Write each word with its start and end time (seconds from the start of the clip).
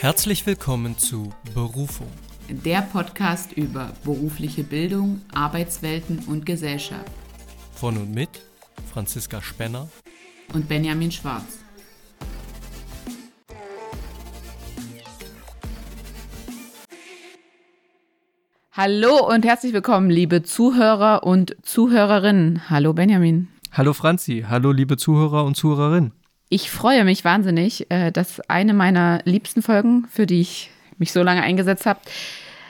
Herzlich 0.00 0.46
willkommen 0.46 0.96
zu 0.96 1.32
Berufung. 1.54 2.06
Der 2.48 2.82
Podcast 2.82 3.52
über 3.54 3.90
berufliche 4.04 4.62
Bildung, 4.62 5.22
Arbeitswelten 5.34 6.20
und 6.28 6.46
Gesellschaft. 6.46 7.10
Von 7.72 7.96
und 7.96 8.14
mit 8.14 8.28
Franziska 8.92 9.42
Spenner 9.42 9.88
und 10.54 10.68
Benjamin 10.68 11.10
Schwarz. 11.10 11.58
Hallo 18.70 19.28
und 19.28 19.44
herzlich 19.44 19.72
willkommen, 19.72 20.10
liebe 20.10 20.44
Zuhörer 20.44 21.24
und 21.24 21.56
Zuhörerinnen. 21.62 22.70
Hallo 22.70 22.92
Benjamin. 22.92 23.48
Hallo 23.72 23.92
Franzi, 23.94 24.44
hallo 24.48 24.70
liebe 24.70 24.96
Zuhörer 24.96 25.44
und 25.44 25.56
Zuhörerinnen. 25.56 26.12
Ich 26.50 26.70
freue 26.70 27.04
mich 27.04 27.24
wahnsinnig, 27.24 27.90
äh, 27.90 28.10
dass 28.10 28.40
eine 28.48 28.72
meiner 28.72 29.20
liebsten 29.24 29.60
Folgen, 29.60 30.06
für 30.10 30.26
die 30.26 30.40
ich 30.40 30.70
mich 30.96 31.12
so 31.12 31.22
lange 31.22 31.42
eingesetzt 31.42 31.84
habe, 31.84 32.00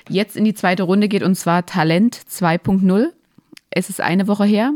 jetzt 0.09 0.37
in 0.37 0.45
die 0.45 0.55
zweite 0.55 0.83
Runde 0.83 1.09
geht 1.09 1.23
und 1.23 1.37
zwar 1.37 1.65
Talent 1.65 2.17
2.0. 2.17 3.13
Es 3.71 3.89
ist 3.89 4.01
eine 4.01 4.27
Woche 4.27 4.45
her. 4.45 4.73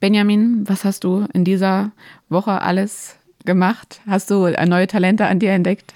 Benjamin, 0.00 0.66
was 0.68 0.84
hast 0.84 1.04
du 1.04 1.26
in 1.34 1.44
dieser 1.44 1.92
Woche 2.30 2.62
alles 2.62 3.16
gemacht? 3.44 4.00
Hast 4.06 4.30
du 4.30 4.48
neue 4.66 4.86
Talente 4.86 5.26
an 5.26 5.38
dir 5.38 5.52
entdeckt? 5.52 5.94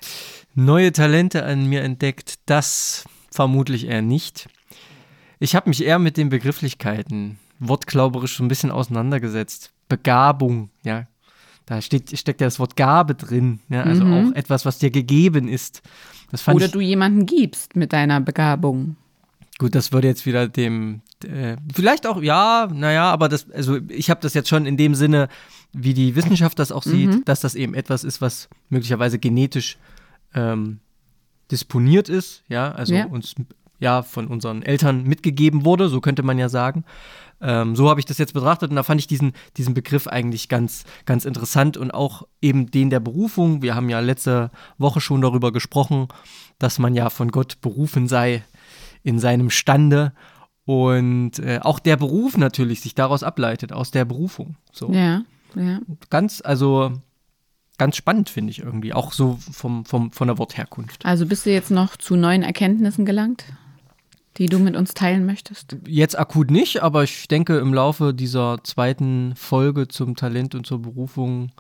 Neue 0.55 0.93
Talente 0.93 1.45
an 1.45 1.67
mir 1.67 1.83
entdeckt, 1.83 2.35
das 2.47 3.05
vermutlich 3.31 3.87
eher 3.87 4.03
nicht. 4.03 4.49
Ich 5.39 5.55
habe 5.55 5.69
mich 5.69 5.83
eher 5.85 5.99
mit 5.99 6.17
den 6.17 6.29
Begrifflichkeiten 6.29 7.39
wortklauberisch 7.59 8.37
so 8.37 8.45
ein 8.45 8.49
bisschen 8.49 8.71
auseinandergesetzt. 8.71 9.71
Begabung, 9.89 10.71
ja, 10.83 11.07
da 11.69 11.83
steht, 11.83 12.19
steckt 12.19 12.41
ja 12.41 12.47
das 12.47 12.59
Wort 12.59 12.77
Gabe 12.77 13.15
drin, 13.15 13.61
ja, 13.69 13.83
also 13.83 14.03
mhm. 14.03 14.15
auch 14.31 14.35
etwas, 14.35 14.65
was 14.65 14.79
dir 14.79 14.91
gegeben 14.91 15.49
ist. 15.49 15.83
Oder 16.47 16.65
ich, 16.65 16.73
du 16.73 16.81
jemanden 16.81 17.27
gibst 17.27 17.77
mit 17.77 17.93
deiner 17.93 18.23
Begabung. 18.23 18.97
Gut, 19.59 19.75
das 19.75 19.93
würde 19.93 20.09
jetzt 20.09 20.25
wieder 20.25 20.49
dem, 20.49 21.03
äh, 21.25 21.57
vielleicht 21.75 22.07
auch, 22.07 22.23
ja, 22.23 22.71
naja, 22.73 23.11
aber 23.11 23.29
das, 23.29 23.51
also 23.51 23.79
ich 23.89 24.09
habe 24.09 24.21
das 24.23 24.33
jetzt 24.33 24.49
schon 24.49 24.65
in 24.65 24.79
dem 24.79 24.95
Sinne, 24.95 25.29
wie 25.75 25.93
die 25.93 26.17
Wissenschaft 26.17 26.59
das 26.59 26.73
auch 26.73 26.85
sieht, 26.85 27.11
mhm. 27.11 27.25
dass 27.27 27.41
das 27.41 27.55
eben 27.55 27.75
etwas 27.75 28.03
ist, 28.03 28.23
was 28.23 28.49
möglicherweise 28.71 29.19
genetisch 29.19 29.77
ähm, 30.33 30.79
disponiert 31.51 32.09
ist, 32.09 32.45
ja, 32.49 32.73
also 32.73 32.95
ja. 32.95 33.07
uns 33.07 33.35
ja 33.79 34.03
von 34.03 34.27
unseren 34.27 34.63
Eltern 34.63 35.05
mitgegeben 35.05 35.65
wurde, 35.65 35.89
so 35.89 36.01
könnte 36.01 36.23
man 36.23 36.39
ja 36.39 36.49
sagen. 36.49 36.85
Ähm, 37.41 37.77
so 37.77 37.89
habe 37.89 38.01
ich 38.01 38.07
das 38.07 38.19
jetzt 38.19 38.35
betrachtet 38.35 38.71
und 38.71 38.77
da 38.77 38.83
fand 38.83 39.01
ich 39.01 39.07
diesen, 39.07 39.33
diesen 39.57 39.75
Begriff 39.75 40.09
eigentlich 40.09 40.49
ganz, 40.49 40.85
ganz 41.07 41.25
interessant 41.25 41.77
und 41.77 41.93
auch 41.93 42.27
eben 42.43 42.71
den 42.71 42.91
der 42.91 43.01
Berufung. 43.01 43.63
Wir 43.63 43.75
haben 43.75 43.89
ja 43.89 44.01
letzte 44.01 44.51
Woche 44.77 45.01
schon 45.01 45.21
darüber 45.21 45.53
gesprochen, 45.53 46.09
dass 46.59 46.79
man 46.79 46.95
ja 46.95 47.11
von 47.11 47.31
Gott 47.31 47.61
berufen 47.61 48.09
sei 48.09 48.43
in 49.05 49.21
seinem 49.21 49.51
Stande 49.51 50.13
und 50.65 51.39
äh, 51.39 51.61
auch 51.63 51.79
der 51.79 51.97
Beruf 51.97 52.37
natürlich 52.37 52.81
sich 52.81 52.95
daraus 52.95 53.23
ableitet, 53.23 53.73
aus 53.73 53.91
der 53.91 54.05
Berufung. 54.05 54.57
So. 54.73 54.93
Ja, 54.93 55.23
ja. 55.55 55.81
Ganz, 56.11 56.43
also 56.45 56.93
ganz 57.79 57.97
spannend, 57.97 58.29
finde 58.29 58.51
ich 58.51 58.59
irgendwie, 58.59 58.93
auch 58.93 59.13
so 59.13 59.39
vom, 59.51 59.85
vom, 59.85 60.13
von 60.13 60.29
der 60.29 60.37
Wortherkunft. 60.39 61.07
Also 61.07 61.25
bist 61.25 61.47
du 61.47 61.51
jetzt 61.51 61.71
noch 61.71 61.97
zu 61.97 62.17
neuen 62.17 62.43
Erkenntnissen 62.43 63.07
gelangt? 63.07 63.45
Die 64.39 64.47
du 64.47 64.59
mit 64.59 64.77
uns 64.77 64.95
teilen 64.95 65.27
möchtest? 65.27 65.77
Jetzt 65.87 66.19
akut 66.19 66.51
nicht, 66.51 66.83
aber 66.83 67.03
ich 67.03 67.29
denke, 67.29 67.59
im 67.59 67.75
Laufe 67.75 68.15
dieser 68.15 68.59
zweiten 68.63 69.35
Folge 69.37 69.89
zum 69.89 70.17
Talent 70.17 70.55
und 70.55 70.67
zur 70.67 70.81
Berufung 70.81 71.51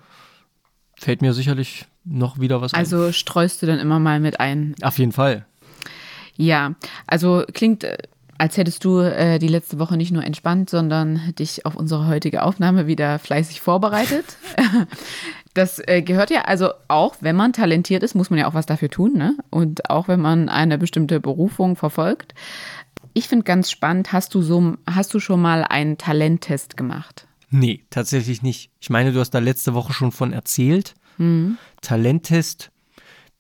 fällt 0.97 1.23
mir 1.23 1.35
sicherlich 1.35 1.87
noch 2.05 2.39
wieder 2.39 2.61
was 2.61 2.75
also 2.75 2.97
ein. 2.97 3.03
Also 3.03 3.12
streust 3.12 3.62
du 3.62 3.67
dann 3.67 3.79
immer 3.79 3.98
mal 3.98 4.20
mit 4.20 4.41
ein? 4.41 4.75
Auf 4.83 4.98
jeden 4.98 5.12
Fall. 5.12 5.47
Ja, 6.37 6.75
also 7.07 7.45
klingt, 7.53 7.83
äh, 7.85 7.98
als 8.39 8.57
hättest 8.57 8.85
du 8.85 9.01
äh, 9.01 9.39
die 9.39 9.49
letzte 9.49 9.79
Woche 9.79 9.97
nicht 9.97 10.13
nur 10.13 10.25
entspannt, 10.25 10.71
sondern 10.71 11.35
dich 11.39 11.67
auf 11.67 11.75
unsere 11.75 12.07
heutige 12.07 12.43
Aufnahme 12.43 12.87
wieder 12.87 13.19
fleißig 13.19 13.61
vorbereitet. 13.61 14.25
Das 15.55 15.83
äh, 15.89 16.03
gehört 16.03 16.31
ja, 16.31 16.43
also 16.43 16.71
auch 16.87 17.17
wenn 17.21 17.35
man 17.35 17.53
talentiert 17.53 18.05
ist, 18.05 18.15
muss 18.15 18.31
man 18.31 18.39
ja 18.39 18.47
auch 18.47 18.55
was 18.55 18.67
dafür 18.67 18.91
tun. 18.91 19.15
Ne? 19.15 19.37
Und 19.51 19.91
auch 19.91 20.07
wenn 20.07 20.21
man 20.21 20.49
eine 20.49 20.79
bestimmte 20.79 21.19
Berufung 21.19 21.75
verfolgt. 21.75 22.35
Ich 23.13 23.27
finde 23.27 23.43
ganz 23.43 23.69
spannend, 23.69 24.13
hast 24.13 24.37
du, 24.37 24.43
so, 24.43 24.77
hast 24.89 25.13
du 25.15 25.19
schon 25.19 25.41
mal 25.41 25.65
einen 25.65 25.99
Talenttest 25.99 26.77
gemacht? 26.77 27.27
Nee, 27.51 27.83
tatsächlich 27.91 28.43
nicht. 28.43 28.70
Ich 28.79 28.89
meine, 28.89 29.11
du 29.11 29.19
hast 29.19 29.31
da 29.31 29.41
letzte 29.41 29.75
Woche 29.75 29.93
schon 29.93 30.13
von 30.13 30.33
erzählt. 30.33 30.95
Mhm. 31.17 31.59
Talenttest 31.81 32.70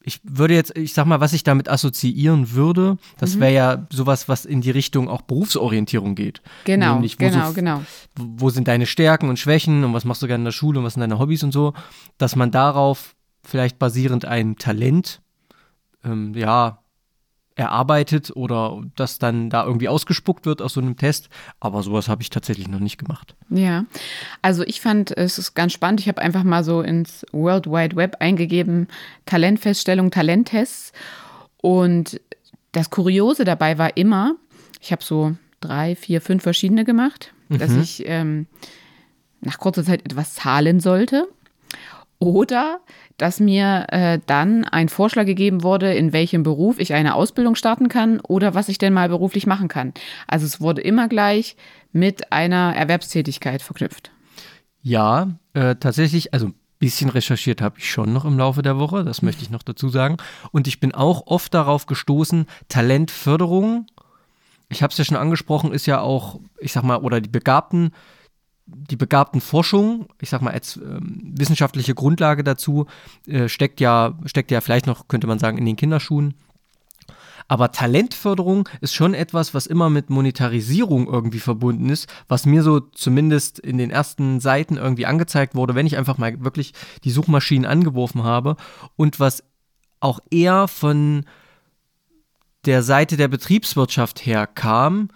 ich 0.00 0.20
würde 0.22 0.54
jetzt, 0.54 0.76
ich 0.76 0.94
sag 0.94 1.06
mal, 1.06 1.20
was 1.20 1.32
ich 1.32 1.44
damit 1.44 1.68
assoziieren 1.68 2.52
würde, 2.52 2.98
das 3.18 3.36
mhm. 3.36 3.40
wäre 3.40 3.54
ja 3.54 3.86
sowas, 3.90 4.28
was 4.28 4.44
in 4.44 4.60
die 4.60 4.70
Richtung 4.70 5.08
auch 5.08 5.22
Berufsorientierung 5.22 6.14
geht. 6.14 6.40
Genau, 6.64 6.94
Nämlich, 6.94 7.18
genau, 7.18 7.48
so, 7.48 7.52
genau. 7.52 7.82
Wo 8.16 8.50
sind 8.50 8.68
deine 8.68 8.86
Stärken 8.86 9.28
und 9.28 9.38
Schwächen 9.38 9.84
und 9.84 9.92
was 9.92 10.04
machst 10.04 10.22
du 10.22 10.26
gerne 10.26 10.42
in 10.42 10.46
der 10.46 10.52
Schule 10.52 10.78
und 10.78 10.84
was 10.84 10.94
sind 10.94 11.00
deine 11.00 11.18
Hobbys 11.18 11.42
und 11.42 11.52
so, 11.52 11.74
dass 12.16 12.36
man 12.36 12.50
darauf 12.50 13.16
vielleicht 13.44 13.78
basierend 13.78 14.24
ein 14.24 14.56
Talent, 14.56 15.20
ähm, 16.04 16.32
ja, 16.34 16.82
erarbeitet 17.58 18.30
oder 18.34 18.80
das 18.94 19.18
dann 19.18 19.50
da 19.50 19.64
irgendwie 19.64 19.88
ausgespuckt 19.88 20.46
wird 20.46 20.62
aus 20.62 20.74
so 20.74 20.80
einem 20.80 20.96
Test. 20.96 21.28
Aber 21.58 21.82
sowas 21.82 22.08
habe 22.08 22.22
ich 22.22 22.30
tatsächlich 22.30 22.68
noch 22.68 22.78
nicht 22.78 22.98
gemacht. 22.98 23.34
Ja, 23.50 23.84
also 24.42 24.62
ich 24.62 24.80
fand 24.80 25.16
es 25.16 25.38
ist 25.38 25.54
ganz 25.54 25.72
spannend. 25.72 26.00
Ich 26.00 26.08
habe 26.08 26.22
einfach 26.22 26.44
mal 26.44 26.62
so 26.62 26.80
ins 26.80 27.26
World 27.32 27.66
Wide 27.66 27.96
Web 27.96 28.16
eingegeben, 28.20 28.86
Talentfeststellung, 29.26 30.10
Talenttests. 30.12 30.92
Und 31.60 32.20
das 32.72 32.90
Kuriose 32.90 33.44
dabei 33.44 33.76
war 33.76 33.96
immer, 33.96 34.36
ich 34.80 34.92
habe 34.92 35.02
so 35.02 35.36
drei, 35.60 35.96
vier, 35.96 36.20
fünf 36.20 36.44
verschiedene 36.44 36.84
gemacht, 36.84 37.32
mhm. 37.48 37.58
dass 37.58 37.74
ich 37.74 38.04
ähm, 38.06 38.46
nach 39.40 39.58
kurzer 39.58 39.84
Zeit 39.84 40.04
etwas 40.04 40.34
zahlen 40.34 40.78
sollte. 40.78 41.28
Oder 42.20 42.80
dass 43.16 43.38
mir 43.38 43.86
äh, 43.90 44.18
dann 44.26 44.64
ein 44.64 44.88
Vorschlag 44.88 45.26
gegeben 45.26 45.62
wurde, 45.62 45.94
in 45.94 46.12
welchem 46.12 46.42
Beruf 46.42 46.80
ich 46.80 46.94
eine 46.94 47.14
Ausbildung 47.14 47.54
starten 47.54 47.88
kann 47.88 48.20
oder 48.20 48.54
was 48.54 48.68
ich 48.68 48.78
denn 48.78 48.92
mal 48.92 49.08
beruflich 49.08 49.46
machen 49.46 49.68
kann. 49.68 49.92
Also 50.26 50.46
es 50.46 50.60
wurde 50.60 50.80
immer 50.82 51.08
gleich 51.08 51.56
mit 51.92 52.32
einer 52.32 52.74
Erwerbstätigkeit 52.74 53.62
verknüpft. 53.62 54.10
Ja, 54.82 55.28
äh, 55.54 55.76
tatsächlich, 55.76 56.32
also 56.34 56.48
ein 56.48 56.54
bisschen 56.78 57.10
recherchiert 57.10 57.60
habe 57.60 57.78
ich 57.78 57.90
schon 57.90 58.12
noch 58.12 58.24
im 58.24 58.38
Laufe 58.38 58.62
der 58.62 58.78
Woche, 58.78 59.04
das 59.04 59.22
möchte 59.22 59.42
ich 59.42 59.50
noch 59.50 59.62
dazu 59.62 59.88
sagen. 59.88 60.16
Und 60.50 60.66
ich 60.66 60.80
bin 60.80 60.94
auch 60.94 61.26
oft 61.26 61.54
darauf 61.54 61.86
gestoßen, 61.86 62.46
Talentförderung, 62.68 63.86
ich 64.68 64.82
habe 64.82 64.92
es 64.92 64.98
ja 64.98 65.04
schon 65.04 65.16
angesprochen, 65.16 65.72
ist 65.72 65.86
ja 65.86 66.00
auch, 66.00 66.40
ich 66.58 66.72
sag 66.72 66.82
mal, 66.82 66.98
oder 66.98 67.20
die 67.20 67.30
Begabten 67.30 67.92
die 68.68 68.96
begabten 68.96 69.40
Forschung, 69.40 70.08
ich 70.20 70.30
sag 70.30 70.42
mal 70.42 70.52
als 70.52 70.76
ähm, 70.76 71.32
wissenschaftliche 71.36 71.94
Grundlage 71.94 72.44
dazu, 72.44 72.86
äh, 73.26 73.48
steckt 73.48 73.80
ja, 73.80 74.18
steckt 74.26 74.50
ja 74.50 74.60
vielleicht 74.60 74.86
noch, 74.86 75.08
könnte 75.08 75.26
man 75.26 75.38
sagen, 75.38 75.58
in 75.58 75.66
den 75.66 75.76
Kinderschuhen. 75.76 76.34
Aber 77.50 77.72
Talentförderung 77.72 78.68
ist 78.82 78.94
schon 78.94 79.14
etwas, 79.14 79.54
was 79.54 79.66
immer 79.66 79.88
mit 79.88 80.10
Monetarisierung 80.10 81.06
irgendwie 81.06 81.40
verbunden 81.40 81.88
ist, 81.88 82.06
was 82.28 82.44
mir 82.44 82.62
so 82.62 82.80
zumindest 82.80 83.58
in 83.58 83.78
den 83.78 83.90
ersten 83.90 84.38
Seiten 84.38 84.76
irgendwie 84.76 85.06
angezeigt 85.06 85.54
wurde, 85.54 85.74
wenn 85.74 85.86
ich 85.86 85.96
einfach 85.96 86.18
mal 86.18 86.44
wirklich 86.44 86.74
die 87.04 87.10
Suchmaschinen 87.10 87.64
angeworfen 87.64 88.22
habe 88.22 88.56
und 88.96 89.18
was 89.18 89.44
auch 90.00 90.20
eher 90.30 90.68
von 90.68 91.24
der 92.66 92.82
Seite 92.82 93.16
der 93.16 93.28
Betriebswirtschaft 93.28 94.26
her 94.26 94.46
kam, 94.46 95.08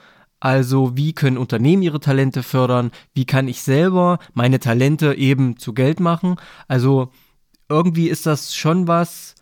also 0.43 0.97
wie 0.97 1.13
können 1.13 1.39
Unternehmen 1.39 1.85
ihre 1.85 2.01
Talente 2.01 2.43
fördern? 2.43 2.91
Wie 3.15 3.27
kann 3.27 3.47
ich 3.47 3.63
selber 3.63 4.19
meine 4.35 4.59
Talente 4.59 5.15
eben 5.15 5.57
zu 5.57 5.73
Geld 5.73 6.01
machen? 6.01 6.35
Also 6.67 7.13
irgendwie 7.69 8.09
ist 8.09 8.27
das 8.27 8.53
schon 8.53 8.89
was, 8.89 9.37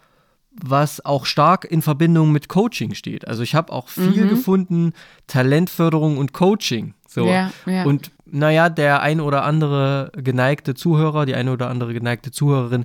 was 0.50 1.02
auch 1.02 1.24
stark 1.24 1.64
in 1.64 1.80
Verbindung 1.80 2.32
mit 2.32 2.50
Coaching 2.50 2.92
steht. 2.92 3.26
Also 3.26 3.42
ich 3.42 3.54
habe 3.54 3.72
auch 3.72 3.88
viel 3.88 4.26
mhm. 4.26 4.28
gefunden, 4.28 4.92
Talentförderung 5.26 6.18
und 6.18 6.34
Coaching. 6.34 6.92
So. 7.08 7.24
Ja, 7.24 7.50
ja. 7.64 7.84
Und 7.84 8.10
naja, 8.26 8.68
der 8.68 9.00
ein 9.00 9.22
oder 9.22 9.44
andere 9.44 10.12
geneigte 10.14 10.74
Zuhörer, 10.74 11.24
die 11.24 11.34
eine 11.34 11.52
oder 11.52 11.70
andere 11.70 11.94
geneigte 11.94 12.30
Zuhörerin 12.30 12.84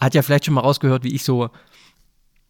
hat 0.00 0.16
ja 0.16 0.22
vielleicht 0.22 0.46
schon 0.46 0.54
mal 0.54 0.62
rausgehört, 0.62 1.04
wie 1.04 1.14
ich 1.14 1.22
so 1.22 1.50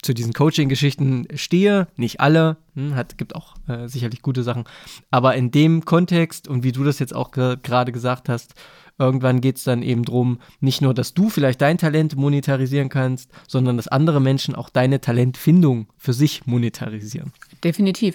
zu 0.06 0.14
diesen 0.14 0.32
Coaching-Geschichten 0.32 1.28
stehe. 1.34 1.88
Nicht 1.96 2.20
alle, 2.20 2.56
hm, 2.74 2.94
hat, 2.94 3.18
gibt 3.18 3.34
auch 3.34 3.54
äh, 3.68 3.88
sicherlich 3.88 4.22
gute 4.22 4.42
Sachen. 4.42 4.64
Aber 5.10 5.34
in 5.34 5.50
dem 5.50 5.84
Kontext 5.84 6.48
und 6.48 6.64
wie 6.64 6.72
du 6.72 6.84
das 6.84 6.98
jetzt 6.98 7.14
auch 7.14 7.32
ge 7.32 7.56
gerade 7.62 7.92
gesagt 7.92 8.28
hast, 8.28 8.54
irgendwann 8.98 9.40
geht 9.40 9.56
es 9.58 9.64
dann 9.64 9.82
eben 9.82 10.04
darum, 10.04 10.38
nicht 10.60 10.80
nur, 10.80 10.94
dass 10.94 11.12
du 11.12 11.28
vielleicht 11.28 11.60
dein 11.60 11.78
Talent 11.78 12.16
monetarisieren 12.16 12.88
kannst, 12.88 13.30
sondern 13.46 13.76
dass 13.76 13.88
andere 13.88 14.20
Menschen 14.20 14.54
auch 14.54 14.70
deine 14.70 15.00
Talentfindung 15.00 15.88
für 15.98 16.12
sich 16.12 16.46
monetarisieren. 16.46 17.32
Definitiv. 17.62 18.14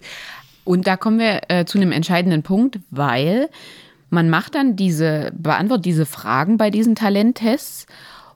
Und 0.64 0.88
da 0.88 0.98
kommen 0.98 1.20
wir 1.20 1.42
äh, 1.50 1.66
zu 1.66 1.78
einem 1.78 1.92
entscheidenden 1.92 2.44
Punkt, 2.44 2.80
weil 2.90 3.50
man 4.10 4.30
macht 4.30 4.56
dann 4.56 4.76
diese, 4.76 5.32
beantwortet 5.36 5.86
diese 5.86 6.06
Fragen 6.06 6.58
bei 6.58 6.70
diesen 6.70 6.96
Talenttests 6.96 7.86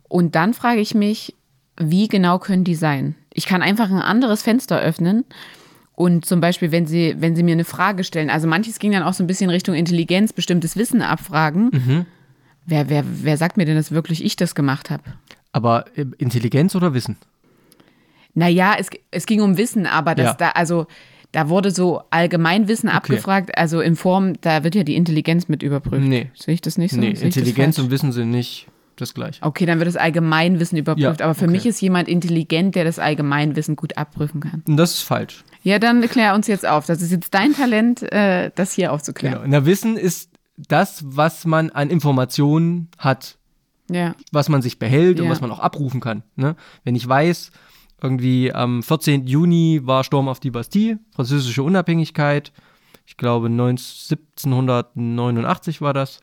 und 0.07 0.35
dann 0.35 0.53
frage 0.53 0.81
ich 0.81 0.95
mich, 0.95 1.35
wie 1.77 2.07
genau 2.07 2.39
können 2.39 2.63
die 2.63 2.75
sein? 2.75 3.15
Ich 3.35 3.45
kann 3.45 3.61
einfach 3.61 3.91
ein 3.91 4.01
anderes 4.01 4.41
Fenster 4.41 4.79
öffnen. 4.79 5.25
Und 5.93 6.25
zum 6.25 6.41
Beispiel, 6.41 6.71
wenn 6.71 6.87
Sie, 6.87 7.15
wenn 7.19 7.35
Sie 7.35 7.43
mir 7.43 7.51
eine 7.51 7.65
Frage 7.65 8.03
stellen, 8.03 8.29
also 8.29 8.47
manches 8.47 8.79
ging 8.79 8.91
dann 8.91 9.03
auch 9.03 9.13
so 9.13 9.23
ein 9.23 9.27
bisschen 9.27 9.49
Richtung 9.49 9.75
Intelligenz, 9.75 10.33
bestimmtes 10.33 10.75
Wissen 10.75 11.01
abfragen. 11.01 11.69
Mhm. 11.71 12.05
Wer, 12.65 12.89
wer, 12.89 13.03
wer 13.05 13.37
sagt 13.37 13.57
mir 13.57 13.65
denn, 13.65 13.75
dass 13.75 13.91
wirklich 13.91 14.23
ich 14.23 14.35
das 14.35 14.55
gemacht 14.55 14.89
habe? 14.89 15.03
Aber 15.51 15.85
äh, 15.95 16.05
Intelligenz 16.17 16.75
oder 16.75 16.93
Wissen? 16.93 17.17
Naja, 18.33 18.75
es, 18.77 18.89
es 19.11 19.25
ging 19.25 19.41
um 19.41 19.57
Wissen, 19.57 19.85
aber 19.85 20.15
das 20.15 20.25
Ja. 20.25 20.33
da, 20.33 20.49
also 20.49 20.87
da 21.31 21.49
wurde 21.49 21.71
so 21.71 22.01
Allgemeinwissen 22.11 22.89
abgefragt, 22.89 23.57
also 23.57 23.81
in 23.81 23.95
Form, 23.97 24.33
da 24.41 24.63
wird 24.63 24.75
ja 24.75 24.83
die 24.83 24.95
Intelligenz 24.95 25.47
mit 25.49 25.63
überprüft. 25.63 26.05
Nee. 26.07 26.29
Sehe 26.33 26.53
ich 26.53 26.61
das 26.61 26.77
nicht 26.77 26.93
so? 26.93 26.99
Nee, 26.99 27.09
Intelligenz 27.11 27.77
und 27.79 27.91
Wissen 27.91 28.11
sind 28.13 28.31
nicht 28.31 28.67
das 29.01 29.13
gleiche. 29.13 29.41
Okay, 29.43 29.65
dann 29.65 29.79
wird 29.79 29.87
das 29.87 29.95
Allgemeinwissen 29.97 30.77
überprüft. 30.77 31.19
Ja, 31.19 31.25
aber 31.25 31.35
für 31.35 31.45
okay. 31.45 31.51
mich 31.51 31.65
ist 31.65 31.81
jemand 31.81 32.07
intelligent, 32.07 32.75
der 32.75 32.83
das 32.83 32.99
Allgemeinwissen 32.99 33.75
gut 33.75 33.97
abprüfen 33.97 34.41
kann. 34.41 34.63
Und 34.67 34.77
das 34.77 34.91
ist 34.95 35.01
falsch. 35.01 35.43
Ja, 35.63 35.79
dann 35.79 36.01
klär 36.01 36.35
uns 36.35 36.47
jetzt 36.47 36.65
auf. 36.67 36.85
Das 36.85 37.01
ist 37.01 37.11
jetzt 37.11 37.33
dein 37.33 37.53
Talent, 37.53 38.03
äh, 38.11 38.51
das 38.55 38.73
hier 38.73 38.91
aufzuklären. 38.93 39.43
Genau. 39.43 39.59
Na, 39.59 39.65
Wissen 39.65 39.97
ist 39.97 40.29
das, 40.57 41.03
was 41.05 41.45
man 41.45 41.69
an 41.71 41.89
Informationen 41.89 42.89
hat, 42.97 43.37
Ja. 43.89 44.15
was 44.31 44.47
man 44.49 44.61
sich 44.61 44.79
behält 44.79 45.19
und 45.19 45.25
Ja. 45.25 45.31
was 45.31 45.41
man 45.41 45.51
auch 45.51 45.59
abrufen 45.59 45.99
kann. 46.01 46.23
Ne? 46.35 46.55
Wenn 46.83 46.95
ich 46.95 47.07
weiß, 47.07 47.51
irgendwie 48.01 48.53
am 48.53 48.83
14. 48.83 49.25
Juni 49.27 49.81
war 49.83 50.03
Sturm 50.03 50.27
auf 50.27 50.39
die 50.39 50.51
Bastille, 50.51 50.99
französische 51.15 51.63
Unabhängigkeit, 51.63 52.51
ich 53.07 53.17
glaube 53.17 53.49
19, 53.49 54.17
1789 54.37 55.81
war 55.81 55.93
das, 55.93 56.21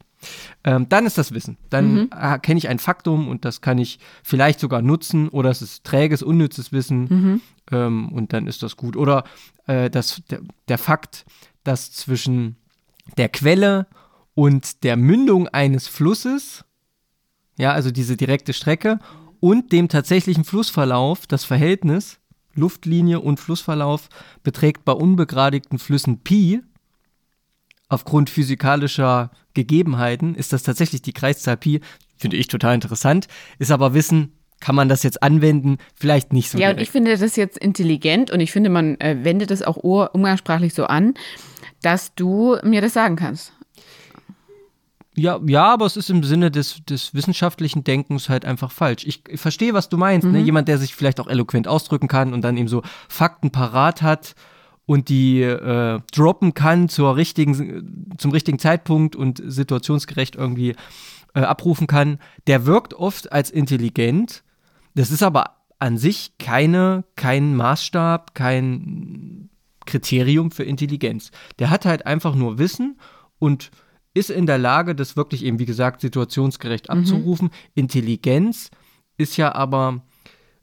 ähm, 0.65 0.89
dann 0.89 1.07
ist 1.07 1.19
das 1.19 1.33
Wissen. 1.33 1.57
Dann 1.71 2.11
äh, 2.11 2.39
kenne 2.39 2.59
ich 2.59 2.69
ein 2.69 2.79
Faktum 2.79 3.29
und 3.29 3.45
das 3.45 3.61
kann 3.61 3.79
ich 3.79 3.99
vielleicht 4.23 4.61
sogar 4.61 4.83
nutzen 4.83 5.29
oder 5.29 5.51
es 5.51 5.63
ist 5.63 5.85
träges, 5.85 6.23
unnützes 6.23 6.73
Wissen 6.73 7.41
ähm, 7.71 8.13
und 8.13 8.33
dann 8.33 8.47
ist 8.47 8.63
das 8.63 8.77
gut. 8.77 8.97
Oder 8.97 9.25
äh, 9.67 9.91
das, 9.91 10.23
der, 10.31 10.41
der 10.69 10.79
Fakt, 10.79 11.25
dass 11.65 11.93
zwischen 11.93 12.57
der 13.17 13.29
Quelle 13.29 13.87
und 14.35 14.85
der 14.85 14.97
Mündung 14.97 15.49
eines 15.49 15.89
Flusses, 15.89 16.65
ja, 17.59 17.73
also 17.73 17.91
diese 17.91 18.17
direkte 18.17 18.53
Strecke, 18.53 18.99
und 19.41 19.73
dem 19.73 19.89
tatsächlichen 19.89 20.45
Flussverlauf, 20.45 21.27
das 21.27 21.45
Verhältnis 21.45 22.21
Luftlinie 22.55 23.21
und 23.21 23.41
Flussverlauf 23.41 24.09
beträgt 24.43 24.85
bei 24.85 24.93
unbegradigten 24.93 25.79
Flüssen 25.79 26.21
Pi. 26.21 26.61
Aufgrund 27.93 28.31
physikalischer 28.31 29.31
Gegebenheiten 29.53 30.35
ist 30.35 30.55
das 30.55 30.63
tatsächlich 30.63 31.03
die 31.03 31.13
Kreiszahl 31.13 31.59
Pi. 31.59 31.83
Finde 32.17 32.39
ich 32.39 32.47
total 32.47 32.75
interessant. 32.75 33.29
Ist 33.59 33.71
aber 33.71 33.93
Wissen, 33.93 34.33
kann 34.61 34.75
man 34.75 34.89
das 34.89 35.03
jetzt 35.03 35.23
anwenden? 35.23 35.77
Vielleicht 35.95 36.33
nicht 36.33 36.49
so 36.49 36.57
Ja, 36.57 36.71
und 36.71 36.77
direkt. 36.77 36.89
ich 36.89 36.91
finde 36.91 37.15
das 37.15 37.37
jetzt 37.37 37.59
intelligent 37.59 38.31
und 38.31 38.41
ich 38.41 38.51
finde, 38.51 38.71
man 38.71 38.99
äh, 38.99 39.19
wendet 39.25 39.51
es 39.51 39.61
auch 39.61 39.77
umgangssprachlich 39.77 40.73
so 40.73 40.87
an, 40.87 41.13
dass 41.83 42.15
du 42.15 42.57
mir 42.63 42.81
das 42.81 42.95
sagen 42.95 43.17
kannst. 43.17 43.53
Ja, 45.15 45.39
ja, 45.45 45.65
aber 45.75 45.85
es 45.85 45.99
ist 45.99 46.09
im 46.09 46.25
Sinne 46.25 46.51
des, 46.51 46.83
des 46.87 47.13
wissenschaftlichen 47.13 47.85
Denkens 47.85 48.31
halt 48.31 48.47
einfach 48.47 48.73
falsch. 48.73 49.05
Ich, 49.07 49.23
ich 49.29 49.39
verstehe, 49.39 49.75
was 49.75 49.91
du 49.91 49.99
meinst. 49.99 50.27
Ne? 50.27 50.41
Jemand, 50.41 50.67
der 50.67 50.79
sich 50.79 50.95
vielleicht 50.95 51.21
auch 51.21 51.29
eloquent 51.29 51.69
ausdrücken 51.69 52.09
kann 52.09 52.33
und 52.33 52.41
dann 52.41 52.57
eben 52.57 52.69
so 52.69 52.81
Fakten 53.11 53.51
parat 53.51 54.01
hat 54.01 54.35
und 54.93 55.09
die 55.09 55.41
äh, 55.41 56.01
droppen 56.13 56.53
kann 56.53 56.91
zur 56.91 57.17
richtigen, 57.17 58.15
zum 58.19 58.31
richtigen 58.31 58.59
Zeitpunkt 58.59 59.17
und 59.17 59.43
situationsgerecht 59.45 60.37
irgendwie 60.37 60.77
äh, 61.35 61.41
abrufen 61.41 61.87
kann, 61.87 62.19
der 62.47 62.67
wirkt 62.67 62.93
oft 62.93 63.33
als 63.33 63.51
intelligent. 63.51 64.45
Das 64.95 65.11
ist 65.11 65.23
aber 65.23 65.57
an 65.79 65.97
sich 65.97 66.37
keine, 66.39 67.05
kein 67.17 67.57
Maßstab, 67.57 68.35
kein 68.35 69.49
Kriterium 69.87 70.51
für 70.51 70.65
Intelligenz. 70.65 71.31
Der 71.59 71.71
hat 71.71 71.87
halt 71.87 72.05
einfach 72.07 72.35
nur 72.35 72.59
Wissen 72.59 72.99
und 73.39 73.71
ist 74.13 74.29
in 74.29 74.45
der 74.45 74.59
Lage, 74.59 74.95
das 74.95 75.17
wirklich 75.17 75.43
eben, 75.43 75.59
wie 75.59 75.65
gesagt, 75.65 76.03
situationsgerecht 76.03 76.91
abzurufen. 76.91 77.49
Intelligenz 77.75 78.71
ist 79.17 79.39
ja 79.39 79.55
aber 79.55 80.03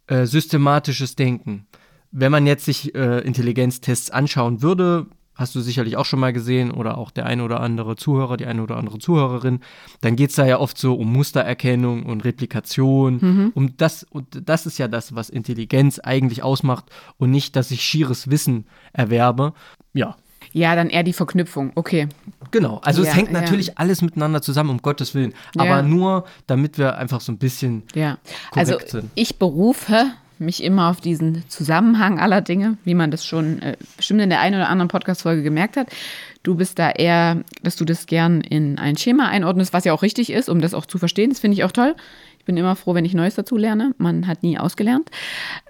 äh, 0.05 0.27
systematisches 0.27 1.15
Denken. 1.15 1.65
Wenn 2.11 2.31
man 2.31 2.47
jetzt 2.47 2.65
sich 2.65 2.95
äh, 2.95 3.19
Intelligenztests 3.19 4.09
anschauen 4.11 4.61
würde, 4.61 5.05
hast 5.35 5.55
du 5.55 5.61
sicherlich 5.61 5.95
auch 5.95 6.05
schon 6.05 6.19
mal 6.19 6.33
gesehen 6.33 6.71
oder 6.71 6.97
auch 6.97 7.11
der 7.11 7.25
eine 7.25 7.43
oder 7.43 7.61
andere 7.61 7.95
Zuhörer, 7.95 8.35
die 8.35 8.45
eine 8.45 8.61
oder 8.61 8.75
andere 8.77 8.97
Zuhörerin, 8.99 9.61
dann 10.01 10.15
geht 10.17 10.31
es 10.31 10.35
da 10.35 10.45
ja 10.45 10.59
oft 10.59 10.77
so 10.77 10.95
um 10.95 11.13
Mustererkennung 11.13 12.03
und 12.03 12.25
Replikation. 12.25 13.51
Um 13.55 13.77
das, 13.77 14.03
und 14.09 14.49
das 14.49 14.65
ist 14.65 14.77
ja 14.79 14.87
das, 14.89 15.15
was 15.15 15.29
Intelligenz 15.29 15.99
eigentlich 15.99 16.43
ausmacht 16.43 16.85
und 17.17 17.31
nicht, 17.31 17.55
dass 17.55 17.71
ich 17.71 17.81
schieres 17.83 18.29
Wissen 18.29 18.65
erwerbe. 18.91 19.53
Ja, 19.93 20.17
Ja, 20.51 20.75
dann 20.75 20.89
eher 20.89 21.03
die 21.03 21.13
Verknüpfung. 21.13 21.71
Okay. 21.75 22.07
Genau, 22.51 22.79
also 22.83 23.03
Ja, 23.03 23.09
es 23.11 23.15
hängt 23.15 23.31
ja. 23.31 23.39
natürlich 23.39 23.77
alles 23.77 24.01
miteinander 24.01 24.41
zusammen, 24.41 24.71
um 24.71 24.81
Gottes 24.81 25.13
Willen. 25.13 25.33
Aber 25.57 25.65
Ja. 25.69 25.81
nur, 25.83 26.25
damit 26.47 26.77
wir 26.79 26.97
einfach 26.97 27.21
so 27.21 27.31
ein 27.31 27.37
bisschen 27.37 27.83
Ja. 27.93 28.17
korrekt 28.51 28.71
Also 28.71 28.87
sind. 28.87 29.11
ich 29.15 29.37
berufe 29.37 30.05
mich 30.39 30.63
immer 30.63 30.89
auf 30.89 31.01
diesen 31.01 31.47
Zusammenhang 31.49 32.19
aller 32.19 32.41
Dinge, 32.41 32.77
wie 32.85 32.93
man 32.93 33.11
das 33.11 33.25
schon 33.25 33.61
äh, 33.61 33.77
bestimmt 33.97 34.21
in 34.21 34.29
der 34.29 34.39
einen 34.39 34.55
oder 34.55 34.69
anderen 34.69 34.87
Podcast-Folge 34.87 35.43
gemerkt 35.43 35.77
hat. 35.77 35.87
Du 36.43 36.55
bist 36.55 36.79
da 36.79 36.89
eher, 36.89 37.43
dass 37.63 37.75
du 37.75 37.85
das 37.85 38.05
gern 38.05 38.41
in 38.41 38.79
ein 38.79 38.97
Schema 38.97 39.27
einordnest, 39.27 39.73
was 39.73 39.85
ja 39.85 39.93
auch 39.93 40.01
richtig 40.01 40.31
ist, 40.31 40.49
um 40.49 40.61
das 40.61 40.73
auch 40.73 40.85
zu 40.85 40.97
verstehen. 40.97 41.29
Das 41.29 41.39
finde 41.39 41.55
ich 41.55 41.63
auch 41.63 41.71
toll. 41.71 41.95
Ich 42.39 42.45
bin 42.45 42.55
immer 42.55 42.75
froh, 42.75 42.95
wenn 42.95 43.05
ich 43.05 43.13
Neues 43.13 43.35
dazu 43.35 43.57
lerne. 43.57 43.93
Man 43.97 44.25
hat 44.25 44.41
nie 44.41 44.57
ausgelernt. 44.57 45.09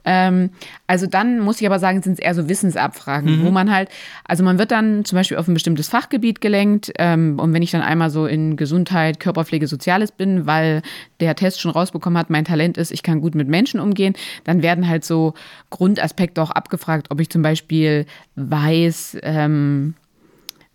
Ähm, 0.06 0.51
also 0.88 1.07
dann 1.07 1.40
muss 1.40 1.60
ich 1.62 1.68
aber 1.68 1.80
sagen, 1.80 2.01
sind 2.01 2.13
es 2.13 2.19
eher 2.19 2.34
so 2.34 2.50
Wissensabfragen, 2.50 3.44
wo 3.46 3.51
man 3.51 3.72
halt, 3.72 3.90
also 4.25 4.44
man 4.44 4.57
wird 4.57 4.72
dann 4.72 5.06
zum 5.06 5.16
Beispiel 5.18 5.38
auf 5.38 5.48
ein 5.48 5.54
bestimmtes 5.54 5.90
Fachgebiet 5.90 6.42
gelenkt. 6.42 6.92
Ähm, 6.98 7.40
und 7.40 7.54
wenn 7.54 7.62
ich 7.62 7.72
dann 7.72 7.81
einmal 7.81 8.10
so 8.10 8.25
in 8.25 8.57
Gesundheit, 8.57 9.19
Körperpflege, 9.19 9.68
Soziales 9.68 10.12
bin, 10.12 10.46
weil 10.46 10.81
der 11.19 11.36
Test 11.36 11.62
schon 11.62 11.72
rausbekommen 11.72 12.18
hat, 12.18 12.30
mein 12.30 12.46
Talent 12.46 12.78
ist, 12.78 12.92
ich 12.92 13.04
kann 13.04 13.22
gut 13.22 13.36
mit 13.36 13.48
Menschen 13.48 13.80
umgehen, 13.80 14.13
dann 14.44 14.62
werden 14.62 14.88
halt 14.88 15.06
so 15.06 15.34
Grundaspekte 15.69 16.42
auch 16.42 16.51
abgefragt, 16.51 17.07
ob 17.10 17.19
ich 17.19 17.30
zum 17.30 17.42
Beispiel 17.42 18.06
weiß, 18.36 19.18
ähm, 19.24 19.96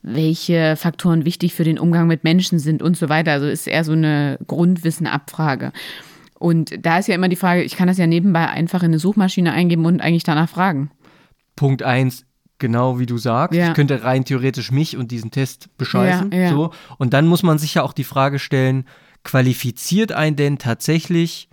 welche 0.03 0.77
Faktoren 0.77 1.25
wichtig 1.25 1.55
für 1.55 1.65
den 1.65 1.79
Umgang 1.79 2.07
mit 2.07 2.25
Menschen 2.25 2.59
sind 2.59 2.83
und 2.83 2.97
so 2.97 3.09
weiter. 3.09 3.33
Also 3.33 3.47
ist 3.47 3.67
eher 3.67 3.85
so 3.85 3.93
eine 3.93 4.39
Grundwissenabfrage. 4.47 5.73
Und 6.39 6.85
da 6.85 6.99
ist 6.99 7.09
ja 7.09 7.15
immer 7.15 7.29
die 7.29 7.37
Frage, 7.37 7.63
ich 7.63 7.77
kann 7.77 7.89
das 7.89 7.99
ja 7.99 8.07
nebenbei 8.07 8.49
einfach 8.49 8.83
in 8.83 8.91
eine 8.91 8.99
Suchmaschine 8.99 9.53
eingeben 9.53 9.87
und 9.87 10.01
eigentlich 10.01 10.25
danach 10.25 10.49
fragen. 10.49 10.91
Punkt 11.57 11.83
eins, 11.83 12.27
genau 12.59 12.99
wie 12.99 13.07
du 13.07 13.19
sagst. 13.19 13.57
Ja. 13.57 13.69
Ich 13.69 13.75
könnte 13.75 14.03
rein 14.03 14.25
theoretisch 14.25 14.71
mich 14.71 14.97
und 14.97 15.11
diesen 15.11 15.31
Test 15.31 15.77
bescheißen. 15.79 16.33
Ja, 16.33 16.39
ja. 16.39 16.51
So. 16.51 16.71
Und 16.99 17.13
dann 17.13 17.27
muss 17.27 17.43
man 17.43 17.59
sich 17.59 17.75
ja 17.75 17.83
auch 17.83 17.93
die 17.93 18.05
Frage 18.05 18.39
stellen, 18.39 18.85
qualifiziert 19.23 20.13
ein 20.13 20.37
denn 20.37 20.59
tatsächlich 20.59 21.49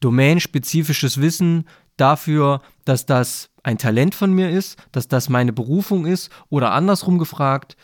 domänenspezifisches 0.00 1.20
Wissen 1.20 1.64
dafür, 1.96 2.60
dass 2.84 3.06
das 3.06 3.50
ein 3.62 3.78
Talent 3.78 4.14
von 4.14 4.32
mir 4.32 4.50
ist, 4.50 4.78
dass 4.90 5.08
das 5.08 5.28
meine 5.28 5.52
Berufung 5.52 6.06
ist 6.06 6.30
oder 6.48 6.72
andersrum 6.72 7.18
gefragt, 7.18 7.76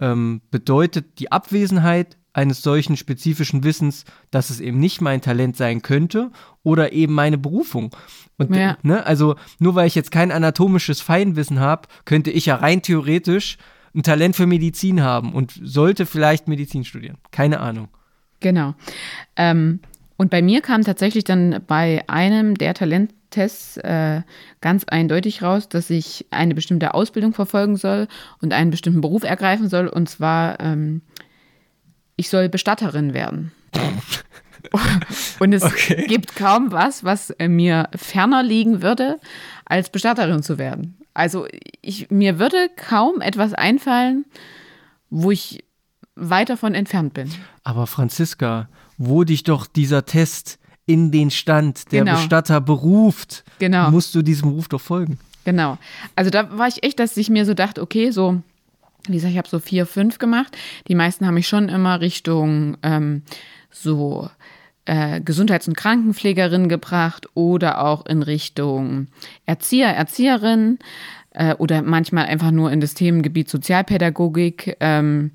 ähm, 0.00 0.40
bedeutet 0.50 1.18
die 1.18 1.30
Abwesenheit 1.30 2.16
eines 2.32 2.62
solchen 2.62 2.96
spezifischen 2.96 3.64
Wissens, 3.64 4.04
dass 4.30 4.50
es 4.50 4.60
eben 4.60 4.78
nicht 4.78 5.00
mein 5.00 5.20
Talent 5.20 5.56
sein 5.56 5.82
könnte 5.82 6.30
oder 6.62 6.92
eben 6.92 7.14
meine 7.14 7.38
Berufung. 7.38 7.94
Und 8.38 8.54
Ja. 8.54 8.78
ne, 8.82 9.04
also 9.04 9.36
nur 9.58 9.74
weil 9.74 9.86
ich 9.86 9.94
jetzt 9.94 10.10
kein 10.12 10.30
anatomisches 10.30 11.00
Feinwissen 11.00 11.60
habe, 11.60 11.88
könnte 12.04 12.30
ich 12.30 12.46
ja 12.46 12.56
rein 12.56 12.82
theoretisch 12.82 13.58
ein 13.94 14.02
Talent 14.02 14.36
für 14.36 14.46
Medizin 14.46 15.02
haben 15.02 15.32
und 15.32 15.52
sollte 15.62 16.06
vielleicht 16.06 16.46
Medizin 16.46 16.84
studieren. 16.84 17.18
Keine 17.32 17.60
Ahnung. 17.60 17.88
Genau. 18.38 18.74
Ähm, 19.36 19.80
und 20.16 20.30
bei 20.30 20.42
mir 20.42 20.60
kam 20.60 20.82
tatsächlich 20.84 21.24
dann 21.24 21.60
bei 21.66 22.04
einem 22.06 22.54
der 22.56 22.74
Talenttests 22.74 23.78
äh, 23.78 24.22
ganz 24.60 24.84
eindeutig 24.84 25.42
raus, 25.42 25.68
dass 25.68 25.90
ich 25.90 26.26
eine 26.30 26.54
bestimmte 26.54 26.94
Ausbildung 26.94 27.32
verfolgen 27.34 27.76
soll 27.76 28.06
und 28.40 28.52
einen 28.52 28.70
bestimmten 28.70 29.00
Beruf 29.00 29.24
ergreifen 29.24 29.68
soll. 29.68 29.88
Und 29.88 30.08
zwar, 30.08 30.60
ähm, 30.60 31.02
ich 32.20 32.28
soll 32.28 32.48
Bestatterin 32.48 33.14
werden. 33.14 33.50
und 35.40 35.52
es 35.52 35.62
Okay. 35.62 36.06
gibt 36.06 36.36
kaum 36.36 36.70
was, 36.70 37.02
was 37.04 37.30
äh, 37.30 37.48
mir 37.48 37.88
ferner 37.96 38.42
liegen 38.42 38.82
würde, 38.82 39.18
als 39.64 39.90
Bestatterin 39.90 40.42
zu 40.42 40.58
werden. 40.58 40.96
Also 41.14 41.46
ich, 41.80 42.10
mir 42.10 42.38
würde 42.38 42.68
kaum 42.76 43.20
etwas 43.20 43.52
einfallen, 43.54 44.24
wo 45.08 45.30
ich 45.30 45.64
weit 46.14 46.50
davon 46.50 46.74
entfernt 46.74 47.14
bin. 47.14 47.30
Aber 47.64 47.86
Franziska, 47.86 48.68
wo 48.98 49.24
dich 49.24 49.42
doch 49.44 49.66
dieser 49.66 50.04
Test 50.04 50.58
in 50.86 51.10
den 51.10 51.30
Stand 51.30 51.90
der 51.92 52.04
Genau. 52.04 52.16
Bestatter 52.16 52.60
beruft, 52.60 53.44
Genau. 53.58 53.90
musst 53.90 54.14
du 54.14 54.22
diesem 54.22 54.50
Ruf 54.50 54.68
doch 54.68 54.80
folgen. 54.80 55.18
Genau. 55.44 55.78
Also 56.16 56.30
da 56.30 56.56
war 56.58 56.68
ich 56.68 56.82
echt, 56.82 56.98
dass 57.00 57.16
ich 57.16 57.30
mir 57.30 57.46
so 57.46 57.54
dachte, 57.54 57.80
okay, 57.80 58.10
so, 58.10 58.42
wie 59.06 59.14
gesagt, 59.14 59.32
ich 59.32 59.38
habe 59.38 59.48
so 59.48 59.58
vier, 59.58 59.86
fünf 59.86 60.18
gemacht. 60.18 60.56
Die 60.88 60.94
meisten 60.94 61.26
haben 61.26 61.34
mich 61.34 61.48
schon 61.48 61.68
immer 61.68 62.00
Richtung 62.00 62.76
ähm, 62.82 63.22
so 63.70 64.28
äh, 64.84 65.20
Gesundheits- 65.20 65.68
und 65.68 65.76
Krankenpflegerin 65.76 66.68
gebracht 66.68 67.28
oder 67.34 67.84
auch 67.84 68.06
in 68.06 68.22
Richtung 68.22 69.08
Erzieher, 69.46 69.88
Erzieherin 69.88 70.78
äh, 71.30 71.54
oder 71.54 71.82
manchmal 71.82 72.26
einfach 72.26 72.50
nur 72.50 72.72
in 72.72 72.80
das 72.80 72.94
Themengebiet 72.94 73.48
Sozialpädagogik. 73.48 74.76
Ähm, 74.80 75.32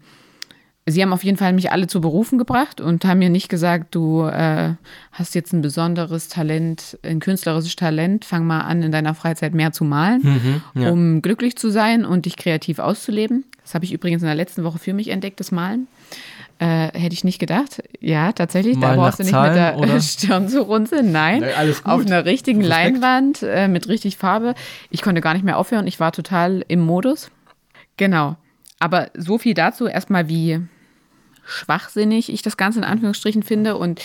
Sie 0.87 1.01
haben 1.01 1.13
auf 1.13 1.23
jeden 1.23 1.37
Fall 1.37 1.51
mich 1.53 1.71
alle 1.71 1.87
zu 1.87 1.99
Berufen 1.99 2.37
gebracht 2.37 2.79
und 2.79 3.05
haben 3.05 3.17
mir 3.17 3.31
nicht 3.31 3.49
gesagt, 3.49 3.95
du 3.95 4.23
äh, 4.25 4.73
hast 5.11 5.33
jetzt 5.33 5.51
ein 5.51 5.63
besonderes 5.63 6.27
Talent, 6.27 6.99
ein 7.01 7.19
künstlerisches 7.19 7.75
Talent, 7.75 8.23
fang 8.23 8.45
mal 8.45 8.61
an, 8.61 8.83
in 8.83 8.91
deiner 8.91 9.15
Freizeit 9.15 9.55
mehr 9.55 9.71
zu 9.71 9.83
malen, 9.83 10.61
mhm, 10.75 10.81
ja. 10.83 10.91
um 10.91 11.23
glücklich 11.23 11.55
zu 11.55 11.71
sein 11.71 12.05
und 12.05 12.27
dich 12.27 12.37
kreativ 12.37 12.77
auszuleben. 12.77 13.45
Das 13.63 13.73
habe 13.73 13.83
ich 13.83 13.93
übrigens 13.93 14.21
in 14.21 14.27
der 14.27 14.35
letzten 14.35 14.63
Woche 14.63 14.77
für 14.77 14.93
mich 14.93 15.07
entdeckt, 15.07 15.39
das 15.39 15.51
Malen. 15.51 15.87
Äh, 16.59 16.91
hätte 16.93 17.13
ich 17.13 17.23
nicht 17.23 17.39
gedacht. 17.39 17.81
Ja, 17.99 18.31
tatsächlich. 18.31 18.77
Mal 18.77 18.95
da 18.95 19.01
brauchst 19.01 19.19
du 19.19 19.23
nicht 19.23 19.31
Zahlen, 19.31 19.53
mit 19.53 19.57
der 19.57 19.77
oder? 19.79 19.99
Stirn 20.01 20.47
zu 20.47 20.61
runzeln. 20.61 21.11
Nein, 21.11 21.39
Nein 21.39 21.73
auf 21.83 22.05
einer 22.05 22.25
richtigen 22.25 22.63
Respekt. 22.63 23.01
Leinwand 23.01 23.41
äh, 23.41 23.67
mit 23.67 23.87
richtig 23.87 24.17
Farbe. 24.17 24.53
Ich 24.91 25.01
konnte 25.01 25.19
gar 25.19 25.33
nicht 25.33 25.43
mehr 25.43 25.57
aufhören. 25.57 25.87
Ich 25.87 25.99
war 25.99 26.11
total 26.11 26.63
im 26.67 26.79
Modus. 26.79 27.31
Genau. 27.97 28.35
Aber 28.77 29.09
so 29.15 29.39
viel 29.39 29.55
dazu 29.55 29.87
erstmal, 29.87 30.29
wie 30.29 30.61
schwachsinnig 31.45 32.31
ich 32.31 32.41
das 32.41 32.57
Ganze 32.57 32.79
in 32.79 32.85
Anführungsstrichen 32.85 33.43
finde. 33.43 33.77
Und 33.77 34.01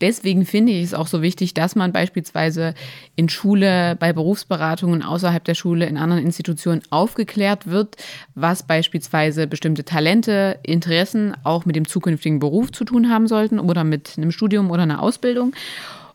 deswegen 0.00 0.46
finde 0.46 0.72
ich 0.72 0.84
es 0.84 0.94
auch 0.94 1.06
so 1.06 1.22
wichtig, 1.22 1.54
dass 1.54 1.76
man 1.76 1.92
beispielsweise 1.92 2.74
in 3.16 3.28
Schule, 3.28 3.96
bei 3.98 4.12
Berufsberatungen 4.12 5.02
außerhalb 5.02 5.44
der 5.44 5.54
Schule, 5.54 5.86
in 5.86 5.96
anderen 5.96 6.24
Institutionen 6.24 6.82
aufgeklärt 6.90 7.66
wird, 7.66 7.96
was 8.34 8.62
beispielsweise 8.62 9.46
bestimmte 9.46 9.84
Talente, 9.84 10.58
Interessen 10.62 11.34
auch 11.44 11.64
mit 11.64 11.76
dem 11.76 11.86
zukünftigen 11.86 12.38
Beruf 12.38 12.72
zu 12.72 12.84
tun 12.84 13.10
haben 13.10 13.26
sollten 13.26 13.58
oder 13.58 13.84
mit 13.84 14.14
einem 14.16 14.30
Studium 14.30 14.70
oder 14.70 14.82
einer 14.82 15.02
Ausbildung. 15.02 15.54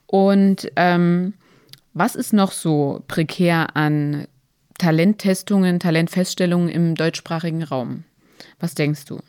Und 0.07 0.71
ähm, 0.75 1.33
was 1.93 2.15
ist 2.15 2.33
noch 2.33 2.51
so 2.51 3.03
prekär 3.07 3.75
an 3.75 4.27
Talenttestungen, 4.77 5.79
Talentfeststellungen 5.79 6.69
im 6.69 6.95
deutschsprachigen 6.95 7.63
Raum? 7.63 8.05
Was 8.59 8.75
denkst 8.75 9.05
du? 9.05 9.19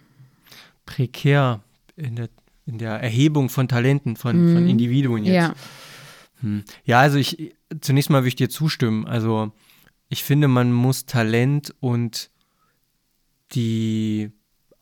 Prekär 0.91 1.63
in 1.95 2.17
der, 2.17 2.29
in 2.67 2.79
der 2.79 3.01
Erhebung 3.01 3.49
von 3.49 3.69
Talenten 3.69 4.17
von, 4.17 4.51
mhm. 4.51 4.55
von 4.55 4.69
Individuen 4.69 5.25
jetzt. 5.25 5.35
Ja. 5.35 5.55
Hm. 6.41 6.65
ja, 6.85 6.99
also 7.01 7.19
ich 7.19 7.55
zunächst 7.81 8.11
mal 8.11 8.23
würde 8.23 8.29
ich 8.29 8.37
dir 8.37 8.49
zustimmen. 8.49 9.07
Also 9.07 9.53
ich 10.09 10.25
finde, 10.25 10.49
man 10.49 10.73
muss 10.73 11.07
Talent 11.07 11.73
und 11.79 12.31
die 13.53 14.33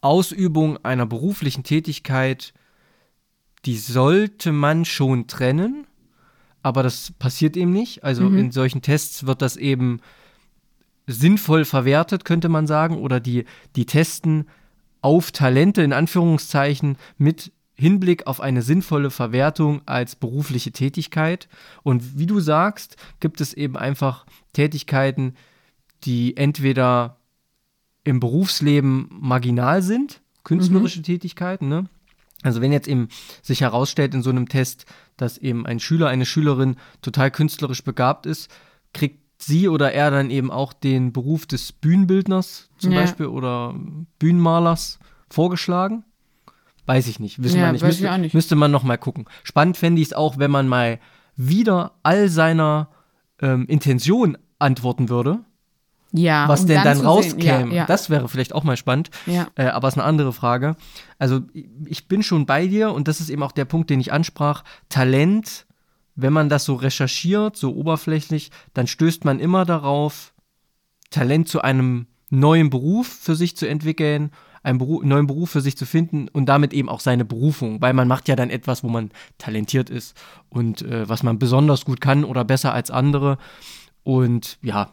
Ausübung 0.01 0.83
einer 0.83 1.05
beruflichen 1.05 1.63
Tätigkeit, 1.63 2.55
die 3.67 3.77
sollte 3.77 4.53
man 4.53 4.87
schon 4.87 5.27
trennen, 5.27 5.87
aber 6.63 6.83
das 6.83 7.13
passiert 7.19 7.57
eben 7.57 7.73
nicht. 7.73 8.03
Also 8.03 8.31
mhm. 8.31 8.39
in 8.39 8.53
solchen 8.53 8.81
Tests 8.81 9.27
wird 9.27 9.43
das 9.43 9.57
eben 9.57 10.01
sinnvoll 11.07 11.67
verwertet, 11.67 12.25
könnte 12.25 12.49
man 12.49 12.67
sagen, 12.67 12.97
oder 12.97 13.21
die, 13.21 13.45
die 13.77 13.85
testen 13.85 14.47
auf 15.01 15.33
Talente 15.33 15.83
in 15.83 15.93
Anführungszeichen 15.93 16.97
mit 17.17 17.53
Hinblick 17.75 18.27
auf 18.27 18.41
eine 18.41 18.63
sinnvolle 18.63 19.11
Verwertung 19.11 19.83
als 19.87 20.17
berufliche 20.17 20.73
Tätigkeit. 20.73 21.49
Und 21.85 22.19
wie 22.19 22.27
du 22.27 22.41
sagst, 22.41 22.97
gibt 23.21 23.41
es 23.41 23.55
eben 23.55 23.77
einfach 23.77 24.27
Tätigkeiten, 24.53 25.35
die 26.05 26.37
entweder 26.37 27.19
im 28.03 28.21
Berufsleben 28.21 29.09
marginal 29.11 29.83
sind, 29.83 30.21
künstlerische 30.43 31.01
mhm. 31.01 31.05
Tätigkeiten, 31.05 31.69
ne? 31.69 31.89
Also 32.43 32.61
wenn 32.61 32.73
jetzt 32.73 32.87
eben 32.87 33.09
sich 33.43 33.63
herausstellt 33.63 34.15
in 34.15 34.23
so 34.23 34.31
einem 34.31 34.49
Test, 34.49 34.87
dass 35.17 35.39
eben 35.39 35.67
ein 35.67 35.81
Schüler, 35.81 36.09
eine 36.09 36.25
Schülerin 36.25 36.77
total 37.03 37.33
künstlerisch 37.33 37.83
begabt 37.83 38.27
ist, 38.27 38.49
kriegt 38.93 39.21
sie 39.39 39.69
oder 39.69 39.93
er 39.93 40.11
dann 40.11 40.31
eben 40.31 40.51
auch 40.51 40.73
den 40.73 41.13
Beruf 41.13 41.47
des 41.47 41.73
Bühnenbildners 41.73 42.69
zum 42.77 42.93
ja. 42.93 43.01
Beispiel 43.01 43.27
oder 43.27 43.75
Bühnenmalers 44.19 44.99
vorgeschlagen? 45.31 46.05
Weiß 46.87 47.07
ich 47.07 47.21
nicht, 47.21 47.43
wissen 47.43 47.59
ja, 47.59 47.67
wir 47.67 47.73
nicht. 47.73 47.85
Müsste, 47.85 48.19
nicht. 48.19 48.35
müsste 48.35 48.57
man 48.57 48.71
noch 48.71 48.83
mal 48.83 48.97
gucken. 48.97 49.27
Spannend 49.45 49.77
fände 49.77 50.01
ich 50.01 50.09
es 50.09 50.13
auch, 50.13 50.39
wenn 50.39 50.51
man 50.51 50.69
mal 50.69 50.99
wieder 51.37 51.93
all 52.03 52.29
seiner 52.29 52.89
ähm, 53.41 53.67
Intention 53.67 54.37
antworten 54.59 55.09
würde. 55.09 55.41
Ja, 56.13 56.49
was 56.49 56.63
um 56.63 56.69
denn 56.69 56.83
dann, 56.83 56.99
dann 56.99 57.07
rauskäme. 57.07 57.69
Ja, 57.69 57.77
ja. 57.81 57.87
Das 57.87 58.09
wäre 58.09 58.29
vielleicht 58.29 58.55
auch 58.55 58.65
mal 58.65 58.79
spannend. 58.79 59.11
Ja. 59.27 59.49
Äh, 59.57 59.67
aber 59.67 59.89
es 59.89 59.95
ist 59.95 59.99
eine 59.99 60.09
andere 60.09 60.33
Frage. 60.33 60.77
Also 61.19 61.43
ich 61.85 62.09
bin 62.09 62.23
schon 62.23 62.47
bei 62.47 62.67
dir 62.67 62.93
und 62.93 63.09
das 63.09 63.21
ist 63.21 63.29
eben 63.29 63.43
auch 63.43 63.53
der 63.53 63.67
Punkt, 63.67 63.91
den 63.91 64.01
ich 64.01 64.13
ansprach. 64.13 64.65
Talent 64.89 65.67
wenn 66.21 66.33
man 66.33 66.49
das 66.49 66.65
so 66.65 66.75
recherchiert, 66.75 67.57
so 67.57 67.77
oberflächlich, 67.77 68.51
dann 68.75 68.89
stößt 68.89 69.25
man 69.25 69.39
immer 69.39 69.65
darauf, 69.65 70.35
Talent 71.11 71.49
zu 71.49 71.63
einem 71.63 72.09
neuen 72.29 72.71
Beruf 72.71 73.07
für 73.07 73.37
sich 73.37 73.57
zu 73.57 73.69
entwickeln, 73.69 74.33
einen 74.65 74.79
Beruf, 74.79 75.05
neuen 75.05 75.29
Beruf 75.29 75.51
für 75.51 75.61
sich 75.61 75.77
zu 75.79 75.87
finden 75.87 76.27
und 76.27 76.47
damit 76.47 76.73
eben 76.73 76.89
auch 76.89 76.99
seine 76.99 77.25
Berufung, 77.25 77.81
weil 77.81 77.93
man 77.95 78.09
macht 78.09 78.27
ja 78.27 78.35
dann 78.35 78.51
etwas, 78.51 78.83
wo 78.83 78.89
man 78.89 79.13
talentiert 79.39 79.91
ist 79.91 80.21
und 80.49 80.83
äh, 80.83 81.09
was 81.09 81.23
man 81.23 81.39
besonders 81.39 81.85
gut 81.85 82.01
kann 82.01 82.25
oder 82.25 82.45
besser 82.45 82.75
als 82.75 82.91
andere. 82.91 83.39
Und 84.03 84.59
ja, 84.61 84.93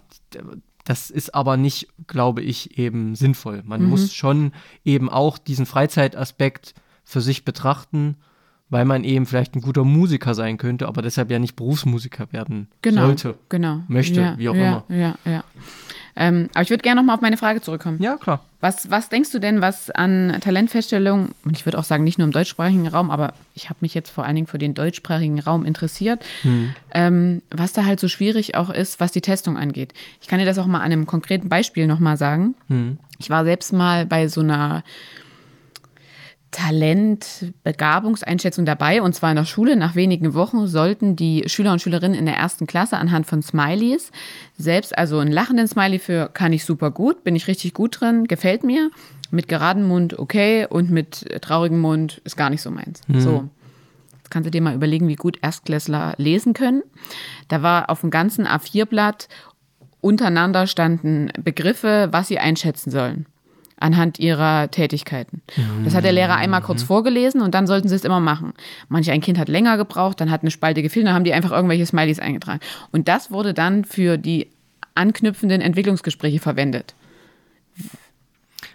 das 0.83 1.09
ist 1.09 1.33
aber 1.33 1.57
nicht, 1.57 1.87
glaube 2.05 2.43
ich, 2.43 2.77
eben 2.77 3.15
sinnvoll. 3.15 3.63
Man 3.65 3.81
mhm. 3.81 3.89
muss 3.89 4.13
schon 4.13 4.51
eben 4.83 5.09
auch 5.09 5.39
diesen 5.39 5.65
Freizeitaspekt 5.65 6.75
für 7.03 7.21
sich 7.21 7.43
betrachten 7.43 8.17
weil 8.69 8.85
man 8.85 9.03
eben 9.03 9.25
vielleicht 9.25 9.55
ein 9.55 9.61
guter 9.61 9.83
Musiker 9.83 10.33
sein 10.33 10.57
könnte, 10.57 10.87
aber 10.87 11.01
deshalb 11.01 11.29
ja 11.31 11.39
nicht 11.39 11.55
Berufsmusiker 11.55 12.31
werden 12.31 12.67
genau, 12.81 13.07
sollte, 13.07 13.35
genau. 13.49 13.81
möchte, 13.87 14.21
ja, 14.21 14.37
wie 14.37 14.49
auch 14.49 14.55
ja, 14.55 14.67
immer. 14.67 14.83
Ja, 14.89 15.15
ja. 15.25 15.43
Ähm, 16.17 16.49
aber 16.53 16.63
ich 16.63 16.69
würde 16.69 16.81
gerne 16.81 17.01
nochmal 17.01 17.15
auf 17.15 17.21
meine 17.21 17.35
Frage 17.35 17.61
zurückkommen. 17.61 18.01
Ja, 18.01 18.15
klar. 18.15 18.41
Was, 18.61 18.89
was 18.89 19.09
denkst 19.09 19.31
du 19.31 19.39
denn, 19.39 19.59
was 19.61 19.91
an 19.91 20.37
Talentfeststellungen, 20.39 21.35
und 21.43 21.57
ich 21.57 21.65
würde 21.65 21.77
auch 21.77 21.83
sagen, 21.83 22.05
nicht 22.05 22.17
nur 22.17 22.25
im 22.25 22.31
deutschsprachigen 22.31 22.87
Raum, 22.87 23.11
aber 23.11 23.33
ich 23.53 23.69
habe 23.69 23.77
mich 23.81 23.93
jetzt 23.93 24.09
vor 24.09 24.23
allen 24.23 24.35
Dingen 24.35 24.47
für 24.47 24.57
den 24.57 24.73
deutschsprachigen 24.73 25.39
Raum 25.39 25.65
interessiert, 25.65 26.23
hm. 26.43 26.73
ähm, 26.93 27.41
was 27.51 27.73
da 27.73 27.83
halt 27.83 27.99
so 27.99 28.07
schwierig 28.07 28.55
auch 28.55 28.69
ist, 28.69 29.01
was 29.01 29.11
die 29.11 29.21
Testung 29.21 29.57
angeht. 29.57 29.93
Ich 30.21 30.27
kann 30.27 30.39
dir 30.39 30.45
das 30.45 30.57
auch 30.57 30.67
mal 30.67 30.79
an 30.79 30.85
einem 30.85 31.05
konkreten 31.05 31.49
Beispiel 31.49 31.85
nochmal 31.85 32.15
sagen. 32.15 32.55
Hm. 32.69 32.97
Ich 33.19 33.29
war 33.29 33.43
selbst 33.43 33.73
mal 33.73 34.05
bei 34.05 34.29
so 34.29 34.41
einer 34.41 34.83
Talent, 36.51 37.53
Begabungseinschätzung 37.63 38.65
dabei. 38.65 39.01
Und 39.01 39.13
zwar 39.13 39.31
in 39.31 39.35
der 39.35 39.45
Schule. 39.45 39.75
Nach 39.75 39.95
wenigen 39.95 40.33
Wochen 40.33 40.67
sollten 40.67 41.15
die 41.15 41.43
Schüler 41.47 41.73
und 41.73 41.81
Schülerinnen 41.81 42.17
in 42.17 42.25
der 42.25 42.37
ersten 42.37 42.65
Klasse 42.65 42.97
anhand 42.97 43.27
von 43.27 43.41
Smileys 43.41 44.11
selbst, 44.57 44.97
also 44.97 45.19
einen 45.19 45.31
lachenden 45.31 45.67
Smiley 45.67 45.99
für 45.99 46.29
kann 46.29 46.53
ich 46.53 46.63
super 46.63 46.91
gut, 46.91 47.23
bin 47.23 47.35
ich 47.35 47.47
richtig 47.47 47.73
gut 47.73 47.99
drin, 47.99 48.25
gefällt 48.25 48.63
mir. 48.63 48.89
Mit 49.31 49.47
geradem 49.47 49.87
Mund 49.87 50.17
okay 50.17 50.65
und 50.69 50.91
mit 50.91 51.25
traurigem 51.41 51.79
Mund 51.79 52.21
ist 52.23 52.37
gar 52.37 52.49
nicht 52.49 52.61
so 52.61 52.71
meins. 52.71 53.01
Mhm. 53.07 53.19
So. 53.19 53.49
Jetzt 54.17 54.31
kannst 54.31 54.47
du 54.47 54.51
dir 54.51 54.61
mal 54.61 54.75
überlegen, 54.75 55.07
wie 55.07 55.15
gut 55.15 55.37
Erstklässler 55.41 56.13
lesen 56.17 56.53
können. 56.53 56.83
Da 57.47 57.61
war 57.61 57.89
auf 57.89 58.01
dem 58.01 58.11
ganzen 58.11 58.47
A4-Blatt 58.47 59.27
untereinander 59.99 60.67
standen 60.67 61.31
Begriffe, 61.43 62.07
was 62.11 62.27
sie 62.27 62.39
einschätzen 62.39 62.91
sollen 62.91 63.25
anhand 63.77 64.19
ihrer 64.19 64.71
Tätigkeiten. 64.71 65.41
Das 65.83 65.95
hat 65.95 66.03
der 66.03 66.11
Lehrer 66.13 66.35
einmal 66.35 66.61
kurz 66.61 66.83
mhm. 66.83 66.87
vorgelesen 66.87 67.41
und 67.41 67.53
dann 67.53 67.67
sollten 67.67 67.89
sie 67.89 67.95
es 67.95 68.05
immer 68.05 68.19
machen. 68.19 68.53
Manch 68.87 69.11
ein 69.11 69.21
Kind 69.21 69.37
hat 69.37 69.49
länger 69.49 69.77
gebraucht, 69.77 70.21
dann 70.21 70.31
hat 70.31 70.41
eine 70.41 70.51
Spalte 70.51 70.81
gefehlt, 70.81 71.05
dann 71.05 71.13
haben 71.13 71.25
die 71.25 71.33
einfach 71.33 71.51
irgendwelche 71.51 71.85
Smileys 71.85 72.19
eingetragen. 72.19 72.61
Und 72.91 73.07
das 73.07 73.31
wurde 73.31 73.53
dann 73.53 73.83
für 73.83 74.17
die 74.17 74.49
anknüpfenden 74.95 75.61
Entwicklungsgespräche 75.61 76.39
verwendet. 76.39 76.95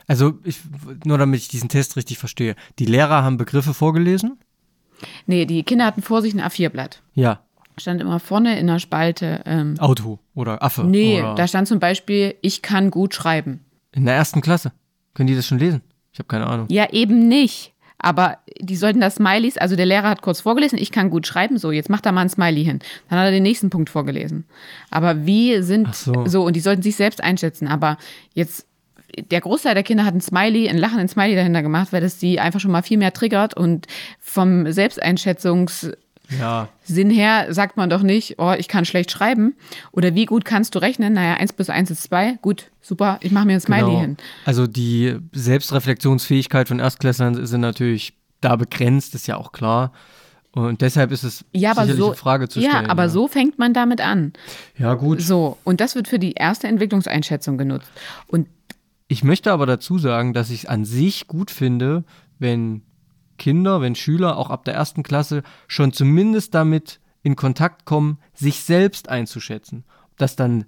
Also, 0.06 0.38
ich, 0.44 0.60
nur 1.04 1.18
damit 1.18 1.40
ich 1.40 1.48
diesen 1.48 1.68
Test 1.68 1.96
richtig 1.96 2.18
verstehe. 2.18 2.56
Die 2.78 2.84
Lehrer 2.84 3.22
haben 3.22 3.36
Begriffe 3.36 3.74
vorgelesen? 3.74 4.38
Nee, 5.26 5.46
die 5.46 5.62
Kinder 5.62 5.86
hatten 5.86 6.02
vor 6.02 6.20
sich 6.20 6.34
ein 6.34 6.40
A4-Blatt. 6.40 7.02
Ja. 7.14 7.40
Stand 7.78 8.00
immer 8.00 8.20
vorne 8.20 8.58
in 8.58 8.66
der 8.66 8.78
Spalte. 8.78 9.42
Ähm, 9.46 9.78
Auto 9.78 10.18
oder 10.34 10.62
Affe. 10.62 10.84
Nee, 10.84 11.20
oder 11.20 11.34
da 11.34 11.46
stand 11.48 11.68
zum 11.68 11.78
Beispiel, 11.78 12.34
ich 12.42 12.60
kann 12.60 12.90
gut 12.90 13.14
schreiben. 13.14 13.64
In 13.92 14.04
der 14.04 14.14
ersten 14.14 14.40
Klasse? 14.42 14.72
Können 15.14 15.26
die 15.26 15.36
das 15.36 15.46
schon 15.46 15.58
lesen? 15.58 15.82
Ich 16.12 16.18
habe 16.18 16.28
keine 16.28 16.46
Ahnung. 16.46 16.66
Ja, 16.68 16.90
eben 16.92 17.28
nicht. 17.28 17.72
Aber 17.98 18.38
die 18.58 18.76
sollten 18.76 19.00
das 19.00 19.16
Smileys, 19.16 19.58
also 19.58 19.76
der 19.76 19.84
Lehrer 19.84 20.08
hat 20.08 20.22
kurz 20.22 20.40
vorgelesen, 20.40 20.78
ich 20.78 20.90
kann 20.90 21.10
gut 21.10 21.26
schreiben, 21.26 21.58
so, 21.58 21.70
jetzt 21.70 21.90
macht 21.90 22.06
er 22.06 22.12
mal 22.12 22.22
ein 22.22 22.30
Smiley 22.30 22.64
hin. 22.64 22.78
Dann 23.08 23.18
hat 23.18 23.26
er 23.26 23.30
den 23.30 23.42
nächsten 23.42 23.68
Punkt 23.68 23.90
vorgelesen. 23.90 24.44
Aber 24.90 25.26
wie 25.26 25.60
sind 25.62 25.94
so. 25.94 26.26
so, 26.26 26.44
und 26.44 26.56
die 26.56 26.60
sollten 26.60 26.82
sich 26.82 26.96
selbst 26.96 27.22
einschätzen. 27.22 27.68
Aber 27.68 27.98
jetzt, 28.32 28.66
der 29.30 29.42
Großteil 29.42 29.74
der 29.74 29.82
Kinder 29.82 30.06
hat 30.06 30.14
ein 30.14 30.22
Smiley, 30.22 30.70
ein 30.70 30.78
lachenden 30.78 31.08
Smiley 31.08 31.34
dahinter 31.34 31.62
gemacht, 31.62 31.92
weil 31.92 32.00
das 32.00 32.16
die 32.16 32.40
einfach 32.40 32.60
schon 32.60 32.70
mal 32.70 32.82
viel 32.82 32.96
mehr 32.96 33.12
triggert 33.12 33.54
und 33.54 33.86
vom 34.18 34.64
Selbsteinschätzungs- 34.64 35.92
ja. 36.38 36.68
Sinn 36.84 37.10
her 37.10 37.52
sagt 37.52 37.76
man 37.76 37.90
doch 37.90 38.02
nicht, 38.02 38.36
oh, 38.38 38.54
ich 38.56 38.68
kann 38.68 38.84
schlecht 38.84 39.10
schreiben. 39.10 39.54
Oder 39.92 40.14
wie 40.14 40.26
gut 40.26 40.44
kannst 40.44 40.74
du 40.74 40.78
rechnen? 40.78 41.14
Naja, 41.14 41.34
1 41.34 41.52
plus 41.54 41.70
1 41.70 41.90
ist 41.90 42.02
2. 42.04 42.38
Gut, 42.42 42.70
super, 42.80 43.18
ich 43.22 43.32
mache 43.32 43.46
mir 43.46 43.54
ein 43.54 43.60
Smiley 43.60 43.86
genau. 43.86 44.00
hin. 44.00 44.16
Also 44.44 44.66
die 44.66 45.16
Selbstreflexionsfähigkeit 45.32 46.68
von 46.68 46.78
Erstklässlern 46.78 47.46
sind 47.46 47.60
natürlich 47.60 48.14
da 48.40 48.56
begrenzt, 48.56 49.14
ist 49.14 49.26
ja 49.26 49.36
auch 49.36 49.52
klar. 49.52 49.92
Und 50.52 50.80
deshalb 50.80 51.12
ist 51.12 51.22
es 51.22 51.44
ja, 51.52 51.70
aber 51.70 51.86
so, 51.86 52.06
eine 52.06 52.16
Frage 52.16 52.48
zu 52.48 52.60
stellen. 52.60 52.84
Ja, 52.84 52.90
aber 52.90 53.08
so 53.08 53.28
fängt 53.28 53.58
man 53.58 53.72
damit 53.72 54.00
an. 54.00 54.32
Ja, 54.76 54.94
gut. 54.94 55.20
So, 55.20 55.58
und 55.62 55.80
das 55.80 55.94
wird 55.94 56.08
für 56.08 56.18
die 56.18 56.32
erste 56.32 56.66
Entwicklungseinschätzung 56.66 57.56
genutzt. 57.56 57.88
Und 58.26 58.48
Ich 59.06 59.22
möchte 59.22 59.52
aber 59.52 59.66
dazu 59.66 59.98
sagen, 59.98 60.32
dass 60.32 60.50
ich 60.50 60.64
es 60.64 60.66
an 60.66 60.84
sich 60.84 61.28
gut 61.28 61.52
finde, 61.52 62.04
wenn 62.40 62.82
Kinder, 63.40 63.80
wenn 63.80 63.96
Schüler 63.96 64.36
auch 64.36 64.50
ab 64.50 64.64
der 64.64 64.74
ersten 64.74 65.02
Klasse 65.02 65.42
schon 65.66 65.92
zumindest 65.92 66.54
damit 66.54 67.00
in 67.24 67.34
Kontakt 67.34 67.84
kommen, 67.86 68.18
sich 68.34 68.60
selbst 68.60 69.08
einzuschätzen. 69.08 69.84
Ob 70.12 70.18
das 70.18 70.36
dann 70.36 70.66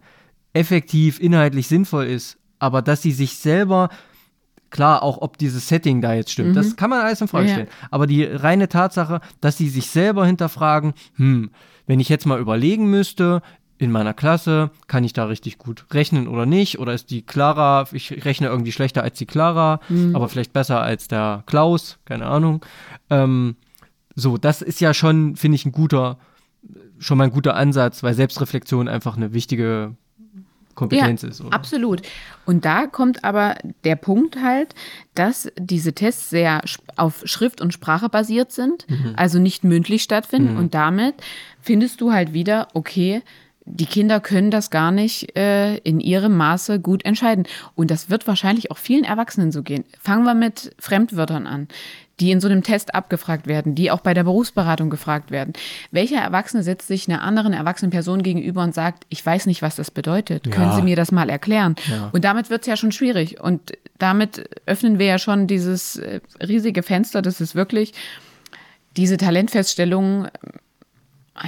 effektiv, 0.54 1.20
inhaltlich 1.20 1.68
sinnvoll 1.68 2.06
ist, 2.06 2.38
aber 2.58 2.82
dass 2.82 3.02
sie 3.02 3.12
sich 3.12 3.36
selber, 3.36 3.88
klar, 4.70 5.02
auch 5.02 5.18
ob 5.20 5.38
dieses 5.38 5.68
Setting 5.68 6.00
da 6.00 6.14
jetzt 6.14 6.30
stimmt, 6.32 6.56
das 6.56 6.76
kann 6.76 6.90
man 6.90 7.00
alles 7.00 7.20
in 7.20 7.28
Frage 7.28 7.46
Ja. 7.46 7.52
stellen. 7.52 7.68
Aber 7.90 8.06
die 8.06 8.24
reine 8.24 8.68
Tatsache, 8.68 9.20
dass 9.40 9.56
sie 9.58 9.68
sich 9.68 9.86
selber 9.88 10.26
hinterfragen, 10.26 10.94
hm, 11.16 11.50
wenn 11.86 12.00
ich 12.00 12.08
jetzt 12.08 12.26
mal 12.26 12.40
überlegen 12.40 12.90
müsste, 12.90 13.42
in 13.82 13.90
meiner 13.90 14.14
Klasse, 14.14 14.70
kann 14.86 15.04
ich 15.04 15.12
da 15.12 15.24
richtig 15.24 15.58
gut 15.58 15.84
rechnen 15.92 16.28
oder 16.28 16.46
nicht? 16.46 16.78
Oder 16.78 16.94
ist 16.94 17.10
die 17.10 17.22
Clara, 17.22 17.86
ich 17.92 18.24
rechne 18.24 18.46
irgendwie 18.48 18.72
schlechter 18.72 19.02
als 19.02 19.18
die 19.18 19.26
Clara, 19.26 19.80
aber 20.12 20.28
vielleicht 20.28 20.52
besser 20.52 20.80
als 20.80 21.08
der 21.08 21.42
Klaus, 21.46 21.98
keine 22.04 22.26
Ahnung. 22.26 22.64
Ähm, 23.10 23.56
so, 24.14 24.36
das 24.38 24.62
ist 24.62 24.80
ja 24.80 24.94
schon, 24.94 25.36
finde 25.36 25.56
ich, 25.56 25.66
ein 25.66 25.72
guter, 25.72 26.18
schon 26.98 27.18
mal 27.18 27.24
ein 27.24 27.32
guter 27.32 27.56
Ansatz, 27.56 28.02
weil 28.02 28.14
Selbstreflexion 28.14 28.88
einfach 28.88 29.16
eine 29.16 29.32
wichtige 29.32 29.96
Kompetenz 30.74 31.22
ist. 31.22 31.40
Oder? 31.42 31.52
Absolut. 31.52 32.00
Und 32.46 32.64
da 32.64 32.86
kommt 32.86 33.24
aber 33.24 33.56
der 33.84 33.96
Punkt 33.96 34.36
halt, 34.42 34.74
dass 35.14 35.50
diese 35.58 35.92
Tests 35.92 36.30
sehr 36.30 36.62
auf 36.96 37.22
Schrift 37.24 37.60
und 37.60 37.72
Sprache 37.74 38.08
basiert 38.08 38.52
sind, 38.52 38.86
Mhm. 38.88 39.12
also 39.16 39.38
nicht 39.38 39.64
mündlich 39.64 40.02
stattfinden. 40.02 40.56
Und 40.56 40.72
damit 40.74 41.14
findest 41.60 42.00
du 42.00 42.12
halt 42.12 42.32
wieder, 42.32 42.68
okay, 42.72 43.22
die 43.64 43.86
Kinder 43.86 44.20
können 44.20 44.50
das 44.50 44.70
gar 44.70 44.90
nicht 44.90 45.36
äh, 45.36 45.76
in 45.78 46.00
ihrem 46.00 46.36
Maße 46.36 46.80
gut 46.80 47.04
entscheiden. 47.04 47.46
Und 47.74 47.90
das 47.90 48.10
wird 48.10 48.26
wahrscheinlich 48.26 48.70
auch 48.70 48.78
vielen 48.78 49.04
Erwachsenen 49.04 49.52
so 49.52 49.62
gehen. 49.62 49.84
Fangen 50.00 50.24
wir 50.24 50.34
mit 50.34 50.74
Fremdwörtern 50.78 51.46
an, 51.46 51.68
die 52.18 52.32
in 52.32 52.40
so 52.40 52.48
einem 52.48 52.62
Test 52.62 52.94
abgefragt 52.94 53.46
werden, 53.46 53.74
die 53.74 53.90
auch 53.90 54.00
bei 54.00 54.14
der 54.14 54.24
Berufsberatung 54.24 54.90
gefragt 54.90 55.30
werden. 55.30 55.52
Welcher 55.92 56.20
Erwachsene 56.20 56.62
setzt 56.62 56.88
sich 56.88 57.08
einer 57.08 57.22
anderen 57.22 57.52
erwachsenen 57.52 57.90
Person 57.90 58.22
gegenüber 58.22 58.62
und 58.62 58.74
sagt, 58.74 59.04
ich 59.08 59.24
weiß 59.24 59.46
nicht, 59.46 59.62
was 59.62 59.76
das 59.76 59.90
bedeutet. 59.90 60.50
Können 60.50 60.70
Ja. 60.70 60.76
Sie 60.76 60.82
mir 60.82 60.96
das 60.96 61.12
mal 61.12 61.30
erklären? 61.30 61.76
Ja. 61.88 62.10
Und 62.12 62.24
damit 62.24 62.50
wird 62.50 62.62
es 62.62 62.66
ja 62.66 62.76
schon 62.76 62.92
schwierig. 62.92 63.40
Und 63.40 63.72
damit 63.98 64.48
öffnen 64.66 64.98
wir 64.98 65.06
ja 65.06 65.18
schon 65.18 65.46
dieses 65.46 65.96
äh, 65.96 66.20
riesige 66.40 66.82
Fenster, 66.82 67.22
dass 67.22 67.40
es 67.40 67.54
wirklich 67.54 67.92
diese 68.96 69.16
Talentfeststellung 69.16 70.26
äh, 70.26 70.30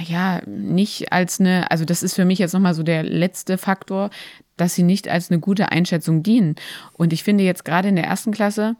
ja 0.05 0.41
nicht 0.45 1.11
als 1.11 1.39
eine, 1.39 1.69
also 1.71 1.85
das 1.85 2.03
ist 2.03 2.15
für 2.15 2.25
mich 2.25 2.39
jetzt 2.39 2.53
nochmal 2.53 2.73
so 2.73 2.83
der 2.83 3.03
letzte 3.03 3.57
Faktor, 3.57 4.09
dass 4.57 4.75
sie 4.75 4.83
nicht 4.83 5.07
als 5.07 5.29
eine 5.29 5.39
gute 5.39 5.71
Einschätzung 5.71 6.23
dienen. 6.23 6.55
Und 6.93 7.13
ich 7.13 7.23
finde 7.23 7.43
jetzt 7.43 7.65
gerade 7.65 7.89
in 7.89 7.95
der 7.95 8.05
ersten 8.05 8.31
Klasse, 8.31 8.75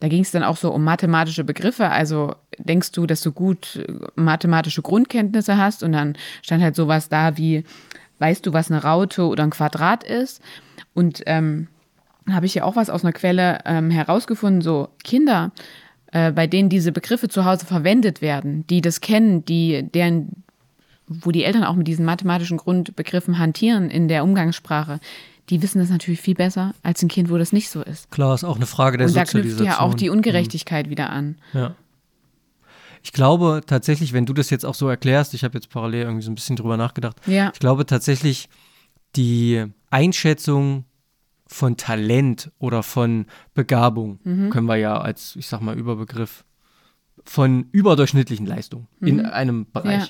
da 0.00 0.08
ging 0.08 0.22
es 0.22 0.32
dann 0.32 0.42
auch 0.42 0.56
so 0.56 0.72
um 0.72 0.82
mathematische 0.82 1.44
Begriffe. 1.44 1.88
Also 1.90 2.34
denkst 2.58 2.90
du, 2.90 3.06
dass 3.06 3.20
du 3.20 3.30
gut 3.30 3.76
äh, 3.76 3.92
mathematische 4.16 4.82
Grundkenntnisse 4.82 5.56
hast? 5.58 5.84
Und 5.84 5.92
dann 5.92 6.16
stand 6.42 6.60
halt 6.60 6.74
sowas 6.74 7.08
da 7.08 7.36
wie, 7.36 7.62
weißt 8.18 8.44
du, 8.44 8.52
was 8.52 8.68
eine 8.68 8.82
Raute 8.82 9.26
oder 9.26 9.44
ein 9.44 9.50
Quadrat 9.50 10.02
ist? 10.02 10.42
Und 10.92 11.22
ähm, 11.26 11.68
habe 12.28 12.46
ich 12.46 12.54
ja 12.54 12.64
auch 12.64 12.74
was 12.74 12.90
aus 12.90 13.04
einer 13.04 13.12
Quelle 13.12 13.60
ähm, 13.64 13.90
herausgefunden, 13.90 14.60
so 14.60 14.88
Kinder, 15.04 15.52
äh, 16.12 16.30
bei 16.32 16.46
denen 16.46 16.68
diese 16.68 16.92
Begriffe 16.92 17.28
zu 17.28 17.44
Hause 17.44 17.66
verwendet 17.66 18.22
werden, 18.22 18.66
die 18.68 18.80
das 18.80 19.00
kennen, 19.00 19.44
die 19.44 19.82
deren, 19.82 20.44
wo 21.08 21.30
die 21.30 21.44
Eltern 21.44 21.64
auch 21.64 21.74
mit 21.74 21.88
diesen 21.88 22.04
mathematischen 22.04 22.56
Grundbegriffen 22.58 23.38
hantieren 23.38 23.90
in 23.90 24.08
der 24.08 24.22
Umgangssprache, 24.24 25.00
die 25.50 25.60
wissen 25.60 25.80
das 25.80 25.90
natürlich 25.90 26.20
viel 26.20 26.34
besser 26.34 26.74
als 26.82 27.02
ein 27.02 27.08
Kind, 27.08 27.28
wo 27.28 27.36
das 27.36 27.52
nicht 27.52 27.68
so 27.68 27.82
ist. 27.82 28.10
Klar, 28.10 28.34
ist 28.34 28.44
auch 28.44 28.56
eine 28.56 28.66
Frage 28.66 28.96
der 28.96 29.08
Und 29.08 29.16
da 29.16 29.24
knüpft 29.24 29.60
ja 29.60 29.80
auch 29.80 29.94
die 29.94 30.08
Ungerechtigkeit 30.08 30.88
wieder 30.88 31.10
an. 31.10 31.36
Ja. 31.52 31.74
Ich 33.02 33.12
glaube 33.12 33.62
tatsächlich, 33.66 34.12
wenn 34.12 34.26
du 34.26 34.32
das 34.32 34.50
jetzt 34.50 34.64
auch 34.64 34.74
so 34.76 34.88
erklärst, 34.88 35.34
ich 35.34 35.42
habe 35.42 35.54
jetzt 35.54 35.68
parallel 35.70 36.02
irgendwie 36.02 36.22
so 36.22 36.30
ein 36.30 36.36
bisschen 36.36 36.54
drüber 36.56 36.76
nachgedacht, 36.76 37.16
Ja. 37.26 37.50
ich 37.52 37.58
glaube 37.58 37.84
tatsächlich, 37.84 38.48
die 39.16 39.64
Einschätzung 39.90 40.84
von 41.52 41.76
Talent 41.76 42.50
oder 42.58 42.82
von 42.82 43.26
Begabung 43.54 44.18
Mhm. 44.24 44.50
können 44.50 44.66
wir 44.66 44.76
ja 44.76 45.00
als, 45.00 45.36
ich 45.36 45.46
sag 45.46 45.60
mal, 45.60 45.76
Überbegriff 45.76 46.44
von 47.24 47.66
überdurchschnittlichen 47.70 48.46
Leistungen 48.46 48.88
in 49.00 49.24
einem 49.24 49.70
Bereich. 49.70 49.94
Mhm. 49.94 50.00
Ja. 50.00 50.06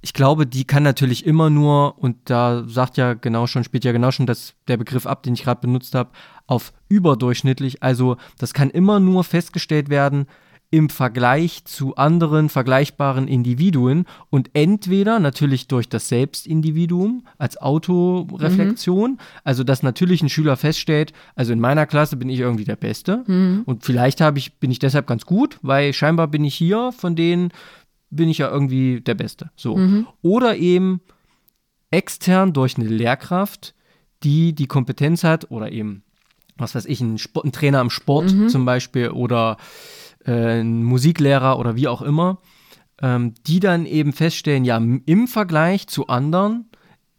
Ich 0.00 0.12
glaube, 0.12 0.46
die 0.46 0.64
kann 0.64 0.82
natürlich 0.82 1.24
immer 1.24 1.50
nur, 1.50 1.98
und 1.98 2.16
da 2.30 2.64
sagt 2.66 2.96
ja 2.96 3.14
genau 3.14 3.46
schon, 3.46 3.64
spielt 3.64 3.84
ja 3.84 3.92
genau 3.92 4.10
schon 4.10 4.26
das, 4.26 4.54
der 4.66 4.76
Begriff 4.76 5.06
ab, 5.06 5.22
den 5.22 5.34
ich 5.34 5.44
gerade 5.44 5.60
benutzt 5.60 5.94
habe, 5.94 6.10
auf 6.46 6.72
überdurchschnittlich. 6.88 7.82
Also 7.82 8.16
das 8.38 8.54
kann 8.54 8.70
immer 8.70 8.98
nur 8.98 9.24
festgestellt 9.24 9.88
werden 9.88 10.26
im 10.70 10.90
Vergleich 10.90 11.64
zu 11.64 11.96
anderen 11.96 12.50
vergleichbaren 12.50 13.26
Individuen 13.26 14.04
und 14.28 14.50
entweder 14.52 15.18
natürlich 15.18 15.66
durch 15.66 15.88
das 15.88 16.08
Selbstindividuum 16.08 17.24
als 17.38 17.56
Autoreflexion, 17.56 19.18
also 19.44 19.64
dass 19.64 19.82
natürlich 19.82 20.22
ein 20.22 20.28
Schüler 20.28 20.58
feststellt, 20.58 21.14
also 21.34 21.54
in 21.54 21.60
meiner 21.60 21.86
Klasse 21.86 22.16
bin 22.16 22.28
ich 22.28 22.40
irgendwie 22.40 22.64
der 22.64 22.76
Beste 22.76 23.24
und 23.64 23.84
vielleicht 23.84 24.20
habe 24.20 24.38
ich, 24.38 24.58
bin 24.58 24.70
ich 24.70 24.78
deshalb 24.78 25.06
ganz 25.06 25.24
gut, 25.24 25.58
weil 25.62 25.94
scheinbar 25.94 26.28
bin 26.28 26.44
ich 26.44 26.54
hier, 26.54 26.92
von 26.92 27.16
denen 27.16 27.50
bin 28.10 28.28
ich 28.28 28.38
ja 28.38 28.50
irgendwie 28.50 29.00
der 29.00 29.14
Beste. 29.14 29.50
So. 29.56 29.76
Oder 30.20 30.56
eben 30.56 31.00
extern 31.90 32.52
durch 32.52 32.76
eine 32.76 32.88
Lehrkraft, 32.88 33.74
die 34.22 34.54
die 34.54 34.66
Kompetenz 34.66 35.24
hat 35.24 35.50
oder 35.50 35.72
eben, 35.72 36.02
was 36.56 36.74
weiß 36.74 36.84
ich, 36.86 37.00
ein, 37.00 37.16
Sport, 37.18 37.46
ein 37.46 37.52
Trainer 37.52 37.80
im 37.80 37.90
Sport 37.90 38.34
zum 38.50 38.64
Beispiel 38.66 39.10
oder 39.10 39.56
äh, 40.28 40.60
ein 40.60 40.84
Musiklehrer 40.84 41.58
oder 41.58 41.74
wie 41.74 41.88
auch 41.88 42.02
immer, 42.02 42.38
ähm, 43.00 43.34
die 43.46 43.60
dann 43.60 43.86
eben 43.86 44.12
feststellen, 44.12 44.64
ja, 44.64 44.76
im 44.76 45.26
Vergleich 45.26 45.86
zu 45.88 46.08
anderen 46.08 46.66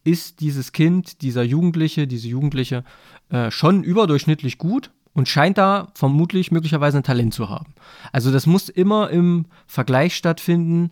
ist 0.04 0.40
dieses 0.40 0.72
Kind, 0.72 1.22
dieser 1.22 1.44
Jugendliche, 1.44 2.08
diese 2.08 2.28
Jugendliche 2.28 2.84
äh, 3.30 3.52
schon 3.52 3.84
überdurchschnittlich 3.84 4.58
gut 4.58 4.92
und 5.14 5.28
scheint 5.28 5.58
da 5.58 5.88
vermutlich 5.96 6.52
möglicherweise 6.52 6.98
ein 6.98 7.04
Talent 7.04 7.34
zu 7.34 7.50
haben. 7.50 7.74
Also 8.12 8.32
das 8.32 8.46
muss 8.46 8.70
immer 8.70 9.10
im 9.10 9.46
Vergleich 9.68 10.16
stattfinden. 10.16 10.92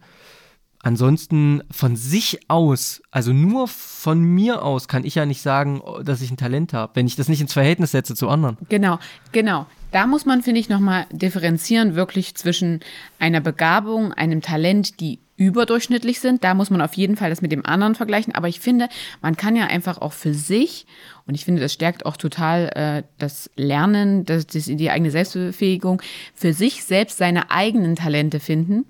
Ansonsten 0.83 1.63
von 1.71 1.95
sich 1.95 2.39
aus, 2.49 3.01
also 3.11 3.33
nur 3.33 3.67
von 3.67 4.21
mir 4.21 4.63
aus, 4.63 4.87
kann 4.87 5.05
ich 5.05 5.15
ja 5.15 5.25
nicht 5.25 5.41
sagen, 5.41 5.81
oh, 5.83 6.01
dass 6.03 6.21
ich 6.21 6.31
ein 6.31 6.37
Talent 6.37 6.73
habe, 6.73 6.95
wenn 6.95 7.07
ich 7.07 7.15
das 7.15 7.27
nicht 7.27 7.41
ins 7.41 7.53
Verhältnis 7.53 7.91
setze 7.91 8.15
zu 8.15 8.29
anderen. 8.29 8.57
Genau, 8.69 8.99
genau. 9.31 9.65
Da 9.91 10.05
muss 10.05 10.25
man, 10.25 10.43
finde 10.43 10.59
ich, 10.59 10.69
nochmal 10.69 11.05
differenzieren, 11.11 11.95
wirklich 11.95 12.35
zwischen 12.35 12.81
einer 13.19 13.41
Begabung, 13.41 14.13
einem 14.13 14.41
Talent, 14.41 14.99
die 14.99 15.19
überdurchschnittlich 15.37 16.19
sind. 16.19 16.43
Da 16.43 16.53
muss 16.53 16.69
man 16.69 16.81
auf 16.81 16.95
jeden 16.95 17.15
Fall 17.15 17.29
das 17.29 17.41
mit 17.41 17.51
dem 17.51 17.65
anderen 17.65 17.95
vergleichen. 17.95 18.35
Aber 18.35 18.47
ich 18.47 18.59
finde, 18.59 18.89
man 19.21 19.37
kann 19.37 19.55
ja 19.55 19.65
einfach 19.65 19.99
auch 19.99 20.13
für 20.13 20.33
sich, 20.33 20.85
und 21.25 21.35
ich 21.35 21.45
finde, 21.45 21.61
das 21.61 21.73
stärkt 21.73 22.05
auch 22.05 22.17
total 22.17 22.69
äh, 22.75 23.03
das 23.17 23.49
Lernen, 23.55 24.25
das, 24.25 24.47
das, 24.47 24.65
die 24.65 24.89
eigene 24.89 25.11
Selbstbefähigung, 25.11 26.01
für 26.33 26.53
sich 26.53 26.83
selbst 26.83 27.17
seine 27.17 27.51
eigenen 27.51 27.95
Talente 27.95 28.39
finden. 28.39 28.85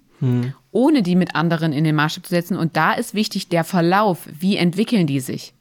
Ohne 0.71 1.03
die 1.03 1.15
mit 1.15 1.35
anderen 1.35 1.73
in 1.73 1.83
den 1.83 1.95
Maßstab 1.95 2.25
zu 2.25 2.29
setzen. 2.29 2.57
Und 2.57 2.75
da 2.75 2.93
ist 2.93 3.13
wichtig 3.13 3.49
der 3.49 3.63
Verlauf. 3.63 4.27
Wie 4.39 4.57
entwickeln 4.57 5.07
die 5.07 5.19
sich? 5.19 5.53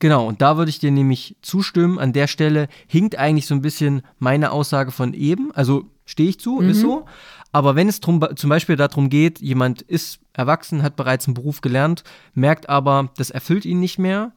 Genau, 0.00 0.26
und 0.26 0.40
da 0.40 0.56
würde 0.56 0.70
ich 0.70 0.78
dir 0.78 0.90
nämlich 0.90 1.36
zustimmen. 1.42 1.98
An 1.98 2.12
der 2.12 2.26
Stelle 2.26 2.68
hinkt 2.86 3.16
eigentlich 3.16 3.46
so 3.46 3.54
ein 3.54 3.62
bisschen 3.62 4.02
meine 4.18 4.50
Aussage 4.50 4.92
von 4.92 5.12
eben. 5.12 5.52
Also 5.52 5.84
stehe 6.06 6.30
ich 6.30 6.40
zu, 6.40 6.60
ist 6.60 6.80
so. 6.80 7.04
Aber 7.52 7.74
wenn 7.74 7.88
es 7.88 8.00
drum, 8.00 8.24
zum 8.36 8.48
Beispiel 8.48 8.76
darum 8.76 9.10
geht, 9.10 9.40
jemand 9.40 9.82
ist 9.82 10.20
erwachsen, 10.32 10.82
hat 10.82 10.96
bereits 10.96 11.26
einen 11.26 11.34
Beruf 11.34 11.60
gelernt, 11.60 12.04
merkt 12.32 12.68
aber, 12.68 13.10
das 13.16 13.30
erfüllt 13.30 13.64
ihn 13.64 13.80
nicht 13.80 13.98
mehr 13.98 14.32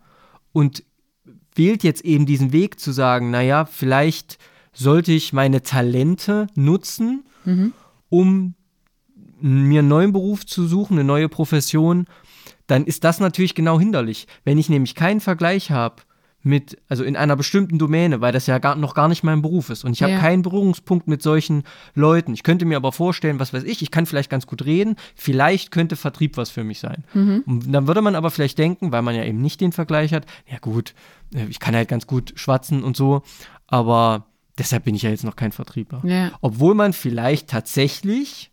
und 0.51 0.83
wählt 1.55 1.83
jetzt 1.83 2.03
eben 2.03 2.25
diesen 2.25 2.51
Weg 2.51 2.79
zu 2.79 2.91
sagen, 2.91 3.29
naja, 3.31 3.65
vielleicht 3.65 4.39
sollte 4.73 5.11
ich 5.11 5.31
meine 5.31 5.61
Talente 5.61 6.47
nutzen, 6.55 7.23
um 8.09 8.55
mir 9.43 9.79
einen 9.79 9.89
neuen 9.89 10.13
Beruf 10.13 10.45
zu 10.45 10.67
suchen, 10.67 10.93
eine 10.93 11.03
neue 11.03 11.27
Profession, 11.29 12.05
dann 12.67 12.85
ist 12.85 13.03
das 13.03 13.19
natürlich 13.19 13.55
genau 13.55 13.77
hinderlich. 13.79 14.25
Wenn 14.45 14.57
ich 14.57 14.69
nämlich 14.69 14.95
keinen 14.95 15.19
Vergleich 15.19 15.69
habe 15.69 15.97
mit, 16.45 16.77
also 16.89 17.03
in 17.03 17.15
einer 17.17 17.35
bestimmten 17.35 17.77
Domäne, 17.77 18.19
weil 18.21 18.31
das 18.33 18.47
ja 18.47 18.57
gar, 18.57 18.75
noch 18.75 18.95
gar 18.95 19.07
nicht 19.07 19.23
mein 19.23 19.41
Beruf 19.41 19.69
ist 19.69 19.83
und 19.85 19.91
ich 19.93 20.01
habe 20.03 20.13
Ja. 20.13 20.19
keinen 20.19 20.41
Berührungspunkt 20.43 21.07
mit 21.07 21.21
solchen 21.21 21.63
Leuten. 21.93 22.33
Ich 22.33 22.43
könnte 22.43 22.65
mir 22.65 22.77
aber 22.77 22.91
vorstellen, 22.93 23.39
was 23.39 23.53
weiß 23.53 23.63
ich, 23.63 23.81
ich 23.81 23.91
kann 23.91 24.05
vielleicht 24.05 24.29
ganz 24.29 24.45
gut 24.47 24.65
reden, 24.65 24.95
vielleicht 25.15 25.71
könnte 25.71 25.95
Vertrieb 25.97 26.35
was 26.37 26.49
für 26.49 26.63
mich 26.65 26.79
sein. 26.79 27.03
Und 27.13 27.71
dann 27.71 27.87
würde 27.87 28.01
man 28.01 28.15
aber 28.15 28.29
vielleicht 28.31 28.57
denken, 28.57 28.91
weil 28.93 29.01
man 29.01 29.15
ja 29.15 29.23
eben 29.25 29.41
nicht 29.41 29.59
den 29.61 29.71
Vergleich 29.73 30.13
hat, 30.13 30.25
ja 30.49 30.57
gut, 30.59 30.93
äh, 31.35 31.45
ich 31.49 31.59
kann 31.59 31.75
halt 31.75 31.87
ganz 31.89 32.07
gut 32.07 32.33
schwatzen 32.35 32.83
und 32.83 32.95
so, 32.97 33.23
aber 33.67 34.25
deshalb 34.57 34.83
bin 34.85 34.95
ich 34.95 35.01
ja 35.01 35.09
jetzt 35.09 35.23
noch 35.25 35.35
kein 35.35 35.51
Vertriebler. 35.53 36.01
Ja. 36.05 36.31
Obwohl 36.41 36.75
man 36.75 36.93
vielleicht 36.93 37.49
tatsächlich 37.49 38.51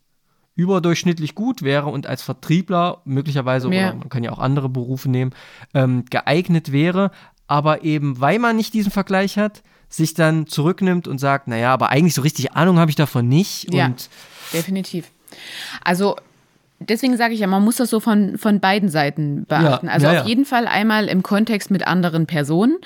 überdurchschnittlich 0.54 1.34
gut 1.34 1.62
wäre 1.62 1.86
und 1.86 2.06
als 2.06 2.22
Vertriebler 2.22 3.00
möglicherweise, 3.04 3.72
Ja. 3.72 3.88
oder 3.90 3.96
man 3.98 4.08
kann 4.08 4.24
ja 4.24 4.32
auch 4.32 4.38
andere 4.38 4.68
Berufe 4.68 5.08
nehmen, 5.10 5.32
ähm, 5.74 6.04
geeignet 6.10 6.72
wäre, 6.72 7.10
aber 7.46 7.82
eben, 7.82 8.20
weil 8.20 8.38
man 8.38 8.56
nicht 8.56 8.74
diesen 8.74 8.92
Vergleich 8.92 9.36
hat, 9.38 9.62
sich 9.88 10.14
dann 10.14 10.46
zurücknimmt 10.46 11.08
und 11.08 11.18
sagt, 11.18 11.48
naja, 11.48 11.72
aber 11.72 11.88
eigentlich 11.90 12.14
so 12.14 12.22
richtig 12.22 12.52
Ahnung 12.52 12.78
habe 12.78 12.90
ich 12.90 12.96
davon 12.96 13.28
nicht. 13.28 13.72
Ja. 13.74 13.86
Und 13.86 14.08
Definitiv. 14.52 15.10
Also 15.82 16.16
deswegen 16.80 17.16
sage 17.16 17.34
ich 17.34 17.40
ja, 17.40 17.46
man 17.46 17.62
muss 17.62 17.76
das 17.76 17.90
so 17.90 18.00
von, 18.00 18.38
von 18.38 18.60
beiden 18.60 18.88
Seiten 18.88 19.44
beachten. 19.46 19.86
Ja, 19.86 19.92
also 19.92 20.06
ja, 20.06 20.12
auf 20.12 20.18
ja. 20.18 20.26
jeden 20.26 20.44
Fall 20.44 20.66
einmal 20.66 21.06
im 21.06 21.22
Kontext 21.22 21.70
mit 21.70 21.86
anderen 21.86 22.26
Personen, 22.26 22.76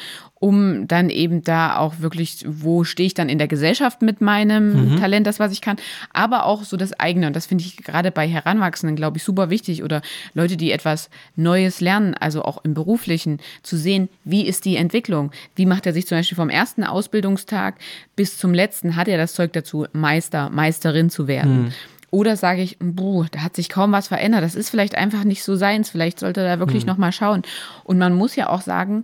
um 0.41 0.87
dann 0.89 1.09
eben 1.09 1.43
da 1.43 1.79
auch 1.79 2.01
wirklich, 2.01 2.45
wo 2.47 2.85
stehe 2.85 3.07
ich 3.07 3.15
dann 3.15 3.31
in 3.31 3.39
der 3.39 3.49
Gesellschaft 3.49 4.03
mit 4.03 4.21
meinem 4.21 4.93
Mhm. 4.93 5.01
Talent, 5.01 5.27
das, 5.27 5.39
was 5.39 5.53
ich 5.53 5.63
kann, 5.63 5.77
aber 6.13 6.45
auch 6.45 6.65
so 6.65 6.77
das 6.77 6.99
eigene. 7.01 7.29
Und 7.29 7.37
das 7.37 7.47
finde 7.47 7.65
ich 7.65 7.79
gerade 7.79 8.11
bei 8.11 8.29
Heranwachsenden, 8.29 8.97
glaube 8.97 9.17
ich, 9.17 9.25
super 9.25 9.49
wichtig 9.49 9.83
oder 9.83 10.03
Leute, 10.35 10.57
die 10.57 10.73
etwas 10.73 11.09
Neues 11.37 11.81
lernen, 11.81 12.15
also 12.15 12.43
auch 12.43 12.63
im 12.65 12.75
Beruflichen, 12.75 13.39
zu 13.63 13.77
sehen, 13.77 14.09
wie 14.25 14.47
ist 14.47 14.65
die 14.67 14.77
Entwicklung? 14.77 15.31
Wie 15.55 15.67
macht 15.67 15.87
er 15.87 15.93
sich 15.93 16.07
zum 16.07 16.19
Beispiel 16.19 16.37
vom 16.37 16.51
ersten 16.51 16.85
Ausbildungstag 16.85 17.77
bis 18.17 18.37
zum 18.37 18.53
letzten, 18.53 18.97
hat 18.97 19.09
er 19.09 19.17
das 19.17 19.33
Zeug 19.35 19.53
dazu, 19.55 19.87
Meister, 19.93 20.51
Meisterin 20.51 21.09
zu 21.09 21.27
werden? 21.27 21.73
Oder 22.15 22.37
sage 22.37 22.63
ich, 22.63 22.77
buh, 22.79 23.25
da 23.33 23.41
hat 23.41 23.57
sich 23.57 23.69
kaum 23.69 23.91
was 23.91 24.07
verändert. 24.07 24.45
Das 24.45 24.55
ist 24.55 24.71
vielleicht 24.71 24.95
einfach 24.95 25.25
nicht 25.25 25.43
so 25.43 25.57
seins. 25.57 25.91
Vielleicht 25.91 26.21
sollte 26.21 26.43
er 26.43 26.57
da 26.57 26.59
wirklich 26.61 26.87
noch 26.87 26.97
mal 26.97 27.11
schauen. 27.11 27.43
Und 27.83 27.99
man 27.99 28.15
muss 28.15 28.37
ja 28.37 28.51
auch 28.51 28.61
sagen, 28.61 29.03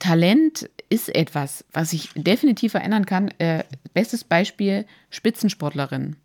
Talent 0.00 0.68
ist 0.88 1.14
etwas, 1.14 1.64
was 1.72 1.90
sich 1.90 2.10
definitiv 2.16 2.72
verändern 2.72 3.06
kann. 3.06 3.28
Äh, 3.38 3.62
bestes 3.94 4.24
Beispiel, 4.24 4.86
Spitzensportlerinnen. 5.08 6.16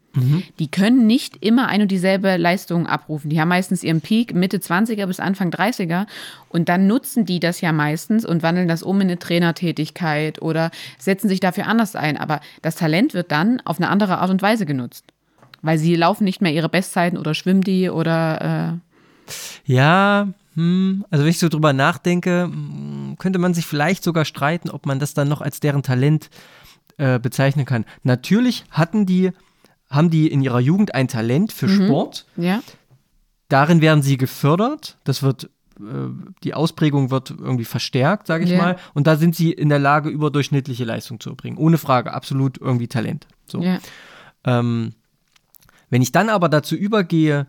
Die 0.58 0.72
können 0.72 1.06
nicht 1.06 1.38
immer 1.46 1.68
ein 1.68 1.84
und 1.84 1.92
dieselbe 1.92 2.36
Leistung 2.38 2.88
abrufen. 2.88 3.30
Die 3.30 3.40
haben 3.40 3.50
meistens 3.50 3.84
ihren 3.84 4.02
Peak 4.02 4.34
Mitte 4.34 4.58
20er 4.58 5.06
bis 5.06 5.20
Anfang 5.20 5.52
30er 5.52 6.08
und 6.50 6.68
dann 6.68 6.88
nutzen 6.88 7.26
die 7.26 7.40
das 7.40 7.62
ja 7.62 7.72
meistens 7.72 8.26
und 8.26 8.42
wandeln 8.42 8.68
das 8.68 8.82
um 8.82 9.00
in 9.02 9.08
eine 9.08 9.20
Trainertätigkeit 9.20 10.42
oder 10.42 10.72
setzen 10.98 11.30
sich 11.30 11.40
dafür 11.40 11.68
anders 11.68 11.96
ein. 11.96 12.18
Aber 12.18 12.42
das 12.64 12.76
Talent 12.76 13.14
wird 13.14 13.32
dann 13.32 13.62
auf 13.66 13.78
eine 13.78 13.90
andere 13.90 14.18
Art 14.18 14.32
und 14.32 14.42
Weise 14.42 14.66
genutzt. 14.66 15.06
Weil 15.62 15.78
sie 15.78 15.96
laufen 15.96 16.24
nicht 16.24 16.42
mehr 16.42 16.54
ihre 16.54 16.70
Bestzeiten 16.70 17.18
oder 17.18 17.34
schwimmen 17.34 17.62
die 17.62 17.90
oder 17.90 18.80
Ja, 19.66 20.28
hm, 20.56 21.06
also 21.10 21.24
wenn 21.24 21.30
ich 21.32 21.40
so 21.40 21.50
drüber 21.50 21.74
nachdenke, 21.74 22.44
hm, 22.44 23.16
könnte 23.20 23.40
man 23.40 23.54
sich 23.54 23.66
vielleicht 23.66 24.04
sogar 24.04 24.26
streiten, 24.26 24.70
ob 24.70 24.86
man 24.86 25.00
das 25.00 25.14
dann 25.14 25.30
noch 25.30 25.42
als 25.42 25.60
deren 25.60 25.84
Talent 25.84 26.30
äh, 26.98 27.20
bezeichnen 27.20 27.66
kann. 27.66 27.86
Natürlich 28.04 28.66
hatten 28.72 29.06
die, 29.06 29.32
haben 29.90 30.10
die 30.10 30.28
in 30.28 30.42
ihrer 30.42 30.60
Jugend 30.60 30.94
ein 30.94 31.08
Talent 31.08 31.54
für 31.54 31.70
Sport. 31.70 32.26
äh, 32.38 32.48
ja. 32.48 32.62
Darin 33.48 33.82
werden 33.82 34.02
sie 34.02 34.18
gefördert. 34.18 34.98
Das 35.04 35.24
wird, 35.24 35.46
äh, 35.80 35.84
die 36.44 36.54
Ausprägung 36.54 37.12
wird 37.12 37.30
irgendwie 37.32 37.66
verstärkt, 37.66 38.28
sage 38.28 38.44
ich 38.44 38.50
Ja. 38.52 38.58
mal. 38.58 38.76
Und 38.94 39.08
da 39.08 39.16
sind 39.16 39.36
sie 39.36 39.52
in 39.52 39.70
der 39.70 39.80
Lage, 39.80 40.10
überdurchschnittliche 40.10 40.84
Leistung 40.86 41.20
zu 41.20 41.30
erbringen. 41.32 41.58
Ohne 41.58 41.78
Frage, 41.78 42.14
absolut 42.14 42.60
irgendwie 42.60 42.88
Talent. 42.88 43.28
So. 43.48 43.62
ja. 43.62 43.80
Ähm, 44.44 44.94
wenn 45.92 46.02
ich 46.02 46.12
dann 46.12 46.30
aber 46.30 46.50
dazu 46.50 46.76
übergehe, 46.76 47.46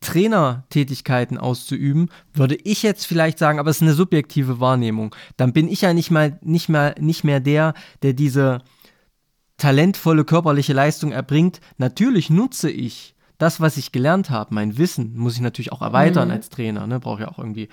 Trainertätigkeiten 0.00 1.38
auszuüben, 1.38 2.10
würde 2.34 2.56
ich 2.56 2.82
jetzt 2.82 3.06
vielleicht 3.06 3.38
sagen, 3.38 3.58
aber 3.58 3.70
es 3.70 3.76
ist 3.76 3.82
eine 3.82 3.94
subjektive 3.94 4.60
Wahrnehmung. 4.60 5.14
Dann 5.38 5.54
bin 5.54 5.66
ich 5.66 5.80
ja 5.80 5.94
nicht 5.94 6.10
mal 6.10 6.38
nicht 6.42 6.68
mehr 6.68 6.94
nicht 7.00 7.24
mehr 7.24 7.40
der, 7.40 7.72
der 8.02 8.12
diese 8.12 8.60
talentvolle 9.56 10.24
körperliche 10.24 10.74
Leistung 10.74 11.12
erbringt. 11.12 11.60
Natürlich 11.78 12.28
nutze 12.28 12.70
ich 12.70 13.14
das, 13.38 13.60
was 13.60 13.78
ich 13.78 13.92
gelernt 13.92 14.30
habe, 14.30 14.54
mein 14.54 14.76
Wissen, 14.76 15.16
muss 15.16 15.34
ich 15.34 15.40
natürlich 15.40 15.72
auch 15.72 15.82
erweitern 15.82 16.30
als 16.30 16.50
Trainer. 16.50 16.86
Ne? 16.86 17.00
Brauche 17.00 17.22
ja 17.22 17.28
auch 17.28 17.38
irgendwie 17.38 17.68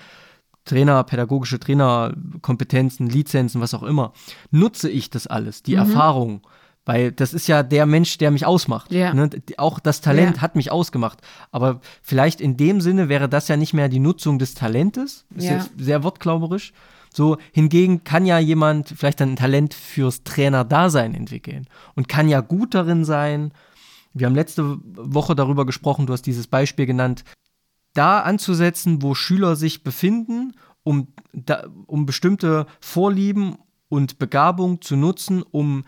Trainer, 0.64 1.02
pädagogische 1.04 1.58
Trainerkompetenzen, 1.58 3.08
Lizenzen, 3.08 3.60
was 3.60 3.74
auch 3.74 3.82
immer. 3.82 4.12
Nutze 4.50 4.88
ich 4.88 5.10
das 5.10 5.26
alles, 5.26 5.62
die 5.62 5.74
Erfahrung. 5.74 6.42
Weil 6.84 7.12
das 7.12 7.32
ist 7.32 7.46
ja 7.46 7.62
der 7.62 7.86
Mensch, 7.86 8.18
der 8.18 8.30
mich 8.32 8.44
ausmacht. 8.44 8.90
Ja. 8.92 9.14
Ne? 9.14 9.30
Auch 9.56 9.78
das 9.78 10.00
Talent 10.00 10.36
Ja. 10.36 10.42
hat 10.42 10.56
mich 10.56 10.72
ausgemacht. 10.72 11.20
Aber 11.52 11.80
vielleicht 12.02 12.40
in 12.40 12.56
dem 12.56 12.80
Sinne 12.80 13.08
wäre 13.08 13.28
das 13.28 13.46
ja 13.48 13.56
nicht 13.56 13.72
mehr 13.72 13.88
die 13.88 14.00
Nutzung 14.00 14.38
des 14.40 14.54
Talentes. 14.54 15.24
Ist 15.36 15.44
Ja. 15.44 15.52
jetzt 15.58 15.70
sehr 15.78 16.02
wortklauberisch. 16.02 16.72
So, 17.14 17.36
hingegen 17.52 18.04
kann 18.04 18.24
ja 18.26 18.38
jemand 18.38 18.88
vielleicht 18.88 19.20
ein 19.22 19.36
Talent 19.36 19.74
fürs 19.74 20.24
Trainer-Dasein 20.24 21.14
entwickeln 21.14 21.66
und 21.94 22.08
kann 22.08 22.28
ja 22.28 22.40
gut 22.40 22.74
darin 22.74 23.04
sein. 23.04 23.52
Wir 24.14 24.26
haben 24.26 24.34
letzte 24.34 24.78
Woche 24.82 25.34
darüber 25.36 25.66
gesprochen, 25.66 26.06
du 26.06 26.14
hast 26.14 26.22
dieses 26.22 26.46
Beispiel 26.46 26.86
genannt, 26.86 27.22
da 27.94 28.20
anzusetzen, 28.20 29.02
wo 29.02 29.14
Schüler 29.14 29.56
sich 29.56 29.84
befinden, 29.84 30.54
um, 30.84 31.08
da, 31.34 31.64
um 31.86 32.06
bestimmte 32.06 32.66
Vorlieben 32.80 33.56
und 33.90 34.18
Begabung 34.18 34.80
zu 34.80 34.96
nutzen, 34.96 35.42
um 35.42 35.84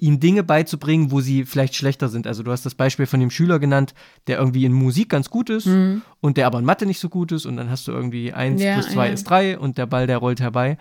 ihnen 0.00 0.20
Dinge 0.20 0.42
beizubringen, 0.42 1.10
wo 1.10 1.20
sie 1.20 1.44
vielleicht 1.44 1.74
schlechter 1.76 2.08
sind. 2.08 2.26
Also 2.26 2.42
du 2.42 2.50
hast 2.50 2.66
das 2.66 2.74
Beispiel 2.74 3.06
von 3.06 3.20
dem 3.20 3.30
Schüler 3.30 3.58
genannt, 3.58 3.94
der 4.26 4.38
irgendwie 4.38 4.64
in 4.64 4.72
Musik 4.72 5.08
ganz 5.08 5.30
gut 5.30 5.50
ist 5.50 5.66
und 5.66 6.36
der 6.36 6.46
aber 6.46 6.58
in 6.58 6.64
Mathe 6.64 6.86
nicht 6.86 6.98
so 7.00 7.08
gut 7.08 7.32
ist 7.32 7.46
und 7.46 7.56
dann 7.56 7.70
hast 7.70 7.86
du 7.88 7.92
irgendwie 7.92 8.32
1 8.32 8.60
Ja, 8.62 8.74
plus 8.74 8.90
2 8.90 9.06
ja. 9.06 9.12
ist 9.12 9.24
3 9.24 9.58
und 9.58 9.78
der 9.78 9.86
Ball, 9.86 10.06
der 10.06 10.18
rollt 10.18 10.40
herbei. 10.40 10.78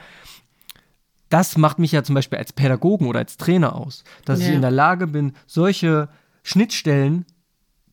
Das 1.30 1.58
macht 1.58 1.80
mich 1.80 1.92
ja 1.92 2.04
zum 2.04 2.16
Beispiel 2.16 2.38
als 2.38 2.54
Pädagogen 2.54 3.08
oder 3.08 3.20
als 3.20 3.38
Trainer 3.38 3.76
aus, 3.76 4.04
dass 4.26 4.40
ich 4.40 4.48
Ja. 4.48 4.54
in 4.54 4.62
der 4.62 4.72
Lage 4.72 5.08
bin, 5.08 5.34
solche 5.48 6.10
Schnittstellen 6.44 7.26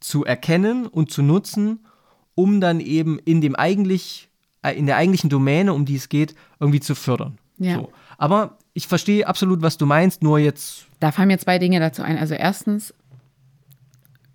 zu 0.00 0.24
erkennen 0.24 0.86
und 0.86 1.10
zu 1.10 1.22
nutzen, 1.22 1.86
um 2.34 2.60
dann 2.60 2.80
eben 2.80 3.18
in 3.18 3.40
dem 3.40 3.54
eigentlich, 3.56 4.28
äh, 4.62 4.72
in 4.72 4.86
der 4.86 4.96
eigentlichen 4.96 5.30
Domäne, 5.30 5.72
um 5.72 5.84
die 5.84 5.96
es 5.96 6.08
geht, 6.08 6.34
irgendwie 6.58 6.80
zu 6.80 6.94
fördern. 6.94 7.38
Ja. 7.58 7.76
So. 7.76 7.92
Aber 8.18 8.58
ich 8.72 8.86
verstehe 8.86 9.26
absolut, 9.26 9.62
was 9.62 9.76
du 9.76 9.86
meinst, 9.86 10.22
nur 10.22 10.38
jetzt 10.38 10.86
Da 11.00 11.12
fallen 11.12 11.28
mir 11.28 11.38
zwei 11.38 11.58
Dinge 11.58 11.80
dazu 11.80 12.02
ein. 12.02 12.18
Also 12.18 12.34
erstens, 12.34 12.94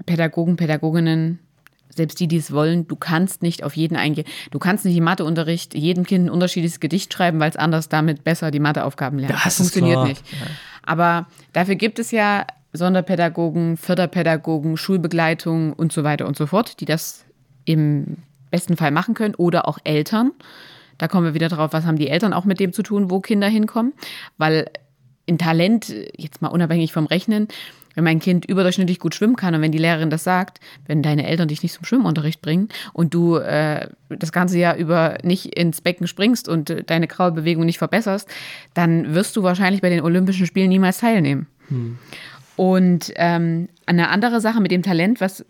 Pädagogen, 0.05 0.55
Pädagoginnen, 0.55 1.39
selbst 1.89 2.19
die, 2.19 2.27
die 2.27 2.37
es 2.37 2.51
wollen, 2.51 2.87
du 2.87 2.95
kannst 2.95 3.41
nicht 3.41 3.63
auf 3.63 3.75
jeden 3.75 3.95
eingehen. 3.95 4.27
Du 4.51 4.59
kannst 4.59 4.85
nicht 4.85 4.97
im 4.97 5.05
Matheunterricht 5.05 5.73
jedem 5.73 6.05
Kind 6.05 6.25
ein 6.25 6.29
unterschiedliches 6.29 6.79
Gedicht 6.79 7.13
schreiben, 7.13 7.39
weil 7.39 7.49
es 7.49 7.55
anders 7.55 7.89
damit 7.89 8.23
besser 8.23 8.51
die 8.51 8.59
Matheaufgaben 8.59 9.19
lernt. 9.19 9.33
Das 9.33 9.47
ist 9.47 9.57
funktioniert 9.57 9.95
klar. 9.95 10.07
nicht. 10.07 10.23
Aber 10.83 11.27
dafür 11.53 11.75
gibt 11.75 11.99
es 11.99 12.11
ja 12.11 12.45
Sonderpädagogen, 12.73 13.77
Förderpädagogen, 13.77 14.75
Schulbegleitung 14.75 15.73
und 15.73 15.93
so 15.93 16.03
weiter 16.03 16.27
und 16.27 16.35
so 16.35 16.47
fort, 16.47 16.81
die 16.81 16.85
das 16.85 17.23
im 17.63 18.17
besten 18.51 18.75
Fall 18.75 18.91
machen 18.91 19.13
können 19.13 19.35
oder 19.35 19.67
auch 19.67 19.79
Eltern. 19.83 20.31
Da 20.97 21.07
kommen 21.07 21.25
wir 21.25 21.33
wieder 21.33 21.49
drauf, 21.49 21.73
was 21.73 21.85
haben 21.85 21.97
die 21.97 22.09
Eltern 22.09 22.33
auch 22.33 22.45
mit 22.45 22.59
dem 22.59 22.73
zu 22.73 22.83
tun, 22.83 23.09
wo 23.09 23.19
Kinder 23.19 23.47
hinkommen. 23.47 23.93
Weil 24.37 24.69
in 25.25 25.37
Talent, 25.37 25.93
jetzt 26.15 26.41
mal 26.41 26.49
unabhängig 26.49 26.93
vom 26.93 27.05
Rechnen, 27.05 27.47
wenn 27.95 28.03
mein 28.03 28.19
Kind 28.19 28.45
überdurchschnittlich 28.45 28.99
gut 28.99 29.15
schwimmen 29.15 29.35
kann 29.35 29.55
und 29.55 29.61
wenn 29.61 29.71
die 29.71 29.77
Lehrerin 29.77 30.09
das 30.09 30.23
sagt, 30.23 30.59
wenn 30.85 31.01
deine 31.01 31.25
Eltern 31.25 31.47
dich 31.47 31.63
nicht 31.63 31.73
zum 31.73 31.85
Schwimmunterricht 31.85 32.41
bringen 32.41 32.69
und 32.93 33.13
du 33.13 33.37
äh, 33.37 33.87
das 34.09 34.31
ganze 34.31 34.59
Jahr 34.59 34.75
über 34.75 35.17
nicht 35.23 35.57
ins 35.57 35.81
Becken 35.81 36.07
springst 36.07 36.47
und 36.47 36.69
äh, 36.69 36.83
deine 36.83 37.07
Kraulbewegung 37.07 37.65
nicht 37.65 37.77
verbesserst, 37.77 38.29
dann 38.73 39.15
wirst 39.15 39.35
du 39.35 39.43
wahrscheinlich 39.43 39.81
bei 39.81 39.89
den 39.89 40.01
Olympischen 40.01 40.45
Spielen 40.45 40.69
niemals 40.69 40.99
teilnehmen. 40.99 41.47
Und 42.57 43.11
ähm, 43.15 43.69
eine 43.85 44.09
andere 44.09 44.41
Sache 44.41 44.61
mit 44.61 44.71
dem 44.71 44.83
Talent, 44.83 45.21
was, 45.21 45.45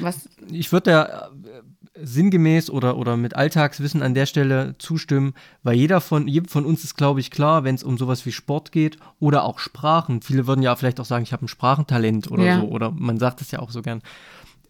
was 0.00 0.28
ich 0.50 0.72
würde 0.72 0.90
da 0.90 1.30
äh, 1.44 1.62
sinngemäß 2.00 2.70
oder, 2.70 2.96
oder 2.96 3.16
mit 3.16 3.36
Alltagswissen 3.36 4.02
an 4.02 4.14
der 4.14 4.26
Stelle 4.26 4.74
zustimmen, 4.78 5.34
weil 5.62 5.76
jeder 5.76 6.00
von, 6.00 6.26
jedem 6.26 6.48
von 6.48 6.64
uns 6.64 6.82
ist, 6.84 6.96
glaube 6.96 7.20
ich, 7.20 7.30
klar, 7.30 7.62
wenn 7.64 7.74
es 7.76 7.84
um 7.84 7.96
sowas 7.98 8.26
wie 8.26 8.32
Sport 8.32 8.72
geht 8.72 8.96
oder 9.20 9.44
auch 9.44 9.58
Sprachen. 9.60 10.20
Viele 10.22 10.46
würden 10.46 10.62
ja 10.62 10.74
vielleicht 10.76 10.98
auch 11.00 11.04
sagen, 11.04 11.22
ich 11.22 11.32
habe 11.32 11.44
ein 11.44 11.48
Sprachentalent 11.48 12.30
oder 12.30 12.44
Ja. 12.44 12.60
so, 12.60 12.66
oder 12.68 12.90
man 12.90 13.18
sagt 13.18 13.40
es 13.40 13.50
ja 13.52 13.60
auch 13.60 13.70
so 13.70 13.80
gern. 13.82 14.02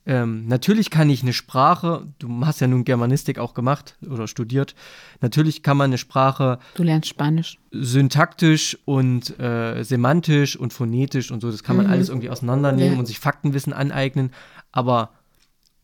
Ähm, 0.06 0.46
natürlich 0.48 0.90
kann 0.90 1.08
ich 1.08 1.22
eine 1.22 1.32
Sprache, 1.32 2.06
du 2.18 2.44
hast 2.44 2.60
ja 2.60 2.66
nun 2.66 2.84
Germanistik 2.84 3.38
auch 3.38 3.54
gemacht 3.54 3.96
oder 4.06 4.28
studiert, 4.28 4.74
natürlich 5.22 5.62
kann 5.62 5.78
man 5.78 5.87
eine 5.88 5.96
Sprache 5.96 6.58
du 6.74 6.82
lernst 6.82 7.08
Spanisch. 7.08 7.58
syntaktisch 7.72 8.76
und 8.84 9.38
äh, 9.40 9.82
semantisch 9.82 10.56
und 10.58 10.74
phonetisch 10.74 11.30
und 11.30 11.40
so, 11.40 11.50
das 11.50 11.62
kann 11.62 11.76
man 11.78 11.87
alles 11.87 12.10
irgendwie 12.10 12.28
auseinandernehmen 12.28 12.88
Mhm. 12.90 12.94
Ja. 12.96 12.98
und 12.98 13.06
sich 13.06 13.18
Faktenwissen 13.18 13.72
aneignen, 13.72 14.32
aber 14.72 15.08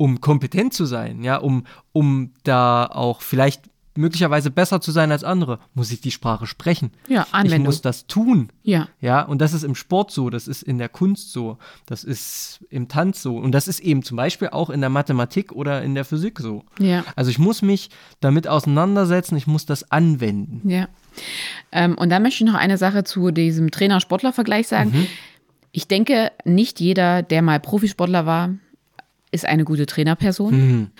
um 0.01 0.23
kompetent 0.23 0.73
zu 0.73 0.87
sein, 0.87 1.23
ja, 1.23 1.37
um, 1.37 1.67
um 1.93 2.33
da 2.43 2.87
auch 2.87 3.21
vielleicht 3.21 3.65
möglicherweise 3.95 4.51
besser 4.51 4.81
zu 4.81 4.93
sein 4.93 5.13
als 5.13 5.25
andere, 5.25 5.59
muss 5.75 5.93
ich 5.93 6.01
die 6.01 6.11
Sprache 6.11 6.47
sprechen. 6.47 6.93
Ja, 7.07 7.27
Ich 7.29 7.35
Anwendung. 7.35 7.67
muss 7.67 7.83
das 7.83 8.07
tun. 8.07 8.49
Ja, 8.63 8.89
Ja, 9.03 9.21
und 9.21 9.43
das 9.43 9.53
ist 9.53 9.63
im 9.63 9.75
Sport 9.75 10.11
so, 10.11 10.31
das 10.31 10.49
ist 10.49 10.63
in 10.63 10.79
der 10.79 10.89
Kunst 10.89 11.33
so, 11.33 11.59
das 11.85 12.03
ist 12.03 12.65
im 12.71 12.89
Tanz 12.89 13.21
so 13.21 13.37
und 13.37 13.53
das 13.53 13.69
ist 13.69 13.81
eben 13.81 14.03
zum 14.03 14.17
Beispiel 14.17 14.49
auch 14.49 14.71
in 14.71 14.81
der 14.81 14.89
Mathematik 14.89 15.53
oder 15.53 15.83
in 15.83 15.95
der 15.95 16.07
Physik 16.07 16.39
so. 16.39 16.65
ja. 16.79 17.05
Also 17.15 17.31
ich 17.31 17.39
muss 17.39 17.61
mich 17.61 17.91
damit 18.21 18.49
auseinandersetzen, 18.49 19.37
ich 19.37 19.47
muss 19.47 19.67
das 19.67 19.91
anwenden. 19.91 20.67
Ja. 20.67 20.89
Ähm, 21.73 21.99
und 21.99 22.09
dann 22.09 22.23
möchte 22.23 22.43
ich 22.43 22.51
noch 22.51 22.59
eine 22.59 22.79
Sache 22.79 23.05
zu 23.05 23.33
diesem 23.33 23.71
Trainer-Sportler-Vergleich 23.71 24.67
sagen. 24.67 25.09
Ich 25.73 25.89
denke, 25.89 26.33
nicht 26.47 26.81
jeder, 26.81 27.23
der 27.23 27.43
mal 27.43 27.61
Profisportler 27.61 28.25
war, 28.25 28.55
ist 29.31 29.47
eine 29.47 29.65
gute 29.65 29.87
Trainerperson. 29.87 30.55
Mhm. 30.55 30.91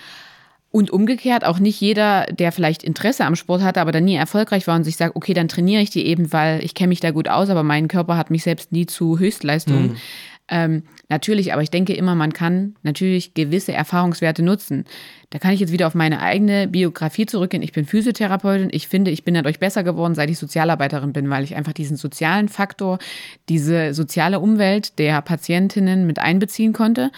Und 0.73 0.89
umgekehrt 0.89 1.43
auch 1.43 1.59
nicht 1.59 1.81
jeder, 1.81 2.27
der 2.27 2.53
vielleicht 2.53 2.83
Interesse 2.83 3.25
am 3.25 3.35
Sport 3.35 3.61
hatte, 3.61 3.81
aber 3.81 3.91
dann 3.91 4.05
nie 4.05 4.15
erfolgreich 4.15 4.67
war 4.67 4.77
und 4.77 4.85
sich 4.85 4.95
sagt, 4.95 5.17
okay, 5.17 5.33
dann 5.33 5.49
trainiere 5.49 5.81
ich 5.81 5.89
die 5.89 6.05
eben, 6.05 6.31
weil 6.31 6.63
ich 6.63 6.75
kenne 6.75 6.87
mich 6.89 7.01
da 7.01 7.11
gut 7.11 7.27
aus, 7.27 7.49
aber 7.49 7.61
mein 7.61 7.89
Körper 7.89 8.15
hat 8.15 8.31
mich 8.31 8.43
selbst 8.43 8.71
nie 8.71 8.85
zu 8.85 9.19
Höchstleistungen 9.19 9.91
Mhm. 9.91 9.97
Ähm, 10.47 10.83
natürlich, 11.07 11.53
aber 11.53 11.61
ich 11.61 11.69
denke 11.69 11.93
immer, 11.93 12.13
man 12.13 12.33
kann 12.33 12.75
natürlich 12.83 13.33
gewisse 13.33 13.73
Erfahrungswerte 13.73 14.43
nutzen. 14.43 14.85
Da 15.29 15.39
kann 15.39 15.53
ich 15.53 15.61
jetzt 15.61 15.71
wieder 15.71 15.87
auf 15.87 15.95
meine 15.95 16.21
eigene 16.21 16.67
Biografie 16.67 17.25
zurückgehen. 17.25 17.63
Ich 17.63 17.71
bin 17.71 17.85
Physiotherapeutin. 17.85 18.67
Ich 18.71 18.89
finde, 18.89 19.11
ich 19.11 19.23
bin 19.23 19.33
dadurch 19.33 19.59
besser 19.59 19.83
geworden, 19.83 20.13
seit 20.13 20.29
ich 20.29 20.37
Sozialarbeiterin 20.37 21.13
bin, 21.13 21.29
weil 21.29 21.45
ich 21.45 21.55
einfach 21.55 21.71
diesen 21.71 21.95
sozialen 21.95 22.49
Faktor, 22.49 22.99
diese 23.47 23.93
soziale 23.93 24.41
Umwelt 24.41 24.99
der 24.99 25.21
Patientinnen 25.21 26.05
mit 26.05 26.19
einbeziehen 26.19 26.73
konnte. 26.73 27.11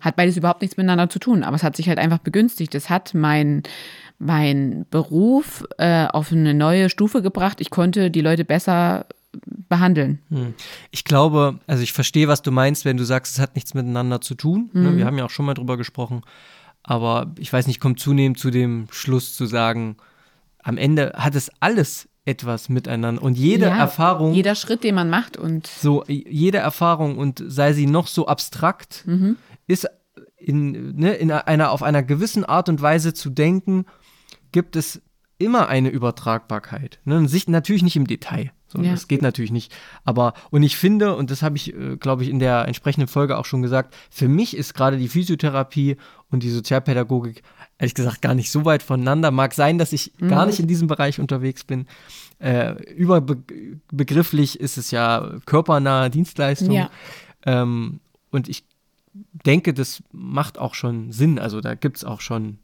Hat 0.00 0.16
beides 0.16 0.38
überhaupt 0.38 0.62
nichts 0.62 0.78
miteinander 0.78 1.10
zu 1.10 1.18
tun, 1.18 1.42
aber 1.42 1.56
es 1.56 1.62
hat 1.62 1.76
sich 1.76 1.88
halt 1.90 1.98
einfach 1.98 2.18
begünstigt. 2.18 2.74
Es 2.74 2.88
hat 2.88 3.12
mein 3.12 3.62
mein 4.20 4.84
Beruf 4.90 5.64
äh, 5.78 6.06
auf 6.06 6.32
eine 6.32 6.52
neue 6.52 6.90
Stufe 6.90 7.22
gebracht. 7.22 7.60
Ich 7.60 7.70
konnte 7.70 8.10
die 8.10 8.20
Leute 8.20 8.44
besser 8.44 9.06
behandeln. 9.68 10.18
Ich 10.90 11.04
glaube, 11.04 11.58
also 11.66 11.82
ich 11.82 11.92
verstehe, 11.92 12.28
was 12.28 12.42
du 12.42 12.50
meinst, 12.50 12.84
wenn 12.84 12.96
du 12.96 13.04
sagst, 13.04 13.34
es 13.34 13.40
hat 13.40 13.54
nichts 13.54 13.74
miteinander 13.74 14.20
zu 14.20 14.34
tun. 14.34 14.70
Ne? 14.72 14.96
Wir 14.96 15.04
haben 15.06 15.18
ja 15.18 15.24
auch 15.24 15.30
schon 15.30 15.46
mal 15.46 15.54
drüber 15.54 15.76
gesprochen. 15.76 16.22
Aber 16.82 17.34
ich 17.38 17.52
weiß 17.52 17.66
nicht, 17.66 17.80
kommt 17.80 18.00
zunehmend 18.00 18.38
zu 18.38 18.50
dem 18.50 18.86
Schluss 18.90 19.36
zu 19.36 19.46
sagen, 19.46 19.96
am 20.62 20.78
Ende 20.78 21.12
hat 21.16 21.34
es 21.34 21.50
alles 21.60 22.08
etwas 22.24 22.68
miteinander. 22.68 23.22
Und 23.22 23.36
jede 23.36 23.66
Ja, 23.66 23.76
Erfahrung, 23.76 24.32
Jeder 24.34 24.54
Schritt, 24.54 24.84
den 24.84 24.94
man 24.94 25.10
macht 25.10 25.36
und 25.36 25.66
so 25.66 26.04
jede 26.06 26.58
Erfahrung 26.58 27.18
und 27.18 27.42
sei 27.46 27.72
sie 27.72 27.86
noch 27.86 28.06
so 28.06 28.26
abstrakt, 28.26 29.06
ist 29.66 29.88
in, 30.36 30.96
ne, 30.96 31.14
in 31.14 31.30
einer 31.30 31.70
auf 31.70 31.82
einer 31.82 32.02
gewissen 32.02 32.44
Art 32.44 32.68
und 32.68 32.80
Weise 32.80 33.12
zu 33.14 33.30
denken, 33.30 33.86
gibt 34.52 34.76
es 34.76 35.02
immer 35.38 35.68
eine 35.68 35.88
Übertragbarkeit. 35.88 37.00
Ne? 37.04 37.28
Sich 37.28 37.48
natürlich 37.48 37.82
nicht 37.82 37.96
im 37.96 38.06
Detail. 38.06 38.52
So, 38.68 38.80
Ja. 38.80 38.92
Das 38.92 39.08
geht 39.08 39.22
natürlich 39.22 39.50
nicht. 39.50 39.74
Aber, 40.04 40.34
und 40.50 40.62
ich 40.62 40.76
finde, 40.76 41.16
und 41.16 41.30
das 41.30 41.42
habe 41.42 41.56
ich, 41.56 41.74
äh, 41.74 41.96
glaube 41.96 42.22
ich, 42.22 42.28
in 42.28 42.38
der 42.38 42.66
entsprechenden 42.68 43.08
Folge 43.08 43.38
auch 43.38 43.46
schon 43.46 43.62
gesagt, 43.62 43.94
für 44.10 44.28
mich 44.28 44.56
ist 44.56 44.74
gerade 44.74 44.98
die 44.98 45.08
Physiotherapie 45.08 45.96
und 46.30 46.42
die 46.42 46.50
Sozialpädagogik 46.50 47.42
ehrlich 47.78 47.94
gesagt 47.94 48.22
gar 48.22 48.34
nicht 48.34 48.50
so 48.50 48.64
weit 48.64 48.82
voneinander. 48.82 49.30
Mag 49.30 49.54
sein, 49.54 49.78
dass 49.78 49.92
ich 49.92 50.12
gar 50.18 50.46
nicht 50.46 50.58
in 50.58 50.66
diesem 50.66 50.88
Bereich 50.88 51.20
unterwegs 51.20 51.64
bin. 51.64 51.86
Äh, 52.40 52.72
überbegrifflich 52.92 54.60
ist 54.60 54.78
es 54.78 54.90
ja 54.90 55.38
körpernahe 55.46 56.10
Dienstleistung. 56.10 56.72
Ja. 56.72 56.90
Ähm, 57.46 58.00
und 58.30 58.48
ich 58.48 58.64
denke, 59.46 59.72
das 59.72 60.02
macht 60.12 60.58
auch 60.58 60.74
schon 60.74 61.12
Sinn. 61.12 61.38
Also 61.38 61.60
da 61.60 61.74
gibt 61.74 61.98
es 61.98 62.04
auch 62.04 62.20
schon 62.20 62.58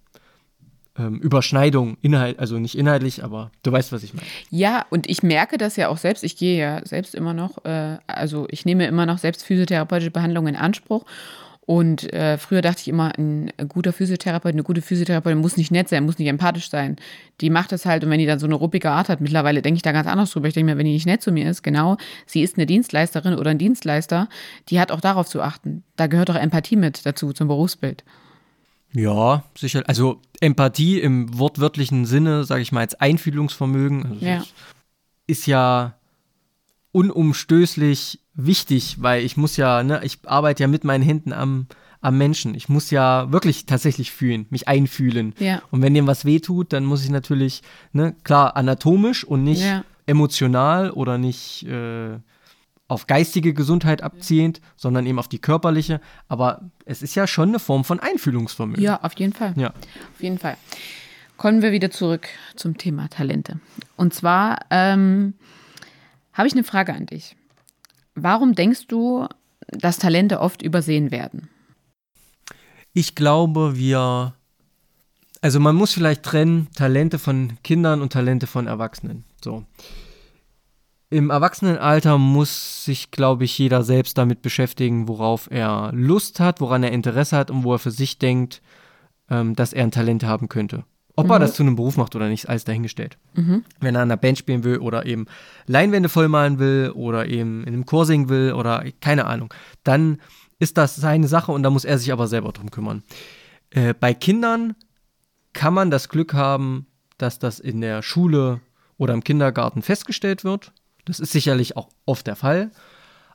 ähm, 0.98 1.18
Überschneidungen, 1.18 1.96
Inhalt, 2.02 2.38
also 2.38 2.58
nicht 2.58 2.76
inhaltlich, 2.76 3.24
aber 3.24 3.50
du 3.62 3.72
weißt, 3.72 3.92
was 3.92 4.02
ich 4.02 4.14
meine. 4.14 4.26
Ja, 4.50 4.86
und 4.90 5.08
ich 5.08 5.22
merke 5.22 5.58
das 5.58 5.76
ja 5.76 5.88
auch 5.88 5.98
selbst. 5.98 6.22
Ich 6.22 6.36
gehe 6.36 6.58
ja 6.58 6.80
selbst 6.84 7.14
immer 7.14 7.34
noch, 7.34 7.64
äh, 7.64 7.98
also 8.06 8.46
ich 8.50 8.64
nehme 8.64 8.86
immer 8.86 9.06
noch 9.06 9.18
selbst 9.18 9.44
physiotherapeutische 9.44 10.10
Behandlung 10.10 10.46
in 10.46 10.56
Anspruch. 10.56 11.04
Und 11.66 12.12
äh, 12.12 12.36
früher 12.36 12.60
dachte 12.60 12.82
ich 12.82 12.88
immer, 12.88 13.16
ein 13.16 13.50
guter 13.68 13.94
Physiotherapeut, 13.94 14.52
eine 14.52 14.62
gute 14.62 14.82
Physiotherapeutin 14.82 15.38
muss 15.38 15.56
nicht 15.56 15.70
nett 15.70 15.88
sein, 15.88 16.04
muss 16.04 16.18
nicht 16.18 16.28
empathisch 16.28 16.68
sein. 16.68 16.96
Die 17.40 17.48
macht 17.48 17.72
das 17.72 17.86
halt 17.86 18.04
und 18.04 18.10
wenn 18.10 18.18
die 18.18 18.26
dann 18.26 18.38
so 18.38 18.44
eine 18.44 18.54
ruppige 18.54 18.90
Art 18.90 19.08
hat, 19.08 19.22
mittlerweile 19.22 19.62
denke 19.62 19.76
ich 19.76 19.82
da 19.82 19.92
ganz 19.92 20.06
anders 20.06 20.30
drüber. 20.30 20.46
Ich 20.48 20.54
denke 20.54 20.70
mir, 20.70 20.78
wenn 20.78 20.84
die 20.84 20.92
nicht 20.92 21.06
nett 21.06 21.22
zu 21.22 21.32
mir 21.32 21.48
ist, 21.48 21.62
genau, 21.62 21.96
sie 22.26 22.42
ist 22.42 22.58
eine 22.58 22.66
Dienstleisterin 22.66 23.34
oder 23.34 23.50
ein 23.50 23.58
Dienstleister, 23.58 24.28
die 24.68 24.78
hat 24.78 24.92
auch 24.92 25.00
darauf 25.00 25.26
zu 25.26 25.40
achten. 25.40 25.84
Da 25.96 26.06
gehört 26.06 26.30
auch 26.30 26.34
Empathie 26.34 26.76
mit 26.76 27.06
dazu, 27.06 27.32
zum 27.32 27.48
Berufsbild. 27.48 28.04
Ja, 28.94 29.42
sicher. 29.58 29.82
Also 29.86 30.20
Empathie 30.40 31.00
im 31.00 31.36
wortwörtlichen 31.38 32.06
Sinne, 32.06 32.44
sage 32.44 32.62
ich 32.62 32.70
mal, 32.72 32.80
als 32.80 32.94
Einfühlungsvermögen, 32.94 34.06
also 34.06 34.24
Ja. 34.24 34.44
ist 35.26 35.46
ja 35.46 35.94
unumstößlich 36.92 38.20
wichtig, 38.34 38.96
weil 39.00 39.24
ich 39.24 39.36
muss 39.36 39.56
ja, 39.56 39.82
ne, 39.82 40.00
ich 40.04 40.18
arbeite 40.26 40.62
ja 40.62 40.68
mit 40.68 40.84
meinen 40.84 41.02
Händen 41.02 41.32
am, 41.32 41.66
am 42.00 42.18
Menschen. 42.18 42.54
Ich 42.54 42.68
muss 42.68 42.90
ja 42.90 43.30
wirklich 43.32 43.66
tatsächlich 43.66 44.12
fühlen, 44.12 44.46
mich 44.50 44.68
einfühlen. 44.68 45.34
Ja. 45.38 45.62
Und 45.70 45.82
wenn 45.82 45.94
dem 45.94 46.06
was 46.06 46.24
wehtut, 46.24 46.72
dann 46.72 46.84
muss 46.84 47.02
ich 47.04 47.10
natürlich, 47.10 47.62
ne, 47.92 48.14
klar, 48.24 48.56
anatomisch 48.56 49.24
und 49.24 49.42
nicht 49.44 49.62
Ja. 49.62 49.84
emotional 50.06 50.90
oder 50.90 51.18
nicht 51.18 51.66
äh, 51.66 52.18
auf 52.94 53.06
geistige 53.06 53.52
Gesundheit 53.52 54.02
abziehend, 54.02 54.60
sondern 54.76 55.04
eben 55.06 55.18
auf 55.18 55.28
die 55.28 55.40
körperliche. 55.40 56.00
Aber 56.28 56.70
es 56.86 57.02
ist 57.02 57.14
ja 57.14 57.26
schon 57.26 57.50
eine 57.50 57.58
Form 57.58 57.84
von 57.84 58.00
Einfühlungsvermögen. 58.00 58.82
Ja, 58.82 59.00
auf 59.02 59.12
jeden 59.18 59.32
Fall. 59.32 59.52
Ja. 59.56 59.70
Auf 59.70 60.20
jeden 60.20 60.38
Fall. 60.38 60.56
Kommen 61.36 61.62
wir 61.62 61.72
wieder 61.72 61.90
zurück 61.90 62.28
zum 62.56 62.78
Thema 62.78 63.08
Talente. 63.08 63.58
Und 63.96 64.14
zwar 64.14 64.60
ähm, 64.70 65.34
habe 66.32 66.48
ich 66.48 66.54
eine 66.54 66.64
Frage 66.64 66.94
an 66.94 67.06
dich. 67.06 67.36
Warum 68.14 68.54
denkst 68.54 68.86
du, 68.86 69.26
dass 69.66 69.98
Talente 69.98 70.40
oft 70.40 70.62
übersehen 70.62 71.10
werden? 71.10 71.48
Ich 72.92 73.14
glaube, 73.14 73.76
wir. 73.76 74.34
Also 75.40 75.60
man 75.60 75.76
muss 75.76 75.92
vielleicht 75.92 76.22
trennen 76.22 76.68
Talente 76.74 77.18
von 77.18 77.58
Kindern 77.62 78.00
und 78.00 78.12
Talente 78.12 78.46
von 78.46 78.66
Erwachsenen. 78.66 79.24
So. 79.42 79.66
Im 81.10 81.30
Erwachsenenalter 81.30 82.18
muss 82.18 82.84
sich, 82.84 83.10
glaube 83.10 83.44
ich, 83.44 83.56
jeder 83.58 83.82
selbst 83.82 84.18
damit 84.18 84.42
beschäftigen, 84.42 85.06
worauf 85.06 85.50
er 85.50 85.90
Lust 85.92 86.40
hat, 86.40 86.60
woran 86.60 86.82
er 86.82 86.92
Interesse 86.92 87.36
hat 87.36 87.50
und 87.50 87.64
wo 87.64 87.74
er 87.74 87.78
für 87.78 87.90
sich 87.90 88.18
denkt, 88.18 88.62
ähm, 89.30 89.54
dass 89.54 89.72
er 89.72 89.84
ein 89.84 89.90
Talent 89.90 90.24
haben 90.24 90.48
könnte. 90.48 90.84
Ob 91.16 91.30
er 91.30 91.38
das 91.38 91.54
zu 91.54 91.62
einem 91.62 91.76
Beruf 91.76 91.96
macht 91.96 92.16
oder 92.16 92.28
nicht, 92.28 92.44
ist 92.44 92.48
alles 92.50 92.64
dahingestellt. 92.64 93.18
Wenn 93.78 93.94
er 93.94 94.02
an 94.02 94.08
der 94.08 94.16
Band 94.16 94.36
spielen 94.36 94.64
will 94.64 94.78
oder 94.78 95.06
eben 95.06 95.26
Leinwände 95.66 96.08
vollmalen 96.08 96.58
will 96.58 96.90
oder 96.92 97.28
eben 97.28 97.62
in 97.62 97.74
einem 97.74 97.86
Chor 97.86 98.04
singen 98.04 98.28
will 98.28 98.52
oder 98.52 98.84
keine 99.00 99.26
Ahnung, 99.26 99.54
dann 99.84 100.18
ist 100.58 100.76
das 100.76 100.96
seine 100.96 101.28
Sache 101.28 101.52
und 101.52 101.62
da 101.62 101.70
muss 101.70 101.84
er 101.84 101.98
sich 101.98 102.12
aber 102.12 102.26
selber 102.26 102.50
drum 102.50 102.70
kümmern. 102.72 103.04
Äh, 103.70 103.94
bei 103.94 104.12
Kindern 104.12 104.74
kann 105.52 105.74
man 105.74 105.92
das 105.92 106.08
Glück 106.08 106.34
haben, 106.34 106.86
dass 107.16 107.38
das 107.38 107.60
in 107.60 107.80
der 107.80 108.02
Schule 108.02 108.60
oder 108.96 109.14
im 109.14 109.22
Kindergarten 109.22 109.82
festgestellt 109.82 110.42
wird. 110.42 110.72
Das 111.04 111.20
ist 111.20 111.32
sicherlich 111.32 111.76
auch 111.76 111.88
oft 112.06 112.26
der 112.26 112.36
Fall. 112.36 112.70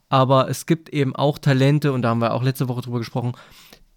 Aber 0.10 0.50
es 0.50 0.66
gibt 0.66 0.90
eben 0.90 1.16
auch 1.16 1.38
Talente, 1.38 1.94
und 1.94 2.02
da 2.02 2.10
haben 2.10 2.22
wir 2.22 2.34
auch 2.34 2.44
letzte 2.44 2.68
Woche 2.68 2.82
drüber 2.82 3.00
gesprochen, 3.00 3.34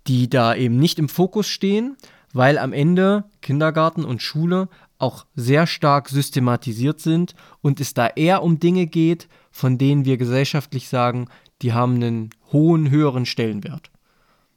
die 0.06 0.28
da 0.28 0.54
eben 0.54 0.78
nicht 0.78 0.98
im 0.98 1.08
Fokus 1.08 1.48
stehen, 1.48 1.96
weil 2.32 2.58
am 2.58 2.72
Ende 2.72 3.24
Kindergarten 3.40 4.04
und 4.04 4.20
Schule 4.22 4.68
auch 4.98 5.26
sehr 5.34 5.66
stark 5.66 6.08
systematisiert 6.08 7.00
sind 7.00 7.34
und 7.60 7.80
es 7.80 7.94
da 7.94 8.06
eher 8.06 8.42
um 8.42 8.60
Dinge 8.60 8.86
geht, 8.86 9.28
von 9.50 9.78
denen 9.78 10.04
wir 10.04 10.16
gesellschaftlich 10.16 10.88
sagen, 10.88 11.28
die 11.60 11.72
haben 11.72 11.96
einen 11.96 12.30
hohen, 12.52 12.90
höheren 12.90 13.26
Stellenwert. 13.26 13.90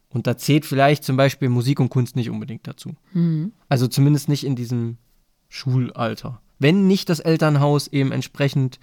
Und 0.08 0.26
da 0.26 0.36
zählt 0.36 0.64
vielleicht 0.64 1.04
zum 1.04 1.16
Beispiel 1.16 1.48
Musik 1.48 1.80
und 1.80 1.90
Kunst 1.90 2.16
nicht 2.16 2.30
unbedingt 2.30 2.66
dazu. 2.66 2.94
Also 3.68 3.88
zumindest 3.88 4.28
nicht 4.28 4.44
in 4.44 4.56
diesem 4.56 4.98
Schulalter. 5.48 6.40
Wenn 6.58 6.86
nicht 6.86 7.08
das 7.08 7.20
Elternhaus 7.20 7.88
eben 7.88 8.12
entsprechend, 8.12 8.78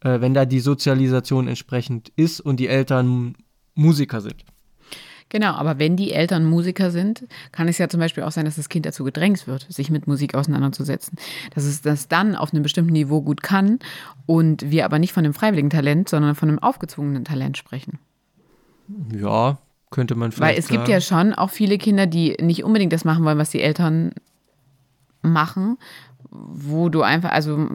äh, 0.00 0.20
wenn 0.20 0.34
da 0.34 0.44
die 0.44 0.60
Sozialisation 0.60 1.48
entsprechend 1.48 2.12
ist 2.16 2.40
und 2.40 2.60
die 2.60 2.68
Eltern 2.68 3.34
Musiker 3.74 4.20
sind. 4.20 4.44
Genau, 5.30 5.52
aber 5.52 5.78
wenn 5.78 5.96
die 5.96 6.12
Eltern 6.12 6.44
Musiker 6.46 6.90
sind, 6.90 7.26
kann 7.52 7.68
es 7.68 7.76
ja 7.76 7.88
zum 7.88 8.00
Beispiel 8.00 8.22
auch 8.22 8.30
sein, 8.30 8.46
dass 8.46 8.56
das 8.56 8.70
Kind 8.70 8.86
dazu 8.86 9.04
gedrängt 9.04 9.46
wird, 9.46 9.66
sich 9.68 9.90
mit 9.90 10.06
Musik 10.06 10.34
auseinanderzusetzen. 10.34 11.18
Dass 11.54 11.64
es 11.64 11.82
das 11.82 12.08
dann 12.08 12.34
auf 12.34 12.52
einem 12.52 12.62
bestimmten 12.62 12.94
Niveau 12.94 13.20
gut 13.20 13.42
kann 13.42 13.78
und 14.24 14.70
wir 14.70 14.86
aber 14.86 14.98
nicht 14.98 15.12
von 15.12 15.24
einem 15.24 15.34
freiwilligen 15.34 15.70
Talent, 15.70 16.08
sondern 16.08 16.34
von 16.34 16.48
einem 16.48 16.58
aufgezwungenen 16.58 17.24
Talent 17.24 17.58
sprechen. 17.58 17.98
Ja, 19.14 19.58
könnte 19.90 20.14
man 20.14 20.32
vielleicht 20.32 20.50
Weil 20.50 20.58
es 20.58 20.68
gibt 20.68 20.86
sagen. 20.86 20.92
ja 20.92 21.00
schon 21.00 21.34
auch 21.34 21.50
viele 21.50 21.76
Kinder, 21.76 22.06
die 22.06 22.36
nicht 22.40 22.64
unbedingt 22.64 22.94
das 22.94 23.04
machen 23.04 23.24
wollen, 23.24 23.38
was 23.38 23.50
die 23.50 23.60
Eltern 23.60 24.12
machen, 25.20 25.76
wo 26.30 26.88
du 26.88 27.02
einfach, 27.02 27.32
also 27.32 27.68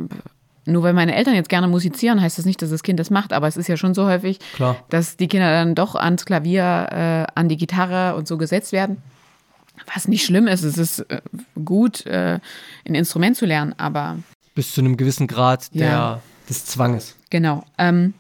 nur 0.66 0.84
weil 0.84 0.94
meine 0.94 1.16
Eltern 1.16 1.36
jetzt 1.36 1.50
gerne 1.50 1.68
musizieren, 1.68 2.22
heißt 2.22 2.38
das 2.38 2.46
nicht, 2.46 2.62
dass 2.62 2.70
das 2.70 2.84
Kind 2.84 3.00
das 3.00 3.10
macht, 3.10 3.34
aber 3.34 3.48
es 3.48 3.58
ist 3.58 3.68
ja 3.68 3.78
schon 3.78 3.94
so 3.94 4.06
häufig, 4.06 4.40
Klar. 4.56 4.78
dass 4.90 5.18
die 5.18 5.28
Kinder 5.28 5.52
dann 5.52 5.76
doch 5.76 5.96
ans 5.96 6.26
Klavier, 6.26 6.88
äh, 6.92 7.40
an 7.40 7.50
die 7.50 7.58
Gitarre 7.58 8.16
und 8.16 8.28
so 8.28 8.38
gesetzt 8.38 8.72
werden. 8.72 8.98
Was 9.94 10.08
nicht 10.08 10.24
schlimm 10.26 10.48
ist, 10.48 10.64
es 10.64 10.78
ist 10.78 11.00
äh, 11.10 11.22
gut, 11.66 12.06
äh, 12.06 12.40
ein 12.88 12.96
Instrument 12.96 13.36
zu 13.36 13.46
lernen, 13.46 13.74
aber 13.78 14.18
Bis 14.56 14.74
zu 14.74 14.82
einem 14.82 14.98
gewissen 14.98 15.28
Grad 15.28 15.74
der, 15.74 15.88
Ja. 15.88 16.22
des 16.48 16.66
Zwanges. 16.66 17.16
genau. 17.30 17.64
Ähm, 17.78 18.14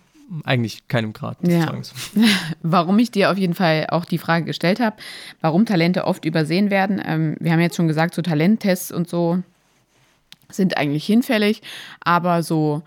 Eigentlich 0.45 0.87
keinem 0.87 1.13
Grad 1.13 1.41
des 1.43 1.53
Ja. 1.53 1.67
Zwanges. 1.67 1.93
Warum 2.63 2.97
ich 2.97 3.11
dir 3.11 3.29
auf 3.29 3.37
jeden 3.37 3.53
Fall 3.53 3.85
auch 3.91 4.03
die 4.05 4.17
Frage 4.17 4.45
gestellt 4.45 4.79
habe, 4.79 4.95
warum 5.41 5.67
Talente 5.67 6.05
oft 6.05 6.25
übersehen 6.25 6.71
werden. 6.71 6.99
Ähm, 7.05 7.35
wir 7.39 7.51
haben 7.51 7.59
jetzt 7.59 7.75
schon 7.75 7.87
gesagt, 7.87 8.15
so 8.15 8.23
Talenttests 8.23 8.91
und 8.91 9.07
so 9.07 9.43
sind 10.53 10.77
eigentlich 10.77 11.05
hinfällig, 11.05 11.61
aber 12.01 12.43
so 12.43 12.83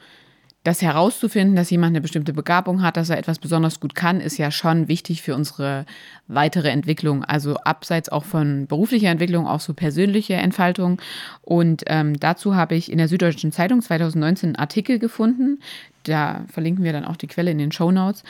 das 0.67 0.83
herauszufinden, 0.83 1.55
dass 1.55 1.71
jemand 1.71 1.93
eine 1.93 2.01
bestimmte 2.01 2.33
Begabung 2.33 2.83
hat, 2.83 2.97
dass 2.97 3.09
er 3.09 3.19
etwas 3.19 3.39
besonders 3.39 3.79
gut 3.79 3.95
kann, 3.95 4.21
ist 4.21 4.37
ja 4.37 4.51
schon 4.51 4.89
wichtig 4.89 5.23
für 5.23 5.37
unsere 5.37 5.87
weitere 6.27 6.71
Entwicklung. 6.71 7.23
Also 7.23 7.57
abseits 7.59 8.09
auch 8.09 8.25
von 8.25 8.67
beruflicher 8.67 9.11
Entwicklung, 9.11 9.47
auch 9.47 9.61
so 9.61 9.75
persönliche 9.75 10.35
Entfaltung. 10.35 11.01
Und 11.43 11.85
ähm, 11.87 12.19
dazu 12.19 12.57
habe 12.57 12.75
ich 12.75 12.91
in 12.91 12.99
der 12.99 13.07
Süddeutschen 13.07 13.53
Zeitung 13.53 13.81
2019 13.81 14.49
einen 14.49 14.57
Artikel 14.57 14.99
gefunden. 14.99 15.61
Da 16.03 16.45
verlinken 16.49 16.83
wir 16.83 16.93
dann 16.93 17.05
auch 17.05 17.17
die 17.17 17.29
Quelle 17.29 17.53
in 17.53 17.59
den 17.59 17.71
Show 17.71 17.93
Notes. 17.93 18.25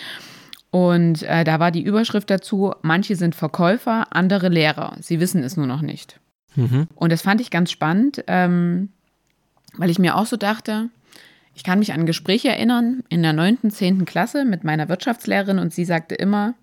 Und 0.71 1.23
äh, 1.23 1.43
da 1.45 1.59
war 1.59 1.71
die 1.71 1.83
Überschrift 1.83 2.29
dazu, 2.29 2.75
manche 2.83 3.17
sind 3.17 3.35
Verkäufer, 3.35 4.09
andere 4.11 4.51
Lehrer. 4.51 4.95
Sie 5.01 5.21
wissen 5.21 5.43
es 5.43 5.57
nur 5.57 5.67
noch 5.67 5.81
nicht. 5.81 6.21
Mhm. 6.55 6.89
Und 6.95 7.13
das 7.13 7.23
fand 7.23 7.41
ich 7.41 7.51
ganz 7.51 7.71
spannend, 7.71 8.25
ähm, 8.27 8.91
weil 9.77 9.91
ich 9.91 9.99
mir 9.99 10.17
auch 10.17 10.27
so 10.27 10.37
dachte, 10.37 10.89
ich 11.55 11.65
kann 11.65 11.79
mich 11.79 11.93
an 11.93 12.01
ein 12.01 12.07
Gespräch 12.07 12.45
erinnern 12.45 13.03
in 13.09 13.23
der 13.23 13.33
9., 13.33 13.71
10. 13.71 14.05
Klasse 14.05 14.45
mit 14.45 14.63
meiner 14.63 14.89
Wirtschaftslehrerin 14.89 15.59
und 15.59 15.73
sie 15.73 15.85
sagte 15.85 16.15
immer, 16.15 16.55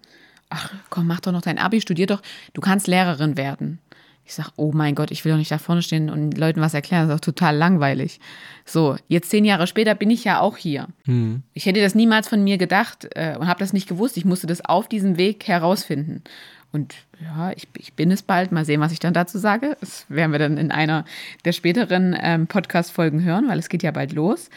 ach 0.49 0.71
komm, 0.89 1.07
mach 1.07 1.19
doch 1.19 1.31
noch 1.31 1.41
dein 1.41 1.57
Abi, 1.57 1.81
studier 1.81 2.05
doch, 2.05 2.21
du 2.53 2.61
kannst 2.61 2.87
Lehrerin 2.87 3.35
werden. 3.35 3.79
Ich 4.25 4.35
sage, 4.35 4.51
oh 4.55 4.71
mein 4.73 4.95
Gott, 4.95 5.11
ich 5.11 5.25
will 5.25 5.33
doch 5.33 5.37
nicht 5.37 5.51
da 5.51 5.57
vorne 5.57 5.81
stehen 5.81 6.09
und 6.09 6.37
Leuten 6.37 6.61
was 6.61 6.73
erklären, 6.73 7.07
das 7.07 7.15
ist 7.15 7.21
auch 7.21 7.25
total 7.25 7.57
langweilig. 7.57 8.21
So, 8.65 8.95
jetzt 9.09 9.29
zehn 9.29 9.43
Jahre 9.43 9.67
später 9.67 9.95
bin 9.95 10.09
ich 10.09 10.23
ja 10.23 10.39
auch 10.39 10.55
hier. 10.55 10.87
Mhm. 11.05 11.43
Ich 11.53 11.65
hätte 11.65 11.81
das 11.81 11.93
niemals 11.93 12.29
von 12.29 12.41
mir 12.41 12.57
gedacht 12.57 13.09
äh, 13.15 13.35
und 13.37 13.47
habe 13.47 13.59
das 13.59 13.73
nicht 13.73 13.89
gewusst. 13.89 14.15
Ich 14.15 14.23
musste 14.23 14.47
das 14.47 14.63
auf 14.63 14.87
diesem 14.87 15.17
Weg 15.17 15.47
herausfinden. 15.47 16.23
Und 16.73 16.95
ja, 17.21 17.51
ich, 17.51 17.67
ich, 17.77 17.93
bin 17.93 18.11
es 18.11 18.23
bald. 18.23 18.51
Mal 18.51 18.65
sehen, 18.65 18.81
was 18.81 18.91
ich 18.91 18.99
dann 18.99 19.13
dazu 19.13 19.37
sage. 19.37 19.77
Das 19.79 20.05
werden 20.09 20.31
wir 20.31 20.39
dann 20.39 20.57
in 20.57 20.71
einer 20.71 21.05
der 21.45 21.51
späteren 21.51 22.17
ähm, 22.19 22.47
Podcast-Folgen 22.47 23.23
hören, 23.23 23.47
weil 23.47 23.59
es 23.59 23.69
geht 23.69 23.83
ja 23.83 23.91
bald 23.91 24.11
los. 24.11 24.49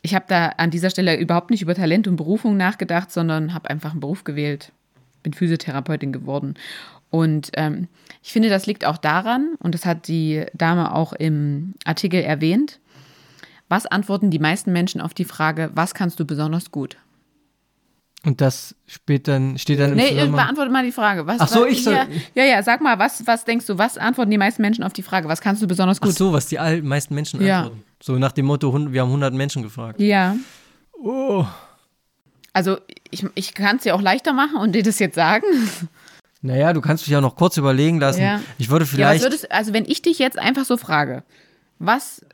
Ich 0.00 0.14
habe 0.14 0.24
da 0.26 0.48
an 0.56 0.70
dieser 0.70 0.88
Stelle 0.88 1.16
überhaupt 1.16 1.50
nicht 1.50 1.62
über 1.62 1.74
Talent 1.74 2.08
und 2.08 2.16
Berufung 2.16 2.56
nachgedacht, 2.56 3.12
sondern 3.12 3.52
habe 3.52 3.68
einfach 3.68 3.92
einen 3.92 4.00
Beruf 4.00 4.24
gewählt. 4.24 4.72
Bin 5.22 5.34
Physiotherapeutin 5.34 6.10
geworden. 6.10 6.54
Und 7.10 7.50
ähm, 7.54 7.88
ich 8.22 8.32
finde, 8.32 8.48
das 8.48 8.64
liegt 8.64 8.86
auch 8.86 8.96
daran, 8.96 9.54
und 9.58 9.74
das 9.74 9.84
hat 9.84 10.08
die 10.08 10.46
Dame 10.54 10.94
auch 10.94 11.12
im 11.12 11.74
Artikel 11.84 12.22
erwähnt, 12.22 12.80
was 13.68 13.84
antworten 13.84 14.30
die 14.30 14.38
meisten 14.38 14.72
Menschen 14.72 15.02
auf 15.02 15.12
die 15.12 15.26
Frage, 15.26 15.70
was 15.74 15.92
kannst 15.92 16.18
du 16.18 16.24
besonders 16.24 16.70
gut? 16.70 16.96
Und 18.24 18.40
das 18.40 18.76
steht 18.86 19.26
dann, 19.26 19.58
steht 19.58 19.80
dann 19.80 19.90
im 19.90 19.96
Nee, 19.96 20.26
beantworte 20.26 20.70
mal 20.70 20.84
die 20.84 20.92
Frage. 20.92 21.26
Was, 21.26 21.40
Ach 21.40 21.48
so, 21.48 21.66
ich 21.66 21.82
soll. 21.82 21.98
Ja, 22.34 22.44
ja, 22.44 22.62
sag 22.62 22.80
mal, 22.80 22.96
was, 22.98 23.26
was 23.26 23.44
denkst 23.44 23.66
du, 23.66 23.78
was 23.78 23.98
antworten 23.98 24.30
die 24.30 24.38
meisten 24.38 24.62
Menschen 24.62 24.84
auf 24.84 24.92
die 24.92 25.02
Frage? 25.02 25.28
Was 25.28 25.40
kannst 25.40 25.60
du 25.60 25.66
besonders 25.66 26.00
gut? 26.00 26.12
Ach 26.12 26.16
so, 26.16 26.32
was 26.32 26.46
die 26.46 26.56
meisten 26.82 27.14
Menschen 27.14 27.44
ja. 27.44 27.62
antworten. 27.62 27.82
So 28.00 28.18
nach 28.18 28.32
dem 28.32 28.46
Motto, 28.46 28.72
wir 28.92 29.00
haben 29.00 29.08
100 29.08 29.34
Menschen 29.34 29.62
gefragt. 29.62 30.00
Ja. 30.00 30.36
Oh. 30.92 31.44
Also, 32.52 32.78
ich, 33.10 33.26
ich 33.34 33.54
kann 33.54 33.76
es 33.76 33.82
dir 33.82 33.94
auch 33.94 34.00
leichter 34.00 34.32
machen 34.32 34.56
und 34.56 34.72
dir 34.72 34.82
das 34.82 34.98
jetzt 34.98 35.16
sagen. 35.16 35.46
Naja, 36.44 36.72
du 36.72 36.80
kannst 36.80 37.06
dich 37.06 37.12
ja 37.12 37.20
noch 37.20 37.36
kurz 37.36 37.56
überlegen 37.56 38.00
lassen. 38.00 38.20
Ja. 38.20 38.40
Ich 38.58 38.68
würde 38.68 38.84
vielleicht. 38.84 39.22
Ja, 39.22 39.26
würdest, 39.26 39.52
also, 39.52 39.72
wenn 39.72 39.84
ich 39.84 40.02
dich 40.02 40.18
jetzt 40.18 40.36
einfach 40.36 40.64
so 40.64 40.76
frage, 40.76 41.22
was, 41.78 42.26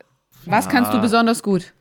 was 0.47 0.65
ja. 0.65 0.71
kannst 0.71 0.95
du 0.95 1.01
besonders 1.03 1.43
gut? 1.43 1.75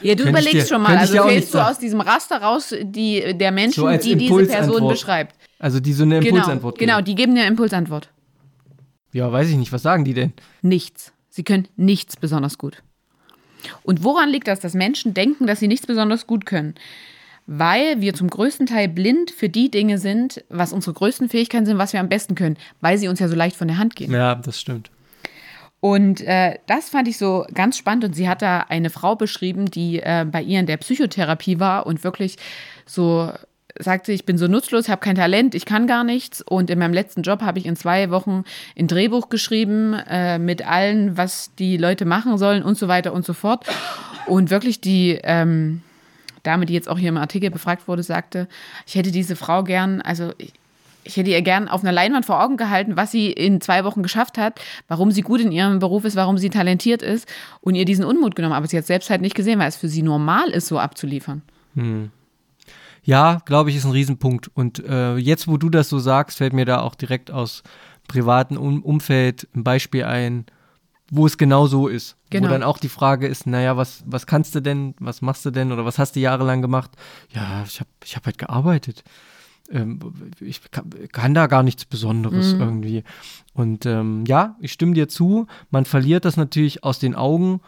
Ja, 0.00 0.14
du 0.14 0.24
überlegst 0.24 0.54
dir, 0.54 0.66
schon 0.66 0.82
mal. 0.82 0.96
Also 0.96 1.22
fällst 1.22 1.54
du 1.54 1.58
aus 1.58 1.78
diesem 1.78 2.00
Raster 2.00 2.42
raus, 2.42 2.74
die, 2.82 3.36
der 3.36 3.52
Menschen, 3.52 3.82
so 3.82 3.88
die 3.96 4.16
diese 4.16 4.46
Person 4.46 4.88
beschreibt. 4.88 5.36
Also 5.58 5.78
die 5.78 5.92
so 5.92 6.02
eine 6.02 6.20
genau, 6.20 6.36
Impulsantwort 6.36 6.78
genau, 6.78 6.96
geben. 6.96 7.04
Genau, 7.04 7.04
die 7.04 7.14
geben 7.14 7.32
eine 7.36 7.46
Impulsantwort. 7.46 8.08
Ja, 9.12 9.30
weiß 9.30 9.48
ich 9.48 9.56
nicht. 9.56 9.72
Was 9.72 9.82
sagen 9.82 10.04
die 10.04 10.14
denn? 10.14 10.32
Nichts. 10.62 11.12
Sie 11.28 11.44
können 11.44 11.68
nichts 11.76 12.16
besonders 12.16 12.58
gut. 12.58 12.82
Und 13.82 14.02
woran 14.02 14.28
liegt 14.28 14.48
das, 14.48 14.60
dass 14.60 14.74
Menschen 14.74 15.14
denken, 15.14 15.46
dass 15.46 15.60
sie 15.60 15.68
nichts 15.68 15.86
besonders 15.86 16.26
gut 16.26 16.46
können? 16.46 16.74
Weil 17.46 18.00
wir 18.00 18.14
zum 18.14 18.28
größten 18.28 18.66
Teil 18.66 18.88
blind 18.88 19.30
für 19.30 19.48
die 19.48 19.70
Dinge 19.70 19.98
sind, 19.98 20.44
was 20.48 20.72
unsere 20.72 20.94
größten 20.94 21.28
Fähigkeiten 21.28 21.66
sind, 21.66 21.78
was 21.78 21.92
wir 21.92 22.00
am 22.00 22.08
besten 22.08 22.34
können, 22.34 22.56
weil 22.80 22.98
sie 22.98 23.08
uns 23.08 23.18
ja 23.18 23.28
so 23.28 23.34
leicht 23.34 23.56
von 23.56 23.68
der 23.68 23.78
Hand 23.78 23.96
gehen. 23.96 24.12
Ja, 24.12 24.34
das 24.34 24.60
stimmt. 24.60 24.90
Und 25.84 26.20
äh, 26.20 26.58
das 26.68 26.90
fand 26.90 27.08
ich 27.08 27.18
so 27.18 27.44
ganz 27.52 27.76
spannend. 27.76 28.04
Und 28.04 28.14
sie 28.14 28.28
hat 28.28 28.40
da 28.40 28.60
eine 28.68 28.88
Frau 28.88 29.16
beschrieben, 29.16 29.66
die 29.66 29.98
äh, 29.98 30.24
bei 30.30 30.40
ihr 30.40 30.60
in 30.60 30.66
der 30.66 30.76
Psychotherapie 30.76 31.58
war 31.58 31.86
und 31.86 32.04
wirklich 32.04 32.36
so 32.86 33.32
sagte, 33.76 34.12
ich 34.12 34.24
bin 34.24 34.38
so 34.38 34.46
nutzlos, 34.46 34.88
habe 34.88 35.00
kein 35.00 35.16
Talent, 35.16 35.56
ich 35.56 35.64
kann 35.64 35.88
gar 35.88 36.04
nichts. 36.04 36.40
Und 36.40 36.70
in 36.70 36.78
meinem 36.78 36.94
letzten 36.94 37.22
Job 37.22 37.42
habe 37.42 37.58
ich 37.58 37.66
in 37.66 37.74
zwei 37.74 38.10
Wochen 38.10 38.44
ein 38.78 38.86
Drehbuch 38.86 39.28
geschrieben 39.28 39.94
äh, 40.08 40.38
mit 40.38 40.64
allen, 40.64 41.16
was 41.16 41.52
die 41.58 41.78
Leute 41.78 42.04
machen 42.04 42.38
sollen 42.38 42.62
und 42.62 42.78
so 42.78 42.86
weiter 42.86 43.12
und 43.12 43.26
so 43.26 43.32
fort. 43.32 43.66
Und 44.26 44.50
wirklich 44.50 44.80
die 44.80 45.18
ähm, 45.24 45.82
Dame, 46.44 46.64
die 46.64 46.74
jetzt 46.74 46.88
auch 46.88 46.98
hier 46.98 47.08
im 47.08 47.16
Artikel 47.16 47.50
befragt 47.50 47.88
wurde, 47.88 48.04
sagte, 48.04 48.46
ich 48.86 48.94
hätte 48.94 49.10
diese 49.10 49.34
Frau 49.34 49.64
gern, 49.64 50.00
also 50.00 50.32
ich, 50.38 50.52
ich 51.04 51.16
hätte 51.16 51.30
ihr 51.30 51.42
gern 51.42 51.68
auf 51.68 51.82
einer 51.82 51.92
Leinwand 51.92 52.26
vor 52.26 52.42
Augen 52.42 52.56
gehalten, 52.56 52.96
was 52.96 53.10
sie 53.10 53.30
in 53.30 53.60
zwei 53.60 53.84
Wochen 53.84 54.02
geschafft 54.02 54.38
hat, 54.38 54.60
warum 54.88 55.10
sie 55.10 55.22
gut 55.22 55.40
in 55.40 55.52
ihrem 55.52 55.78
Beruf 55.78 56.04
ist, 56.04 56.16
warum 56.16 56.38
sie 56.38 56.50
talentiert 56.50 57.02
ist 57.02 57.28
und 57.60 57.74
ihr 57.74 57.84
diesen 57.84 58.04
Unmut 58.04 58.34
genommen. 58.34 58.54
Aber 58.54 58.66
sie 58.66 58.78
hat 58.78 58.86
selbst 58.86 59.10
halt 59.10 59.20
nicht 59.20 59.34
gesehen, 59.34 59.58
weil 59.58 59.68
es 59.68 59.76
für 59.76 59.88
sie 59.88 60.02
normal 60.02 60.48
ist, 60.50 60.68
so 60.68 60.78
abzuliefern. 60.78 61.42
Hm. 61.74 62.10
Ja, 63.04 63.38
glaube 63.46 63.70
ich, 63.70 63.76
ist 63.76 63.84
ein 63.84 63.90
Riesenpunkt. 63.90 64.50
Und 64.54 64.84
äh, 64.84 65.16
jetzt, 65.16 65.48
wo 65.48 65.56
du 65.56 65.70
das 65.70 65.88
so 65.88 65.98
sagst, 65.98 66.38
fällt 66.38 66.52
mir 66.52 66.64
da 66.64 66.80
auch 66.80 66.94
direkt 66.94 67.30
aus 67.32 67.62
privaten 68.06 68.56
um 68.56 68.82
Umfeld 68.82 69.48
ein 69.54 69.64
Beispiel 69.64 70.04
ein, 70.04 70.46
wo 71.10 71.26
es 71.26 71.36
genau 71.36 71.66
so 71.66 71.88
ist. 71.88 72.16
Genau. 72.30 72.46
Wo 72.46 72.52
dann 72.52 72.62
auch 72.62 72.78
die 72.78 72.88
Frage 72.88 73.26
ist, 73.26 73.46
naja, 73.46 73.76
was, 73.76 74.04
was 74.06 74.26
kannst 74.26 74.54
du 74.54 74.60
denn, 74.60 74.94
was 75.00 75.20
machst 75.20 75.44
du 75.44 75.50
denn 75.50 75.72
oder 75.72 75.84
was 75.84 75.98
hast 75.98 76.14
du 76.14 76.20
jahrelang 76.20 76.62
gemacht? 76.62 76.92
Ja, 77.30 77.64
ich 77.66 77.80
habe 77.80 77.90
ich 78.04 78.14
hab 78.14 78.24
halt 78.24 78.38
gearbeitet 78.38 79.02
ähm, 79.72 79.98
ich 80.40 80.70
kann, 80.70 80.90
kann, 81.12 81.34
da 81.34 81.46
gar 81.46 81.62
nichts 81.62 81.84
Besonderes 81.84 82.54
mhm. 82.54 82.60
irgendwie. 82.60 83.04
Und 83.54 83.86
ähm, 83.86 84.24
ja, 84.26 84.56
ich 84.60 84.72
stimme 84.72 84.94
dir 84.94 85.08
zu, 85.08 85.46
man 85.70 85.84
verliert 85.84 86.24
das 86.24 86.36
natürlich 86.36 86.84
aus 86.84 86.98
den 86.98 87.14
Augen, 87.14 87.60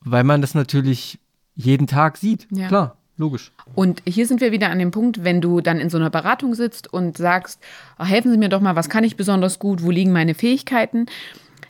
weil 0.00 0.24
man 0.24 0.40
das 0.40 0.54
natürlich 0.54 1.18
jeden 1.54 1.86
Tag 1.86 2.16
sieht. 2.16 2.46
Ja. 2.50 2.68
Klar. 2.68 2.96
Logisch. 3.16 3.52
Und 3.76 4.02
hier 4.08 4.26
sind 4.26 4.40
wir 4.40 4.50
wieder 4.50 4.70
an 4.70 4.80
dem 4.80 4.90
Punkt, 4.90 5.22
wenn 5.22 5.40
du 5.40 5.60
dann 5.60 5.78
in 5.78 5.88
so 5.88 5.96
einer 5.98 6.10
Beratung 6.10 6.54
sitzt 6.54 6.92
und 6.92 7.16
sagst, 7.16 7.60
oh, 7.96 8.04
helfen 8.04 8.32
Sie 8.32 8.36
mir 8.36 8.48
doch 8.48 8.60
mal, 8.60 8.74
was 8.74 8.88
kann 8.88 9.04
ich 9.04 9.16
besonders 9.16 9.60
gut, 9.60 9.84
wo 9.84 9.92
liegen 9.92 10.10
meine 10.10 10.34
Fähigkeiten? 10.34 11.06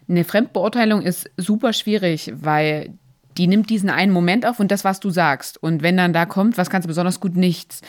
Eine 0.09 0.25
Fremdbeurteilung 0.25 1.03
ist 1.03 1.31
super 1.37 1.75
schwierig, 1.75 2.33
weil 2.35 2.95
die 3.37 3.47
nimmt 3.47 3.69
diesen 3.69 3.91
einen 3.91 4.13
Moment 4.13 4.47
auf 4.47 4.59
und 4.59 4.71
das, 4.71 4.85
was 4.85 5.01
du 5.01 5.11
sagst. 5.11 5.63
Und 5.63 5.83
wenn 5.83 5.99
dann 5.99 6.15
da 6.15 6.25
kommt, 6.25 6.57
was 6.57 6.71
kannst 6.71 6.87
du 6.87 6.89
besonders 6.89 7.21
gut, 7.21 7.37
nichts 7.37 7.83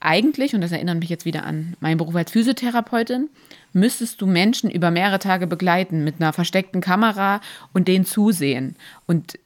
eigentlich, 0.00 0.54
und 0.54 0.60
das 0.60 0.72
erinnert 0.72 0.98
mich 0.98 1.08
jetzt 1.08 1.24
wieder 1.24 1.44
an 1.44 1.74
meinen 1.80 1.98
Beruf 1.98 2.14
als 2.14 2.30
Physiotherapeutin, 2.30 3.28
müsstest 3.72 4.20
du 4.20 4.26
Menschen 4.26 4.70
über 4.70 4.90
mehrere 4.90 5.18
Tage 5.18 5.46
begleiten 5.46 6.04
mit 6.04 6.16
einer 6.20 6.32
versteckten 6.32 6.80
Kamera 6.80 7.40
und 7.72 7.88
denen 7.88 8.04
zusehen. 8.04 8.76
Und 9.06 9.38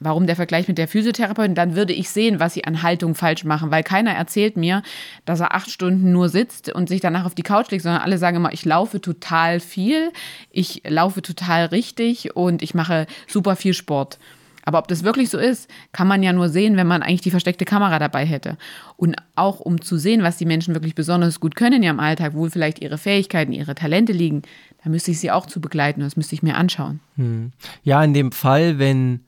warum 0.00 0.26
der 0.26 0.36
Vergleich 0.36 0.68
mit 0.68 0.78
der 0.78 0.88
Physiotherapeutin? 0.88 1.54
Dann 1.54 1.74
würde 1.74 1.92
ich 1.92 2.10
sehen, 2.10 2.40
was 2.40 2.54
sie 2.54 2.64
an 2.64 2.82
Haltung 2.82 3.14
falsch 3.14 3.44
machen, 3.44 3.70
weil 3.70 3.82
keiner 3.82 4.12
erzählt 4.12 4.56
mir, 4.56 4.82
dass 5.24 5.40
er 5.40 5.54
acht 5.54 5.70
Stunden 5.70 6.12
nur 6.12 6.28
sitzt 6.28 6.72
und 6.72 6.88
sich 6.88 7.00
danach 7.00 7.24
auf 7.24 7.34
die 7.34 7.42
Couch 7.42 7.70
legt, 7.70 7.82
sondern 7.82 8.02
alle 8.02 8.18
sagen 8.18 8.36
immer, 8.36 8.52
ich 8.52 8.64
laufe 8.64 9.00
total 9.00 9.60
viel, 9.60 10.12
ich 10.50 10.82
laufe 10.86 11.22
total 11.22 11.66
richtig 11.66 12.36
und 12.36 12.62
ich 12.62 12.74
mache 12.74 13.06
super 13.26 13.56
viel 13.56 13.74
Sport. 13.74 14.18
Aber 14.66 14.80
ob 14.80 14.88
das 14.88 15.04
wirklich 15.04 15.30
so 15.30 15.38
ist, 15.38 15.70
kann 15.92 16.08
man 16.08 16.24
ja 16.24 16.32
nur 16.32 16.48
sehen, 16.48 16.76
wenn 16.76 16.88
man 16.88 17.02
eigentlich 17.02 17.20
die 17.20 17.30
versteckte 17.30 17.64
Kamera 17.64 18.00
dabei 18.00 18.26
hätte. 18.26 18.58
Und 18.96 19.14
auch 19.36 19.60
um 19.60 19.80
zu 19.80 19.96
sehen, 19.96 20.24
was 20.24 20.38
die 20.38 20.44
Menschen 20.44 20.74
wirklich 20.74 20.96
besonders 20.96 21.38
gut 21.38 21.54
können 21.54 21.76
in 21.76 21.82
ihrem 21.84 22.00
Alltag, 22.00 22.32
wo 22.34 22.48
vielleicht 22.48 22.80
ihre 22.80 22.98
Fähigkeiten, 22.98 23.52
ihre 23.52 23.76
Talente 23.76 24.12
liegen, 24.12 24.42
da 24.82 24.90
müsste 24.90 25.12
ich 25.12 25.20
sie 25.20 25.30
auch 25.30 25.46
zu 25.46 25.60
begleiten. 25.60 26.00
Das 26.00 26.16
müsste 26.16 26.34
ich 26.34 26.42
mir 26.42 26.56
anschauen. 26.56 26.98
Hm. 27.14 27.52
Ja, 27.84 28.02
in 28.02 28.12
dem 28.12 28.32
Fall, 28.32 28.80
wenn 28.80 29.20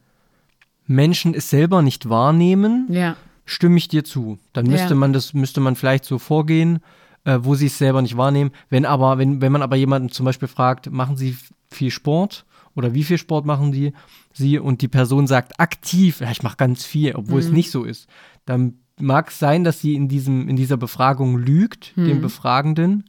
Menschen 0.89 1.35
es 1.35 1.51
selber 1.51 1.83
nicht 1.83 2.09
wahrnehmen, 2.09 2.89
ja. 2.91 3.15
stimme 3.45 3.79
ich 3.79 3.87
dir 3.87 4.03
zu. 4.03 4.41
Dann 4.53 4.67
müsste 4.67 4.91
ja. 4.91 4.95
man 4.97 5.13
das, 5.13 5.35
müsste 5.35 5.61
man 5.61 5.77
vielleicht 5.77 6.05
so 6.05 6.19
vorgehen, 6.19 6.81
äh, 7.23 7.39
wo 7.43 7.55
sie 7.55 7.67
es 7.67 7.79
selber 7.79 8.03
nicht 8.03 8.17
wahrnehmen. 8.17 8.51
Wenn 8.71 8.85
aber, 8.85 9.19
wenn, 9.19 9.41
wenn 9.41 9.53
man 9.53 9.63
aber 9.63 9.77
jemanden 9.77 10.09
zum 10.09 10.27
Beispiel 10.27 10.49
fragt, 10.49 10.91
machen 10.91 11.17
sie 11.17 11.37
viel 11.71 11.93
Sport 11.93 12.45
oder 12.79 12.95
wie 12.95 13.05
viel 13.05 13.19
Sport 13.19 13.45
machen 13.45 13.73
die? 13.73 13.93
sie 14.39 14.59
und 14.59 14.81
die 14.81 14.89
Person 14.89 15.27
sagt 15.27 15.61
aktiv, 15.61 16.21
ja, 16.21 16.31
ich 16.31 16.43
mache 16.43 16.57
ganz 16.57 16.85
viel, 16.85 17.15
obwohl 17.15 17.43
mhm. 17.43 17.47
es 17.47 17.53
nicht 17.53 17.71
so 17.71 17.85
ist, 17.85 18.09
dann 18.47 18.79
mag 18.99 19.29
es 19.29 19.39
sein, 19.39 19.65
dass 19.65 19.81
sie 19.81 19.95
in, 19.95 20.09
diesem, 20.09 20.49
in 20.49 20.57
dieser 20.57 20.77
Befragung 20.77 21.37
lügt, 21.37 21.93
mhm. 21.97 22.07
dem 22.07 22.21
Befragenden. 22.21 23.05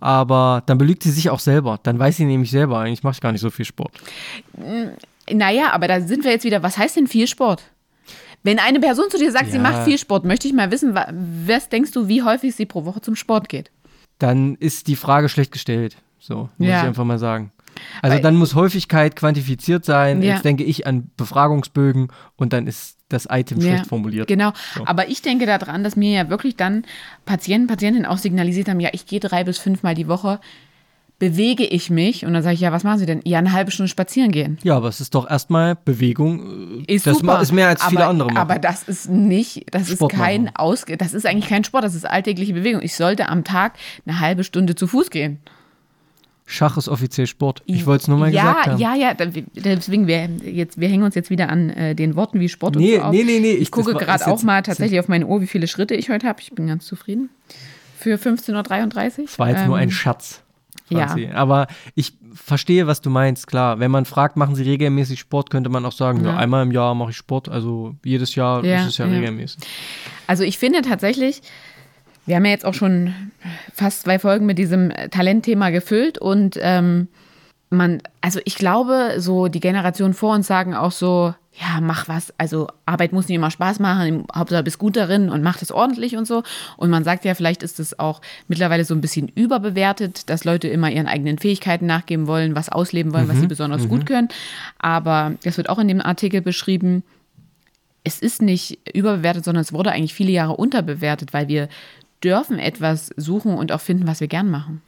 Aber 0.00 0.62
dann 0.64 0.78
belügt 0.78 1.02
sie 1.02 1.10
sich 1.10 1.28
auch 1.28 1.40
selber. 1.40 1.78
Dann 1.82 1.98
weiß 1.98 2.16
sie 2.16 2.24
nämlich 2.24 2.50
selber, 2.50 2.78
eigentlich 2.78 3.02
mache 3.02 3.14
ich 3.14 3.20
gar 3.20 3.32
nicht 3.32 3.42
so 3.42 3.50
viel 3.50 3.66
Sport. 3.66 3.92
Naja, 5.30 5.72
aber 5.72 5.88
da 5.88 6.00
sind 6.00 6.24
wir 6.24 6.30
jetzt 6.30 6.44
wieder, 6.44 6.62
was 6.62 6.78
heißt 6.78 6.96
denn 6.96 7.06
viel 7.06 7.26
Sport? 7.26 7.62
Wenn 8.42 8.58
eine 8.58 8.80
Person 8.80 9.10
zu 9.10 9.18
dir 9.18 9.30
sagt, 9.30 9.46
ja. 9.46 9.52
sie 9.52 9.58
macht 9.58 9.84
viel 9.84 9.98
Sport, 9.98 10.24
möchte 10.24 10.48
ich 10.48 10.54
mal 10.54 10.70
wissen, 10.70 10.94
was 11.46 11.68
denkst 11.68 11.92
du, 11.92 12.08
wie 12.08 12.22
häufig 12.22 12.54
sie 12.54 12.64
pro 12.64 12.86
Woche 12.86 13.02
zum 13.02 13.14
Sport 13.14 13.50
geht? 13.50 13.70
Dann 14.18 14.54
ist 14.54 14.86
die 14.86 14.96
Frage 14.96 15.28
schlecht 15.28 15.52
gestellt. 15.52 15.98
So, 16.18 16.48
muss 16.56 16.68
ja. 16.68 16.80
ich 16.80 16.88
einfach 16.88 17.04
mal 17.04 17.18
sagen. 17.18 17.52
Also 18.02 18.18
dann 18.18 18.36
muss 18.36 18.54
Häufigkeit 18.54 19.16
quantifiziert 19.16 19.84
sein. 19.84 20.22
Ja. 20.22 20.34
Jetzt 20.34 20.44
denke 20.44 20.64
ich 20.64 20.86
an 20.86 21.10
Befragungsbögen 21.16 22.08
und 22.36 22.52
dann 22.52 22.66
ist 22.66 22.96
das 23.08 23.26
Item 23.30 23.60
Ja, 23.60 23.68
schlecht 23.74 23.86
formuliert. 23.86 24.28
Genau, 24.28 24.52
So. 24.74 24.86
aber 24.86 25.08
ich 25.08 25.20
denke 25.22 25.46
daran, 25.46 25.82
dass 25.82 25.96
mir 25.96 26.12
ja 26.12 26.28
wirklich 26.30 26.56
dann 26.56 26.84
Patienten, 27.24 27.66
Patientinnen 27.66 28.06
auch 28.06 28.18
signalisiert 28.18 28.68
haben, 28.68 28.80
ja, 28.80 28.90
ich 28.92 29.06
gehe 29.06 29.20
drei 29.20 29.42
bis 29.44 29.58
fünfmal 29.58 29.94
die 29.94 30.06
Woche, 30.08 30.38
bewege 31.18 31.64
ich 31.66 31.90
mich 31.90 32.24
und 32.24 32.32
dann 32.32 32.42
sage 32.42 32.54
ich, 32.54 32.60
ja, 32.60 32.72
was 32.72 32.82
machen 32.82 32.98
Sie 32.98 33.04
denn? 33.04 33.20
Ja, 33.24 33.38
eine 33.38 33.52
halbe 33.52 33.70
Stunde 33.70 33.88
spazieren 33.90 34.32
gehen. 34.32 34.56
Ja, 34.62 34.76
aber 34.76 34.88
es 34.88 35.00
ist 35.02 35.14
doch 35.14 35.28
erstmal 35.28 35.76
Bewegung. 35.76 36.84
äh, 36.88 36.94
Ist 36.94 37.06
das 37.06 37.18
super. 37.18 37.42
ist 37.42 37.52
mehr 37.52 37.68
als 37.68 37.84
viele 37.84 38.02
aber, 38.02 38.10
andere 38.10 38.28
machen. 38.28 38.38
Aber 38.38 38.58
das 38.58 38.84
ist 38.84 39.10
nicht, 39.10 39.66
das 39.70 39.90
Sport 39.90 40.12
ist 40.14 40.18
kein 40.18 40.44
machen. 40.44 40.56
Ausge, 40.56 40.96
das 40.96 41.12
ist 41.12 41.26
eigentlich 41.26 41.48
kein 41.48 41.62
Sport, 41.62 41.84
das 41.84 41.94
ist 41.94 42.08
alltägliche 42.08 42.54
Bewegung. 42.54 42.80
Ich 42.80 42.94
sollte 42.96 43.28
am 43.28 43.44
Tag 43.44 43.74
eine 44.06 44.18
halbe 44.20 44.44
Stunde 44.44 44.74
zu 44.76 44.86
Fuß 44.86 45.10
gehen. 45.10 45.40
Schach 46.50 46.76
ist 46.76 46.88
offiziell 46.88 47.26
Sport. 47.28 47.62
Ich 47.66 47.86
wollte 47.86 48.02
es 48.02 48.08
nur 48.08 48.18
mal 48.18 48.32
ja, 48.32 48.42
gesagt 48.52 48.66
haben. 48.66 48.78
Ja, 48.80 48.94
ja, 48.94 49.14
da- 49.14 49.26
deswegen, 49.54 50.06
wir, 50.08 50.28
jetzt, 50.44 50.80
wir 50.80 50.88
hängen 50.88 51.04
uns 51.04 51.14
jetzt 51.14 51.30
wieder 51.30 51.48
an 51.48 51.70
äh, 51.70 51.94
den 51.94 52.16
Worten 52.16 52.40
wie 52.40 52.48
Sport 52.48 52.74
Nee, 52.76 52.94
und 52.96 53.00
so 53.00 53.06
auf. 53.06 53.12
nee, 53.12 53.22
nee, 53.24 53.38
nee, 53.38 53.52
Ich, 53.52 53.62
ich- 53.62 53.70
gucke 53.70 53.94
gerade 53.94 54.26
auch 54.26 54.42
mal 54.42 54.62
tatsächlich 54.62 54.98
auf 54.98 55.06
meine 55.08 55.26
Uhr, 55.26 55.40
wie 55.40 55.46
viele 55.46 55.68
Schritte 55.68 55.94
ich 55.94 56.10
heute 56.10 56.26
habe. 56.26 56.40
Ich 56.40 56.50
bin 56.52 56.66
ganz 56.66 56.86
zufrieden. 56.86 57.30
Für 57.98 58.16
15.33 58.16 59.18
Uhr. 59.20 59.24
Das 59.26 59.38
war 59.38 59.48
jetzt 59.50 59.66
nur 59.66 59.76
Ähm, 59.76 59.82
ein 59.84 59.90
Schatz. 59.90 60.42
ja. 60.88 61.06
Franzi. 61.06 61.28
Aber 61.32 61.66
ich 61.94 62.14
verstehe, 62.34 62.86
was 62.86 63.00
du 63.00 63.10
meinst, 63.10 63.46
klar. 63.46 63.78
Wenn 63.78 63.90
man 63.92 64.04
fragt, 64.04 64.36
machen 64.36 64.54
Sie 64.56 64.62
regelmäßig 64.64 65.20
Sport, 65.20 65.50
könnte 65.50 65.70
man 65.70 65.84
auch 65.84 65.92
sagen, 65.92 66.24
ja, 66.24 66.32
Ja. 66.32 66.36
einmal 66.36 66.62
im 66.64 66.72
Jahr 66.72 66.94
mache 66.94 67.10
ich 67.10 67.16
Sport. 67.16 67.48
Also 67.48 67.94
jedes 68.04 68.34
Jahr 68.34 68.64
Ja, 68.64 68.80
ist 68.80 68.86
es 68.88 68.98
ja, 68.98 69.06
ja. 69.06 69.12
regelmäßig. 69.12 69.60
Also 70.26 70.42
ich 70.44 70.58
finde 70.58 70.82
tatsächlich, 70.82 71.42
wir 72.30 72.36
haben 72.36 72.44
ja 72.44 72.52
jetzt 72.52 72.64
auch 72.64 72.74
schon 72.74 73.12
fast 73.74 74.02
zwei 74.02 74.20
Folgen 74.20 74.46
mit 74.46 74.56
diesem 74.56 74.92
Talentthema 75.10 75.70
gefüllt 75.70 76.16
und 76.16 76.56
ähm, 76.62 77.08
man, 77.70 78.00
also 78.20 78.38
ich 78.44 78.54
glaube, 78.54 79.14
so 79.18 79.48
die 79.48 79.58
Generation 79.58 80.14
vor 80.14 80.36
uns 80.36 80.46
sagen 80.46 80.74
auch 80.74 80.92
so, 80.92 81.34
ja, 81.54 81.80
mach 81.80 82.06
was, 82.06 82.32
also 82.38 82.68
Arbeit 82.86 83.12
muss 83.12 83.26
nicht 83.26 83.34
immer 83.34 83.50
Spaß 83.50 83.80
machen, 83.80 84.26
Hauptsache 84.32 84.62
bist 84.62 84.78
gut 84.78 84.96
darin 84.96 85.28
und 85.28 85.42
mach 85.42 85.58
das 85.58 85.72
ordentlich 85.72 86.16
und 86.16 86.24
so. 86.24 86.44
Und 86.76 86.90
man 86.90 87.02
sagt 87.02 87.24
ja, 87.24 87.34
vielleicht 87.34 87.64
ist 87.64 87.80
es 87.80 87.98
auch 87.98 88.20
mittlerweile 88.46 88.84
so 88.84 88.94
ein 88.94 89.00
bisschen 89.00 89.26
überbewertet, 89.26 90.30
dass 90.30 90.44
Leute 90.44 90.68
immer 90.68 90.88
ihren 90.88 91.08
eigenen 91.08 91.38
Fähigkeiten 91.38 91.86
nachgeben 91.86 92.28
wollen, 92.28 92.54
was 92.54 92.68
ausleben 92.68 93.12
wollen, 93.12 93.28
was 93.28 93.40
sie 93.40 93.48
besonders 93.48 93.88
gut 93.88 94.06
können. 94.06 94.28
Aber 94.78 95.32
das 95.42 95.56
wird 95.56 95.68
auch 95.68 95.80
in 95.80 95.88
dem 95.88 96.00
Artikel 96.00 96.42
beschrieben, 96.42 97.02
es 98.04 98.20
ist 98.20 98.40
nicht 98.40 98.78
überbewertet, 98.94 99.44
sondern 99.44 99.62
es 99.62 99.72
wurde 99.72 99.92
eigentlich 99.92 100.14
viele 100.14 100.32
Jahre 100.32 100.56
unterbewertet, 100.56 101.32
weil 101.32 101.48
wir 101.48 101.68
dürfen 102.22 102.58
etwas 102.58 103.10
suchen 103.16 103.54
und 103.54 103.72
auch 103.72 103.80
finden, 103.80 104.06
was 104.06 104.20
wir 104.20 104.28
gern 104.28 104.50
machen. 104.50 104.82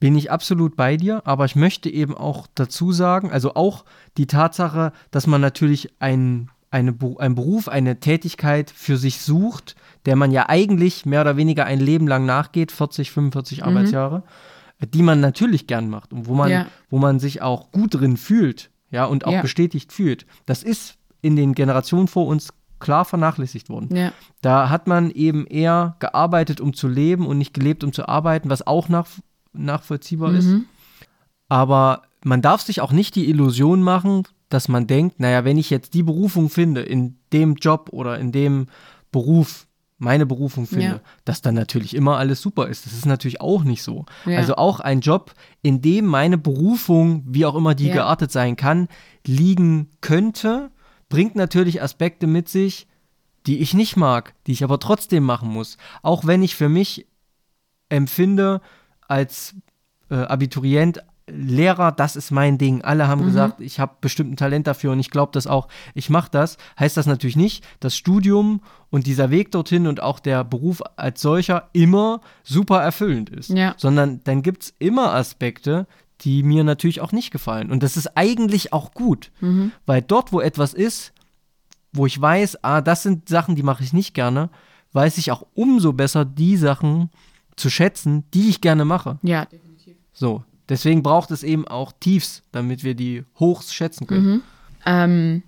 Bin 0.00 0.16
ich 0.16 0.30
absolut 0.32 0.74
bei 0.76 0.96
dir, 0.96 1.22
aber 1.26 1.44
ich 1.44 1.54
möchte 1.54 1.88
eben 1.88 2.16
auch 2.16 2.46
dazu 2.54 2.90
sagen, 2.92 3.30
also 3.30 3.54
auch 3.54 3.84
die 4.16 4.26
Tatsache, 4.26 4.92
dass 5.12 5.26
man 5.28 5.40
natürlich 5.40 5.90
ein, 6.00 6.50
eine, 6.72 6.94
einen 7.18 7.34
Beruf, 7.36 7.68
eine 7.68 8.00
Tätigkeit 8.00 8.70
für 8.70 8.96
sich 8.96 9.20
sucht, 9.20 9.76
der 10.06 10.16
man 10.16 10.32
ja 10.32 10.48
eigentlich 10.48 11.06
mehr 11.06 11.20
oder 11.20 11.36
weniger 11.36 11.66
ein 11.66 11.78
Leben 11.78 12.08
lang 12.08 12.26
nachgeht, 12.26 12.72
40, 12.72 13.12
45 13.12 13.64
Arbeitsjahre, 13.64 14.24
die 14.92 15.02
man 15.02 15.20
natürlich 15.20 15.68
gern 15.68 15.88
macht 15.88 16.12
und 16.12 16.26
wo 16.26 16.34
man, 16.34 16.50
Ja. 16.50 16.66
wo 16.90 16.98
man 16.98 17.20
sich 17.20 17.40
auch 17.40 17.70
gut 17.70 17.94
drin 17.94 18.16
fühlt, 18.16 18.70
ja, 18.90 19.04
und 19.04 19.24
auch 19.24 19.32
Ja. 19.32 19.42
bestätigt 19.42 19.92
fühlt. 19.92 20.26
Das 20.46 20.64
ist 20.64 20.96
in 21.20 21.36
den 21.36 21.54
Generationen 21.54 22.08
vor 22.08 22.26
uns 22.26 22.52
klar 22.82 23.06
vernachlässigt 23.06 23.70
worden. 23.70 23.96
Ja. 23.96 24.12
Da 24.42 24.68
hat 24.68 24.86
man 24.86 25.10
eben 25.10 25.46
eher 25.46 25.96
gearbeitet, 26.00 26.60
um 26.60 26.74
zu 26.74 26.86
leben 26.88 27.26
und 27.26 27.38
nicht 27.38 27.54
gelebt, 27.54 27.82
um 27.84 27.92
zu 27.94 28.06
arbeiten, 28.08 28.50
was 28.50 28.66
auch 28.66 28.90
nach, 28.90 29.06
nachvollziehbar 29.54 30.34
ist. 30.34 30.48
Aber 31.48 32.02
man 32.24 32.42
darf 32.42 32.60
sich 32.62 32.80
auch 32.80 32.92
nicht 32.92 33.14
die 33.14 33.28
Illusion 33.28 33.82
machen, 33.82 34.24
dass 34.48 34.68
man 34.68 34.86
denkt, 34.86 35.18
naja, 35.20 35.44
wenn 35.44 35.56
ich 35.58 35.70
jetzt 35.70 35.94
die 35.94 36.02
Berufung 36.02 36.50
finde, 36.50 36.82
in 36.82 37.16
dem 37.32 37.54
Job 37.54 37.88
oder 37.92 38.18
in 38.18 38.32
dem 38.32 38.66
Beruf, 39.10 39.66
meine 39.98 40.26
Berufung 40.26 40.66
finde, 40.66 40.84
Ja. 40.84 41.00
dass 41.24 41.42
dann 41.42 41.54
natürlich 41.54 41.94
immer 41.94 42.18
alles 42.18 42.42
super 42.42 42.68
ist. 42.68 42.86
Das 42.86 42.92
ist 42.92 43.06
natürlich 43.06 43.40
auch 43.40 43.62
nicht 43.64 43.82
so. 43.82 44.04
Ja. 44.26 44.38
Also 44.38 44.56
auch 44.56 44.80
ein 44.80 45.00
Job, 45.00 45.32
in 45.62 45.80
dem 45.80 46.06
meine 46.06 46.38
Berufung, 46.38 47.22
wie 47.26 47.46
auch 47.46 47.54
immer 47.54 47.74
die 47.74 47.88
Ja. 47.88 47.94
geartet 47.94 48.32
sein 48.32 48.56
kann, 48.56 48.88
liegen 49.26 49.90
könnte, 50.00 50.70
bringt 51.12 51.36
natürlich 51.36 51.82
Aspekte 51.82 52.26
mit 52.26 52.48
sich, 52.48 52.86
die 53.46 53.58
ich 53.58 53.74
nicht 53.74 53.98
mag, 53.98 54.32
die 54.46 54.52
ich 54.52 54.64
aber 54.64 54.78
trotzdem 54.78 55.24
machen 55.24 55.50
muss. 55.50 55.76
Auch 56.00 56.26
wenn 56.26 56.42
ich 56.42 56.56
für 56.56 56.70
mich 56.70 57.06
empfinde 57.90 58.62
als 59.08 59.54
äh, 60.10 60.14
Abiturient, 60.14 61.04
Lehrer, 61.26 61.92
das 61.92 62.16
ist 62.16 62.30
mein 62.30 62.56
Ding. 62.56 62.80
Alle 62.80 63.08
haben 63.08 63.26
gesagt, 63.26 63.60
ich 63.60 63.78
habe 63.78 63.96
bestimmt 64.00 64.32
ein 64.32 64.36
Talent 64.36 64.66
dafür 64.66 64.92
und 64.92 65.00
ich 65.00 65.10
glaube 65.10 65.32
das 65.32 65.46
auch. 65.46 65.68
Ich 65.92 66.08
mache 66.08 66.30
das. 66.30 66.56
Heißt 66.80 66.96
das 66.96 67.04
natürlich 67.04 67.36
nicht, 67.36 67.62
dass 67.78 67.94
Studium 67.94 68.62
und 68.88 69.06
dieser 69.06 69.28
Weg 69.28 69.50
dorthin 69.50 69.86
und 69.86 70.02
auch 70.02 70.18
der 70.18 70.44
Beruf 70.44 70.82
als 70.96 71.20
solcher 71.20 71.68
immer 71.74 72.22
super 72.42 72.80
erfüllend 72.82 73.28
ist. 73.28 73.50
Ja. 73.50 73.74
Sondern 73.76 74.20
dann 74.24 74.42
gibt 74.42 74.62
es 74.62 74.74
immer 74.78 75.12
Aspekte, 75.12 75.86
die 76.24 76.42
mir 76.42 76.64
natürlich 76.64 77.00
auch 77.00 77.12
nicht 77.12 77.30
gefallen. 77.30 77.70
Und 77.70 77.82
das 77.82 77.96
ist 77.96 78.16
eigentlich 78.16 78.72
auch 78.72 78.92
gut. 78.92 79.30
Weil 79.86 80.02
dort, 80.02 80.32
wo 80.32 80.40
etwas 80.40 80.74
ist, 80.74 81.12
wo 81.92 82.06
ich 82.06 82.20
weiß, 82.20 82.62
ah, 82.64 82.80
das 82.80 83.02
sind 83.02 83.28
Sachen, 83.28 83.56
die 83.56 83.62
mache 83.62 83.84
ich 83.84 83.92
nicht 83.92 84.14
gerne, 84.14 84.48
weiß 84.92 85.18
ich 85.18 85.30
auch 85.30 85.46
umso 85.54 85.92
besser 85.92 86.24
die 86.24 86.56
Sachen 86.56 87.10
zu 87.56 87.70
schätzen, 87.70 88.24
die 88.32 88.48
ich 88.48 88.60
gerne 88.60 88.84
mache. 88.84 89.18
Ja. 89.22 89.46
So. 90.12 90.44
Deswegen 90.68 91.02
braucht 91.02 91.30
es 91.32 91.42
eben 91.42 91.66
auch 91.66 91.92
Tiefs, 91.98 92.42
damit 92.52 92.84
wir 92.84 92.94
die 92.94 93.24
Hochs 93.38 93.74
schätzen 93.74 94.06
können. 94.06 94.42
Ähm, 94.86 95.42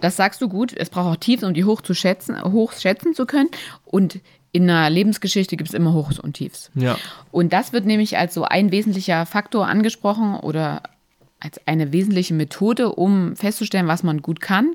das 0.00 0.16
sagst 0.16 0.40
du 0.40 0.48
gut. 0.48 0.72
Es 0.76 0.90
braucht 0.90 1.06
auch 1.06 1.20
Tiefs, 1.20 1.44
um 1.44 1.54
die 1.54 1.64
hoch 1.64 1.82
zu 1.82 1.94
schätzen, 1.94 2.42
hoch 2.42 2.72
schätzen 2.72 3.14
zu 3.14 3.26
können. 3.26 3.50
Und 3.84 4.20
in 4.52 4.68
einer 4.68 4.90
Lebensgeschichte 4.90 5.56
gibt 5.56 5.70
es 5.70 5.74
immer 5.74 5.92
Hochs 5.92 6.18
und 6.18 6.34
Tiefs. 6.34 6.70
Ja. 6.74 6.98
Und 7.30 7.52
das 7.52 7.72
wird 7.72 7.86
nämlich 7.86 8.18
als 8.18 8.34
so 8.34 8.44
ein 8.44 8.72
wesentlicher 8.72 9.26
Faktor 9.26 9.66
angesprochen 9.68 10.34
oder 10.34 10.82
als 11.38 11.66
eine 11.66 11.92
wesentliche 11.92 12.34
Methode, 12.34 12.90
um 12.90 13.36
festzustellen, 13.36 13.88
was 13.88 14.02
man 14.02 14.22
gut 14.22 14.40
kann, 14.40 14.74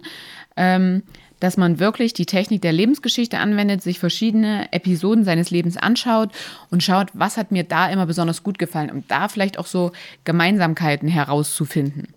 ähm, 0.56 1.04
dass 1.40 1.58
man 1.58 1.80
wirklich 1.80 2.14
die 2.14 2.26
Technik 2.26 2.62
der 2.62 2.72
Lebensgeschichte 2.72 3.38
anwendet, 3.38 3.82
sich 3.84 4.00
verschiedene 4.00 4.72
Episoden 4.72 5.26
seines 5.26 5.52
Lebens 5.52 5.78
anschaut 5.78 6.32
und 6.72 6.82
schaut, 6.82 7.10
was 7.14 7.38
hat 7.38 7.52
mir 7.52 7.64
da 7.64 7.90
immer 7.90 8.06
besonders 8.06 8.42
gut 8.42 8.58
gefallen, 8.58 8.90
um 8.90 9.04
da 9.08 9.28
vielleicht 9.28 9.60
auch 9.60 9.68
so 9.68 9.92
Gemeinsamkeiten 10.24 11.10
herauszufinden. 11.10 12.08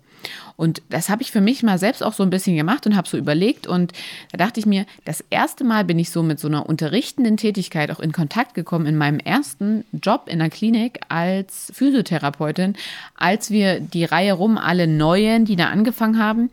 Und 0.59 0.81
das 0.89 1.07
habe 1.07 1.21
ich 1.21 1.31
für 1.31 1.39
mich 1.39 1.63
mal 1.63 1.77
selbst 1.77 2.03
auch 2.03 2.11
so 2.11 2.21
ein 2.21 2.29
bisschen 2.29 2.57
gemacht 2.57 2.85
und 2.85 2.97
habe 2.97 3.07
so 3.07 3.17
überlegt. 3.17 3.65
Und 3.65 3.93
da 4.33 4.37
dachte 4.37 4.59
ich 4.59 4.65
mir, 4.65 4.85
das 5.05 5.23
erste 5.29 5.63
Mal 5.63 5.85
bin 5.85 5.97
ich 5.97 6.09
so 6.09 6.21
mit 6.21 6.37
so 6.37 6.49
einer 6.49 6.67
unterrichtenden 6.67 7.37
Tätigkeit 7.37 7.89
auch 7.91 8.01
in 8.01 8.11
Kontakt 8.11 8.55
gekommen 8.55 8.85
in 8.85 8.97
meinem 8.97 9.19
ersten 9.19 9.85
Job 9.93 10.23
in 10.25 10.39
der 10.39 10.49
Klinik 10.49 10.99
als 11.07 11.71
Physiotherapeutin, 11.73 12.75
als 13.15 13.51
wir 13.51 13.79
die 13.79 14.03
Reihe 14.03 14.33
rum 14.33 14.57
alle 14.57 14.85
Neuen, 14.85 15.45
die 15.45 15.55
da 15.55 15.67
angefangen 15.67 16.21
haben, 16.21 16.49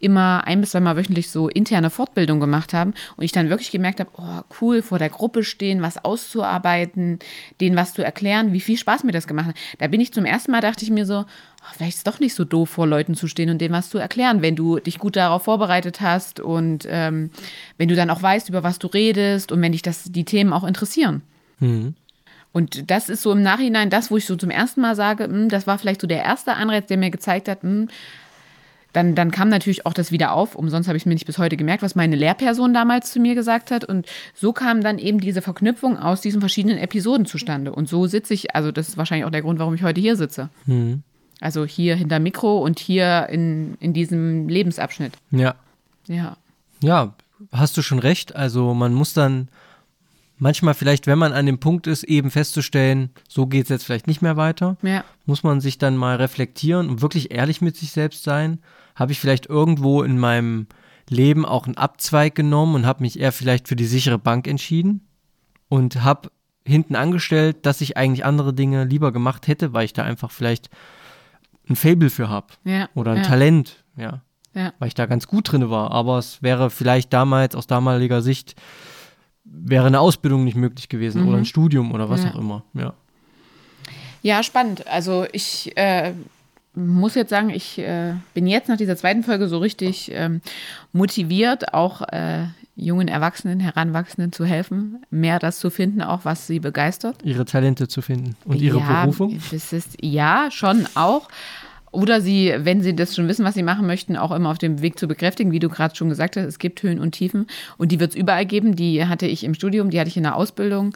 immer 0.00 0.44
ein 0.46 0.60
bis 0.60 0.70
zweimal 0.70 0.96
wöchentlich 0.96 1.30
so 1.30 1.48
interne 1.48 1.90
Fortbildung 1.90 2.40
gemacht 2.40 2.72
haben 2.72 2.94
und 3.16 3.24
ich 3.24 3.32
dann 3.32 3.50
wirklich 3.50 3.70
gemerkt 3.70 4.00
habe, 4.00 4.10
oh 4.16 4.42
cool, 4.60 4.82
vor 4.82 4.98
der 4.98 5.10
Gruppe 5.10 5.44
stehen, 5.44 5.82
was 5.82 6.04
auszuarbeiten, 6.04 7.18
denen 7.60 7.76
was 7.76 7.92
zu 7.92 8.02
erklären, 8.02 8.52
wie 8.52 8.60
viel 8.60 8.78
Spaß 8.78 9.04
mir 9.04 9.12
das 9.12 9.26
gemacht 9.26 9.48
hat. 9.48 9.56
Da 9.78 9.86
bin 9.86 10.00
ich 10.00 10.12
zum 10.12 10.24
ersten 10.24 10.50
Mal, 10.50 10.60
dachte 10.60 10.84
ich 10.84 10.90
mir 10.90 11.06
so, 11.06 11.20
oh, 11.20 11.72
vielleicht 11.74 11.92
ist 11.92 11.98
es 11.98 12.04
doch 12.04 12.18
nicht 12.18 12.34
so 12.34 12.44
doof, 12.44 12.70
vor 12.70 12.86
Leuten 12.86 13.14
zu 13.14 13.28
stehen 13.28 13.50
und 13.50 13.58
denen 13.60 13.74
was 13.74 13.90
zu 13.90 13.98
erklären, 13.98 14.42
wenn 14.42 14.56
du 14.56 14.78
dich 14.78 14.98
gut 14.98 15.16
darauf 15.16 15.44
vorbereitet 15.44 16.00
hast 16.00 16.40
und 16.40 16.86
ähm, 16.90 17.30
wenn 17.76 17.88
du 17.88 17.94
dann 17.94 18.10
auch 18.10 18.22
weißt, 18.22 18.48
über 18.48 18.62
was 18.62 18.78
du 18.78 18.86
redest 18.86 19.52
und 19.52 19.60
wenn 19.60 19.72
dich 19.72 19.82
das, 19.82 20.04
die 20.04 20.24
Themen 20.24 20.52
auch 20.52 20.64
interessieren. 20.64 21.22
Und 22.52 22.90
das 22.90 23.08
ist 23.08 23.22
so 23.22 23.32
im 23.32 23.42
Nachhinein 23.42 23.90
das, 23.90 24.10
wo 24.10 24.16
ich 24.16 24.26
so 24.26 24.34
zum 24.34 24.50
ersten 24.50 24.80
Mal 24.80 24.96
sage, 24.96 25.24
hm, 25.24 25.48
das 25.48 25.66
war 25.66 25.78
vielleicht 25.78 26.00
so 26.00 26.06
der 26.06 26.24
erste 26.24 26.54
Anreiz, 26.54 26.86
der 26.86 26.96
mir 26.96 27.10
gezeigt 27.10 27.48
hat, 27.48 27.62
hm, 27.62 27.88
dann, 28.92 29.14
dann 29.14 29.30
kam 29.30 29.48
natürlich 29.48 29.86
auch 29.86 29.92
das 29.92 30.10
wieder 30.12 30.32
auf. 30.32 30.54
Umsonst 30.56 30.88
habe 30.88 30.96
ich 30.96 31.06
mir 31.06 31.14
nicht 31.14 31.26
bis 31.26 31.38
heute 31.38 31.56
gemerkt, 31.56 31.82
was 31.82 31.94
meine 31.94 32.16
Lehrperson 32.16 32.74
damals 32.74 33.12
zu 33.12 33.20
mir 33.20 33.34
gesagt 33.34 33.70
hat. 33.70 33.84
Und 33.84 34.06
so 34.34 34.52
kam 34.52 34.82
dann 34.82 34.98
eben 34.98 35.20
diese 35.20 35.42
Verknüpfung 35.42 35.98
aus 35.98 36.20
diesen 36.20 36.40
verschiedenen 36.40 36.78
Episoden 36.78 37.26
zustande. 37.26 37.72
Und 37.72 37.88
so 37.88 38.06
sitze 38.06 38.34
ich, 38.34 38.54
also 38.54 38.72
das 38.72 38.88
ist 38.88 38.96
wahrscheinlich 38.96 39.24
auch 39.26 39.30
der 39.30 39.42
Grund, 39.42 39.58
warum 39.58 39.74
ich 39.74 39.82
heute 39.82 40.00
hier 40.00 40.16
sitze. 40.16 40.48
Also 41.40 41.64
hier 41.64 41.94
hinter 41.96 42.18
Mikro 42.18 42.58
und 42.58 42.78
hier 42.78 43.28
in, 43.30 43.76
in 43.80 43.92
diesem 43.92 44.48
Lebensabschnitt. 44.48 45.12
Ja. 45.30 45.54
Ja. 46.06 46.36
Ja, 46.82 47.14
hast 47.52 47.76
du 47.76 47.82
schon 47.82 47.98
recht. 47.98 48.34
Also 48.34 48.74
man 48.74 48.92
muss 48.94 49.12
dann 49.14 49.48
manchmal 50.38 50.74
vielleicht, 50.74 51.06
wenn 51.06 51.18
man 51.18 51.32
an 51.32 51.46
dem 51.46 51.58
Punkt 51.58 51.86
ist, 51.86 52.02
eben 52.04 52.30
festzustellen, 52.30 53.10
so 53.28 53.46
geht 53.46 53.64
es 53.64 53.68
jetzt 53.68 53.84
vielleicht 53.84 54.06
nicht 54.06 54.22
mehr 54.22 54.36
weiter, 54.36 54.76
Ja. 54.82 55.04
muss 55.26 55.42
man 55.42 55.60
sich 55.60 55.78
dann 55.78 55.96
mal 55.96 56.16
reflektieren 56.16 56.88
und 56.88 57.02
wirklich 57.02 57.30
ehrlich 57.32 57.60
mit 57.60 57.76
sich 57.76 57.92
selbst 57.92 58.24
sein. 58.24 58.58
Habe 59.00 59.10
ich 59.12 59.18
vielleicht 59.20 59.46
irgendwo 59.46 60.02
in 60.04 60.18
meinem 60.18 60.66
Leben 61.08 61.44
auch 61.44 61.66
einen 61.66 61.76
Abzweig 61.76 62.36
genommen 62.36 62.76
und 62.76 62.86
habe 62.86 63.02
mich 63.02 63.18
eher 63.18 63.32
vielleicht 63.32 63.66
für 63.66 63.74
die 63.74 63.86
sichere 63.86 64.18
Bank 64.18 64.46
entschieden 64.46 65.00
und 65.68 66.04
habe 66.04 66.30
hinten 66.64 66.94
angestellt, 66.94 67.64
dass 67.66 67.80
ich 67.80 67.96
eigentlich 67.96 68.24
andere 68.24 68.54
Dinge 68.54 68.84
lieber 68.84 69.10
gemacht 69.10 69.48
hätte, 69.48 69.72
weil 69.72 69.86
ich 69.86 69.92
da 69.92 70.04
einfach 70.04 70.30
vielleicht 70.30 70.68
ein 71.68 71.74
Fable 71.74 72.10
für 72.10 72.28
habe 72.28 72.48
Ja. 72.64 72.88
oder 72.94 73.12
ein 73.12 73.18
ja. 73.18 73.22
Talent, 73.24 73.82
ja. 73.96 74.22
Ja. 74.54 74.72
weil 74.78 74.88
ich 74.88 74.94
da 74.94 75.06
ganz 75.06 75.26
gut 75.26 75.50
drin 75.50 75.70
war. 75.70 75.90
Aber 75.92 76.18
es 76.18 76.42
wäre 76.42 76.70
vielleicht 76.70 77.12
damals, 77.12 77.54
aus 77.56 77.66
damaliger 77.66 78.20
Sicht, 78.20 78.54
wäre 79.44 79.86
eine 79.86 79.98
Ausbildung 80.00 80.44
nicht 80.44 80.56
möglich 80.56 80.88
gewesen 80.88 81.26
oder 81.26 81.38
ein 81.38 81.44
Studium 81.44 81.92
oder 81.92 82.08
was 82.10 82.22
Mhm. 82.24 82.30
Auch 82.30 82.38
immer. 82.38 82.64
Ja. 82.74 82.92
Ja, 84.22 84.42
spannend. 84.42 84.86
Also 84.86 85.26
ich 85.32 85.76
äh, 85.76 86.12
muss 86.74 87.14
jetzt 87.14 87.30
sagen, 87.30 87.50
ich 87.50 87.78
äh, 87.78 88.14
bin 88.34 88.46
jetzt 88.46 88.68
nach 88.68 88.76
dieser 88.76 88.96
zweiten 88.96 89.22
Folge 89.22 89.48
so 89.48 89.58
richtig 89.58 90.10
ähm, 90.14 90.40
motiviert, 90.92 91.74
auch 91.74 92.02
äh, 92.02 92.44
jungen 92.76 93.08
Erwachsenen, 93.08 93.60
Heranwachsenden 93.60 94.32
zu 94.32 94.44
helfen, 94.44 95.02
mehr 95.10 95.38
das 95.38 95.58
zu 95.58 95.70
finden, 95.70 96.02
auch 96.02 96.24
was 96.24 96.46
sie 96.46 96.60
begeistert. 96.60 97.16
Ihre 97.24 97.44
Talente 97.44 97.88
zu 97.88 98.02
finden 98.02 98.36
und 98.44 98.60
ihre 98.60 98.78
ja, 98.78 99.02
Berufung. 99.02 99.40
Das 99.50 99.72
ist, 99.72 99.96
ja, 100.00 100.48
schon 100.50 100.86
auch. 100.94 101.28
Oder 101.92 102.20
sie, 102.20 102.54
wenn 102.56 102.82
sie 102.82 102.94
das 102.94 103.16
schon 103.16 103.26
wissen, 103.26 103.44
was 103.44 103.54
sie 103.54 103.64
machen 103.64 103.86
möchten, 103.86 104.16
auch 104.16 104.30
immer 104.30 104.50
auf 104.50 104.58
dem 104.58 104.80
Weg 104.80 104.98
zu 104.98 105.08
bekräftigen, 105.08 105.50
wie 105.50 105.58
du 105.58 105.68
gerade 105.68 105.96
schon 105.96 106.08
gesagt 106.08 106.36
hast, 106.36 106.44
es 106.44 106.60
gibt 106.60 106.82
Höhen 106.82 107.00
und 107.00 107.12
Tiefen. 107.12 107.46
Und 107.78 107.90
die 107.90 107.98
wird 107.98 108.10
es 108.10 108.16
überall 108.16 108.46
geben. 108.46 108.76
Die 108.76 109.04
hatte 109.06 109.26
ich 109.26 109.42
im 109.42 109.54
Studium, 109.54 109.90
die 109.90 109.98
hatte 109.98 110.08
ich 110.08 110.16
in 110.16 110.22
der 110.22 110.36
Ausbildung. 110.36 110.94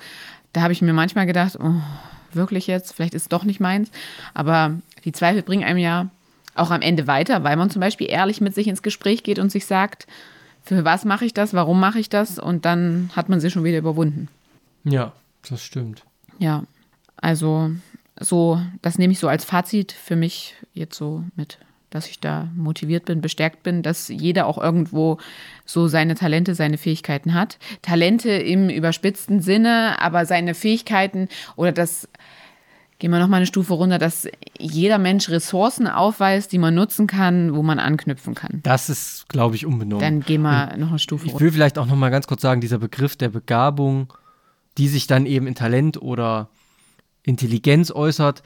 Da 0.52 0.62
habe 0.62 0.72
ich 0.72 0.82
mir 0.82 0.92
manchmal 0.92 1.26
gedacht, 1.26 1.58
oh, 1.60 1.72
wirklich 2.36 2.66
jetzt, 2.66 2.94
vielleicht 2.94 3.14
ist 3.14 3.22
es 3.22 3.28
doch 3.28 3.44
nicht 3.44 3.60
meins. 3.60 3.90
Aber 4.34 4.76
die 5.04 5.12
Zweifel 5.12 5.42
bringen 5.42 5.64
einem 5.64 5.78
ja 5.78 6.08
auch 6.54 6.70
am 6.70 6.82
Ende 6.82 7.06
weiter, 7.06 7.44
weil 7.44 7.56
man 7.56 7.70
zum 7.70 7.80
Beispiel 7.80 8.08
ehrlich 8.08 8.40
mit 8.40 8.54
sich 8.54 8.68
ins 8.68 8.82
Gespräch 8.82 9.22
geht 9.22 9.38
und 9.38 9.50
sich 9.50 9.66
sagt, 9.66 10.06
für 10.62 10.84
was 10.84 11.04
mache 11.04 11.24
ich 11.24 11.34
das, 11.34 11.52
warum 11.52 11.78
mache 11.78 11.98
ich 11.98 12.08
das? 12.08 12.38
Und 12.38 12.64
dann 12.64 13.10
hat 13.14 13.28
man 13.28 13.40
sie 13.40 13.50
schon 13.50 13.64
wieder 13.64 13.78
überwunden. 13.78 14.28
Ja, 14.84 15.12
das 15.48 15.62
stimmt. 15.62 16.04
Ja, 16.38 16.64
also 17.16 17.70
so, 18.18 18.60
das 18.82 18.98
nehme 18.98 19.12
ich 19.12 19.18
so 19.18 19.28
als 19.28 19.44
Fazit 19.44 19.92
für 19.92 20.16
mich 20.16 20.54
jetzt 20.72 20.96
so 20.96 21.24
mit, 21.36 21.58
dass 21.94 22.08
ich 22.08 22.18
da 22.18 22.48
motiviert 22.56 23.04
bin, 23.04 23.20
bestärkt 23.20 23.62
bin, 23.62 23.82
dass 23.82 24.08
jeder 24.08 24.46
auch 24.46 24.58
irgendwo 24.58 25.18
so 25.64 25.86
seine 25.86 26.16
Talente, 26.16 26.56
seine 26.56 26.76
Fähigkeiten 26.76 27.34
hat. 27.34 27.58
Talente 27.82 28.30
im 28.30 28.68
überspitzten 28.68 29.40
Sinne, 29.40 30.00
aber 30.00 30.26
seine 30.26 30.54
Fähigkeiten 30.54 31.28
oder 31.54 31.70
das, 31.70 32.08
gehen 32.98 33.12
wir 33.12 33.20
nochmal 33.20 33.38
eine 33.38 33.46
Stufe 33.46 33.74
runter, 33.74 33.98
dass 33.98 34.26
jeder 34.58 34.98
Mensch 34.98 35.28
Ressourcen 35.28 35.86
aufweist, 35.86 36.50
die 36.50 36.58
man 36.58 36.74
nutzen 36.74 37.06
kann, 37.06 37.54
wo 37.54 37.62
man 37.62 37.78
anknüpfen 37.78 38.34
kann. 38.34 38.60
Das 38.64 38.88
ist, 38.88 39.28
glaube 39.28 39.54
ich, 39.54 39.66
unbenommen. 39.66 40.00
Dann 40.00 40.20
gehen 40.20 40.42
wir 40.42 40.76
noch 40.76 40.88
eine 40.88 40.98
Stufe 40.98 41.26
Ich 41.26 41.32
runter. 41.32 41.44
will 41.44 41.52
vielleicht 41.52 41.78
auch 41.78 41.86
noch 41.86 41.96
mal 41.96 42.10
ganz 42.10 42.26
kurz 42.26 42.42
sagen, 42.42 42.60
dieser 42.60 42.78
Begriff 42.78 43.14
der 43.14 43.28
Begabung, 43.28 44.12
die 44.78 44.88
sich 44.88 45.06
dann 45.06 45.26
eben 45.26 45.46
in 45.46 45.54
Talent 45.54 46.02
oder 46.02 46.48
Intelligenz 47.22 47.92
äußert, 47.92 48.42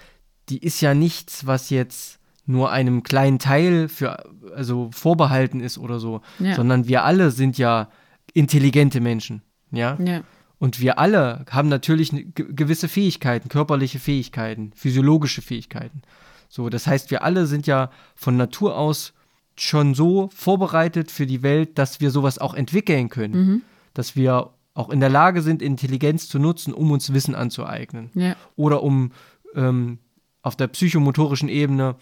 die 0.51 0.59
ist 0.59 0.82
ja 0.82 0.92
nichts, 0.92 1.46
was 1.46 1.70
jetzt 1.70 2.17
nur 2.49 2.72
einem 2.72 3.03
kleinen 3.03 3.38
Teil 3.38 3.88
für 3.88 4.24
also 4.57 4.90
vorbehalten 4.92 5.61
ist 5.61 5.78
oder 5.78 6.01
so, 6.01 6.22
Ja. 6.38 6.55
sondern 6.57 6.88
wir 6.88 7.05
alle 7.05 7.30
sind 7.30 7.59
ja 7.59 7.88
intelligente 8.34 9.01
Menschen, 9.01 9.42
ja? 9.70 9.96
Ja, 10.03 10.22
Und 10.59 10.80
wir 10.80 10.99
alle 10.99 11.44
haben 11.51 11.68
natürlich 11.68 12.11
ge- 12.11 12.32
gewisse 12.34 12.88
Fähigkeiten, 12.88 13.49
körperliche 13.49 13.99
Fähigkeiten, 14.01 14.72
physiologische 14.74 15.42
Fähigkeiten. 15.42 16.03
So, 16.49 16.68
das 16.68 16.86
heißt, 16.86 17.11
wir 17.11 17.22
alle 17.22 17.46
sind 17.46 17.66
ja 17.66 17.90
von 18.16 18.36
Natur 18.36 18.76
aus 18.76 19.12
schon 19.57 19.94
so 19.94 20.30
vorbereitet 20.34 21.11
für 21.11 21.26
die 21.26 21.42
Welt, 21.42 21.78
dass 21.78 22.01
wir 22.01 22.11
sowas 22.11 22.38
auch 22.38 22.55
entwickeln 22.55 23.09
können. 23.09 23.62
Dass 23.94 24.16
wir 24.16 24.51
auch 24.74 24.90
in 24.90 25.01
der 25.01 25.09
Lage 25.11 25.42
sind, 25.42 25.61
Intelligenz 25.62 26.28
zu 26.28 26.38
nutzen, 26.38 26.72
um 26.72 26.90
uns 26.92 27.12
Wissen 27.12 27.34
anzueignen. 27.34 28.11
ja, 28.14 28.34
Oder 28.57 28.82
um 28.82 29.12
ähm, 29.55 29.99
auf 30.42 30.55
der 30.57 30.68
psychomotorischen 30.68 31.49
Ebene 31.49 31.96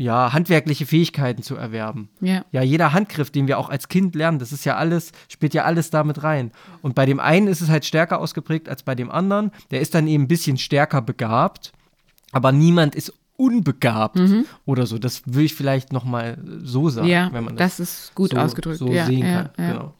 ja, 0.00 0.32
handwerkliche 0.32 0.86
Fähigkeiten 0.86 1.42
zu 1.42 1.56
erwerben. 1.56 2.08
ja, 2.20 2.44
Ja, 2.52 2.62
jeder 2.62 2.92
Handgriff, 2.92 3.30
den 3.32 3.48
wir 3.48 3.58
auch 3.58 3.68
als 3.68 3.88
Kind 3.88 4.14
lernen, 4.14 4.38
das 4.38 4.52
ist 4.52 4.64
ja 4.64 4.76
alles, 4.76 5.10
spielt 5.28 5.54
ja 5.54 5.64
alles 5.64 5.90
damit 5.90 6.22
rein. 6.22 6.52
Und 6.82 6.94
bei 6.94 7.04
dem 7.04 7.18
einen 7.18 7.48
ist 7.48 7.60
es 7.60 7.68
halt 7.68 7.84
stärker 7.84 8.20
ausgeprägt 8.20 8.68
als 8.68 8.84
bei 8.84 8.94
dem 8.94 9.10
anderen. 9.10 9.50
Der 9.72 9.80
ist 9.80 9.94
dann 9.96 10.06
eben 10.06 10.22
ein 10.24 10.28
bisschen 10.28 10.56
stärker 10.56 11.02
begabt, 11.02 11.72
aber 12.30 12.52
niemand 12.52 12.94
ist 12.94 13.12
unbegabt 13.36 14.20
oder 14.66 14.86
so. 14.86 14.98
Das 14.98 15.22
würde 15.26 15.44
ich 15.44 15.54
vielleicht 15.54 15.92
nochmal 15.92 16.38
so 16.62 16.88
sagen, 16.90 17.06
Mhm. 17.06 17.12
ja 17.12 17.28
wenn 17.32 17.44
man 17.44 17.56
das, 17.56 17.78
das 17.78 17.88
ist 18.04 18.14
gut 18.14 18.30
so, 18.30 18.36
ausgedrückt. 18.36 18.78
so 18.78 18.88
ja, 18.92 19.04
sehen 19.06 19.26
ja, 19.26 19.44
kann. 19.44 19.50
Genau. 19.56 19.94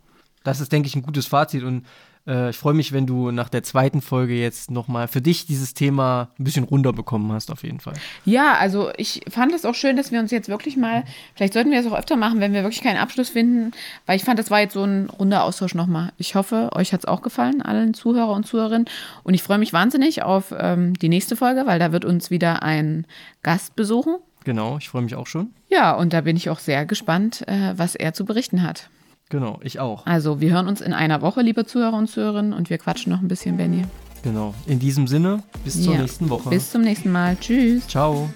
Das 0.44 0.60
ist, 0.60 0.70
denke 0.72 0.86
ich, 0.86 0.94
ein 0.96 1.02
gutes 1.02 1.26
Fazit 1.26 1.62
und 1.64 1.84
äh, 2.28 2.50
ich 2.50 2.56
freue 2.56 2.74
mich, 2.74 2.92
wenn 2.92 3.06
du 3.06 3.30
nach 3.30 3.48
der 3.48 3.62
zweiten 3.62 4.02
Folge 4.02 4.34
jetzt 4.34 4.70
nochmal 4.70 5.08
für 5.08 5.20
dich 5.20 5.46
dieses 5.46 5.74
Thema 5.74 6.28
ein 6.38 6.44
bisschen 6.44 6.64
runterbekommen 6.64 7.32
hast, 7.32 7.50
auf 7.50 7.64
jeden 7.64 7.80
Fall. 7.80 7.94
Ja, 8.24 8.54
also 8.54 8.90
ich 8.96 9.22
fand 9.28 9.52
es 9.54 9.64
auch 9.64 9.74
schön, 9.74 9.96
dass 9.96 10.12
wir 10.12 10.20
uns 10.20 10.30
jetzt 10.30 10.48
wirklich 10.48 10.76
mal, 10.76 11.04
vielleicht 11.34 11.54
sollten 11.54 11.70
wir 11.70 11.80
es 11.80 11.86
auch 11.86 11.98
öfter 11.98 12.16
machen, 12.16 12.40
wenn 12.40 12.52
wir 12.52 12.62
wirklich 12.62 12.82
keinen 12.82 12.98
Abschluss 12.98 13.30
finden, 13.30 13.72
weil 14.06 14.16
ich 14.16 14.24
fand, 14.24 14.38
das 14.38 14.50
war 14.50 14.60
jetzt 14.60 14.74
so 14.74 14.84
ein 14.84 15.08
runder 15.08 15.44
Austausch 15.44 15.74
nochmal. 15.74 16.12
Ich 16.18 16.34
hoffe, 16.34 16.70
euch 16.74 16.92
hat 16.92 17.00
es 17.00 17.06
auch 17.06 17.22
gefallen, 17.22 17.62
allen 17.62 17.94
Zuhörer 17.94 18.32
und 18.32 18.46
Zuhörerinnen. 18.46 18.86
Und 19.24 19.34
ich 19.34 19.42
freue 19.42 19.58
mich 19.58 19.72
wahnsinnig 19.72 20.22
auf 20.22 20.54
ähm, 20.56 20.94
die 20.94 21.08
nächste 21.08 21.36
Folge, 21.36 21.66
weil 21.66 21.78
da 21.78 21.92
wird 21.92 22.04
uns 22.04 22.30
wieder 22.30 22.62
ein 22.62 23.06
Gast 23.42 23.74
besuchen. 23.74 24.16
Genau, 24.44 24.78
ich 24.78 24.88
freue 24.88 25.02
mich 25.02 25.14
auch 25.14 25.26
schon. 25.26 25.50
Ja, 25.68 25.94
und 25.94 26.12
da 26.12 26.20
bin 26.20 26.36
ich 26.36 26.50
auch 26.50 26.58
sehr 26.58 26.86
gespannt, 26.86 27.46
äh, 27.48 27.72
was 27.76 27.94
er 27.94 28.12
zu 28.12 28.24
berichten 28.24 28.62
hat. 28.62 28.88
Genau, 29.30 29.58
ich 29.62 29.78
auch. 29.78 30.06
Also, 30.06 30.40
wir 30.40 30.50
hören 30.52 30.68
uns 30.68 30.80
in 30.80 30.92
einer 30.92 31.20
Woche, 31.22 31.42
liebe 31.42 31.66
Zuhörer 31.66 31.96
und 31.96 32.08
Zuhörerinnen, 32.08 32.52
und 32.52 32.70
wir 32.70 32.78
quatschen 32.78 33.12
noch 33.12 33.20
ein 33.20 33.28
bisschen, 33.28 33.56
Benny. 33.56 33.82
Genau. 34.22 34.54
In 34.66 34.78
diesem 34.78 35.06
Sinne, 35.06 35.42
bis 35.64 35.82
zur 35.82 35.94
Ja. 35.94 36.00
nächsten 36.00 36.28
Woche. 36.30 36.48
Bis 36.50 36.70
zum 36.70 36.82
nächsten 36.82 37.12
Mal. 37.12 37.36
Tschüss. 37.38 37.86
Ciao. 37.86 38.30